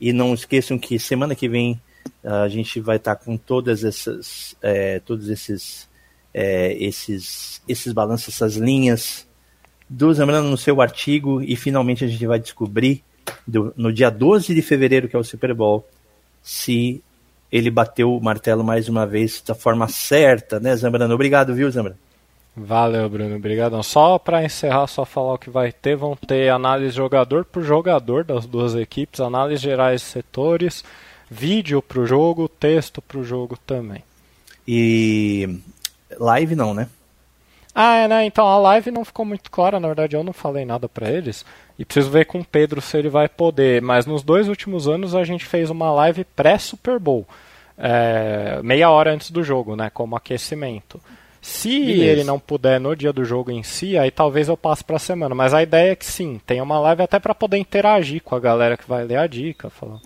e 0.01 0.13
não 0.13 0.35
esqueçam 0.35 0.79
que 0.79 1.01
semana 1.01 1.35
que 1.35 1.49
vem 1.49 1.83
a 2.23 2.47
gente 2.47 2.79
vai 2.79 2.95
estar 2.95 3.17
com 3.17 3.37
todas 3.37 3.83
essas, 3.83 4.55
é, 4.63 5.01
todos 5.01 5.29
esses, 5.29 5.89
é, 6.33 6.75
esses, 6.75 7.61
esses 7.67 7.93
balanços, 7.93 8.37
essas 8.37 8.55
linhas 8.55 9.26
do 9.89 10.13
Zambrano 10.13 10.51
no 10.51 10.57
seu 10.57 10.81
artigo 10.81 11.43
e 11.43 11.57
finalmente 11.57 12.05
a 12.05 12.09
gente 12.09 12.27
vai 12.27 12.39
descobrir 12.39 13.03
do, 13.47 13.73
no 13.77 13.93
dia 13.93 14.11
12 14.11 14.55
de 14.55 14.63
fevereiro, 14.63 15.09
que 15.09 15.17
é 15.17 15.19
o 15.19 15.25
Super 15.25 15.55
Bowl, 15.55 15.87
se 16.43 17.03
ele 17.51 17.71
bateu 17.71 18.15
o 18.15 18.23
martelo 18.23 18.65
mais 18.65 18.89
uma 18.89 19.07
vez 19.07 19.43
da 19.47 19.55
forma 19.55 19.89
certa, 19.89 20.59
né, 20.59 20.75
Zambrano? 20.77 21.15
Obrigado, 21.15 21.55
viu, 21.55 21.71
Zambrano? 21.71 21.99
Valeu, 22.57 23.09
Bruno. 23.11 23.37
Obrigadão. 23.37 23.83
Só 23.83 24.19
para 24.19 24.43
encerrar, 24.43 24.87
só 24.87 25.05
falar 25.05 25.35
o 25.35 25.39
que 25.39 25.51
vai 25.51 25.71
ter, 25.71 25.95
vão 25.95 26.17
ter 26.17 26.49
análise 26.49 26.97
jogador 26.97 27.45
por 27.45 27.63
jogador 27.63 28.25
das 28.25 28.47
duas 28.47 28.75
equipes, 28.75 29.21
análise 29.21 29.63
gerais 29.63 30.01
de 30.01 30.07
setores, 30.07 30.83
vídeo 31.31 31.83
para 31.83 32.01
o 32.01 32.07
jogo, 32.07 32.49
texto 32.49 33.03
para 33.03 33.19
o 33.19 33.25
jogo 33.25 33.59
também. 33.67 34.03
E 34.67 35.61
live 36.19 36.57
não, 36.57 36.73
né? 36.73 36.89
Ah, 37.79 37.97
é, 37.97 38.09
né? 38.09 38.25
Então 38.25 38.47
a 38.49 38.57
live 38.57 38.91
não 38.91 39.05
ficou 39.05 39.23
muito 39.23 39.51
clara, 39.51 39.79
na 39.79 39.87
verdade 39.87 40.17
eu 40.17 40.25
não 40.25 40.33
falei 40.33 40.65
nada 40.65 40.89
para 40.89 41.11
eles. 41.11 41.45
E 41.79 41.85
preciso 41.85 42.09
ver 42.09 42.25
com 42.25 42.41
o 42.41 42.45
Pedro 42.45 42.81
se 42.81 42.97
ele 42.97 43.11
vai 43.11 43.29
poder. 43.29 43.83
Mas 43.83 44.07
nos 44.07 44.23
dois 44.23 44.49
últimos 44.49 44.89
anos 44.89 45.15
a 45.15 45.25
gente 45.25 45.45
fez 45.45 45.69
uma 45.69 45.93
live 45.93 46.25
pré-Super 46.25 46.99
Bowl. 46.99 47.29
É, 47.77 48.61
meia 48.63 48.89
hora 48.89 49.13
antes 49.13 49.31
do 49.31 49.45
jogo, 49.45 49.77
né? 49.77 49.91
Como 49.91 50.17
aquecimento. 50.17 50.99
Se 51.43 51.69
Beleza. 51.69 52.05
ele 52.05 52.25
não 52.25 52.39
puder 52.39 52.81
no 52.81 52.97
dia 52.97 53.13
do 53.13 53.27
jogo 53.27 53.51
em 53.51 53.63
si, 53.63 53.99
aí 53.99 54.11
talvez 54.11 54.49
eu 54.49 54.57
passe 54.57 54.83
para 54.83 54.97
a 54.97 54.99
semana. 54.99 55.35
Mas 55.35 55.53
a 55.53 55.63
ideia 55.63 55.93
é 55.93 55.97
que 55.97 56.07
sim, 56.07 56.41
tenha 56.47 56.63
uma 56.63 56.81
live 56.81 57.03
até 57.03 57.21
para 57.21 57.35
poder 57.35 57.59
interagir 57.59 58.23
com 58.23 58.35
a 58.35 58.41
galera 58.41 58.79
que 58.79 58.89
vai 58.89 59.05
ler 59.05 59.19
a 59.19 59.27
dica. 59.27 59.69
Falar. 59.69 60.01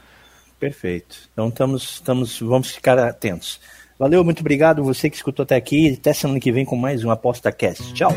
Perfeito. 0.59 1.17
Então 1.33 1.49
estamos, 1.49 1.83
estamos, 1.85 2.41
vamos 2.41 2.73
ficar 2.73 2.99
atentos. 2.99 3.61
Valeu, 4.01 4.25
muito 4.25 4.41
obrigado 4.41 4.83
você 4.83 5.11
que 5.11 5.17
escutou 5.17 5.43
até 5.43 5.55
aqui. 5.57 5.93
Até 5.93 6.15
semana 6.15 6.41
que 6.41 6.51
vem 6.51 6.65
com 6.65 6.75
mais 6.75 7.05
um 7.05 7.11
ApostaCast. 7.11 7.93
Tchau. 7.93 8.15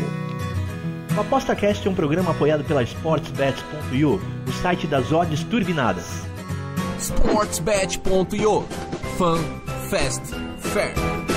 O 1.14 1.20
ApostaCast 1.20 1.86
é 1.86 1.90
um 1.90 1.94
programa 1.94 2.30
apoiado 2.30 2.64
pela 2.64 2.82
SportsBet.io, 2.82 4.18
o 4.48 4.52
site 4.62 4.86
das 4.86 5.12
odds 5.12 5.44
turbinadas. 5.44 6.06
SportsBet.io 6.98 8.62
Fun, 9.18 9.44
Fast, 9.90 10.34
Fair. 10.56 11.33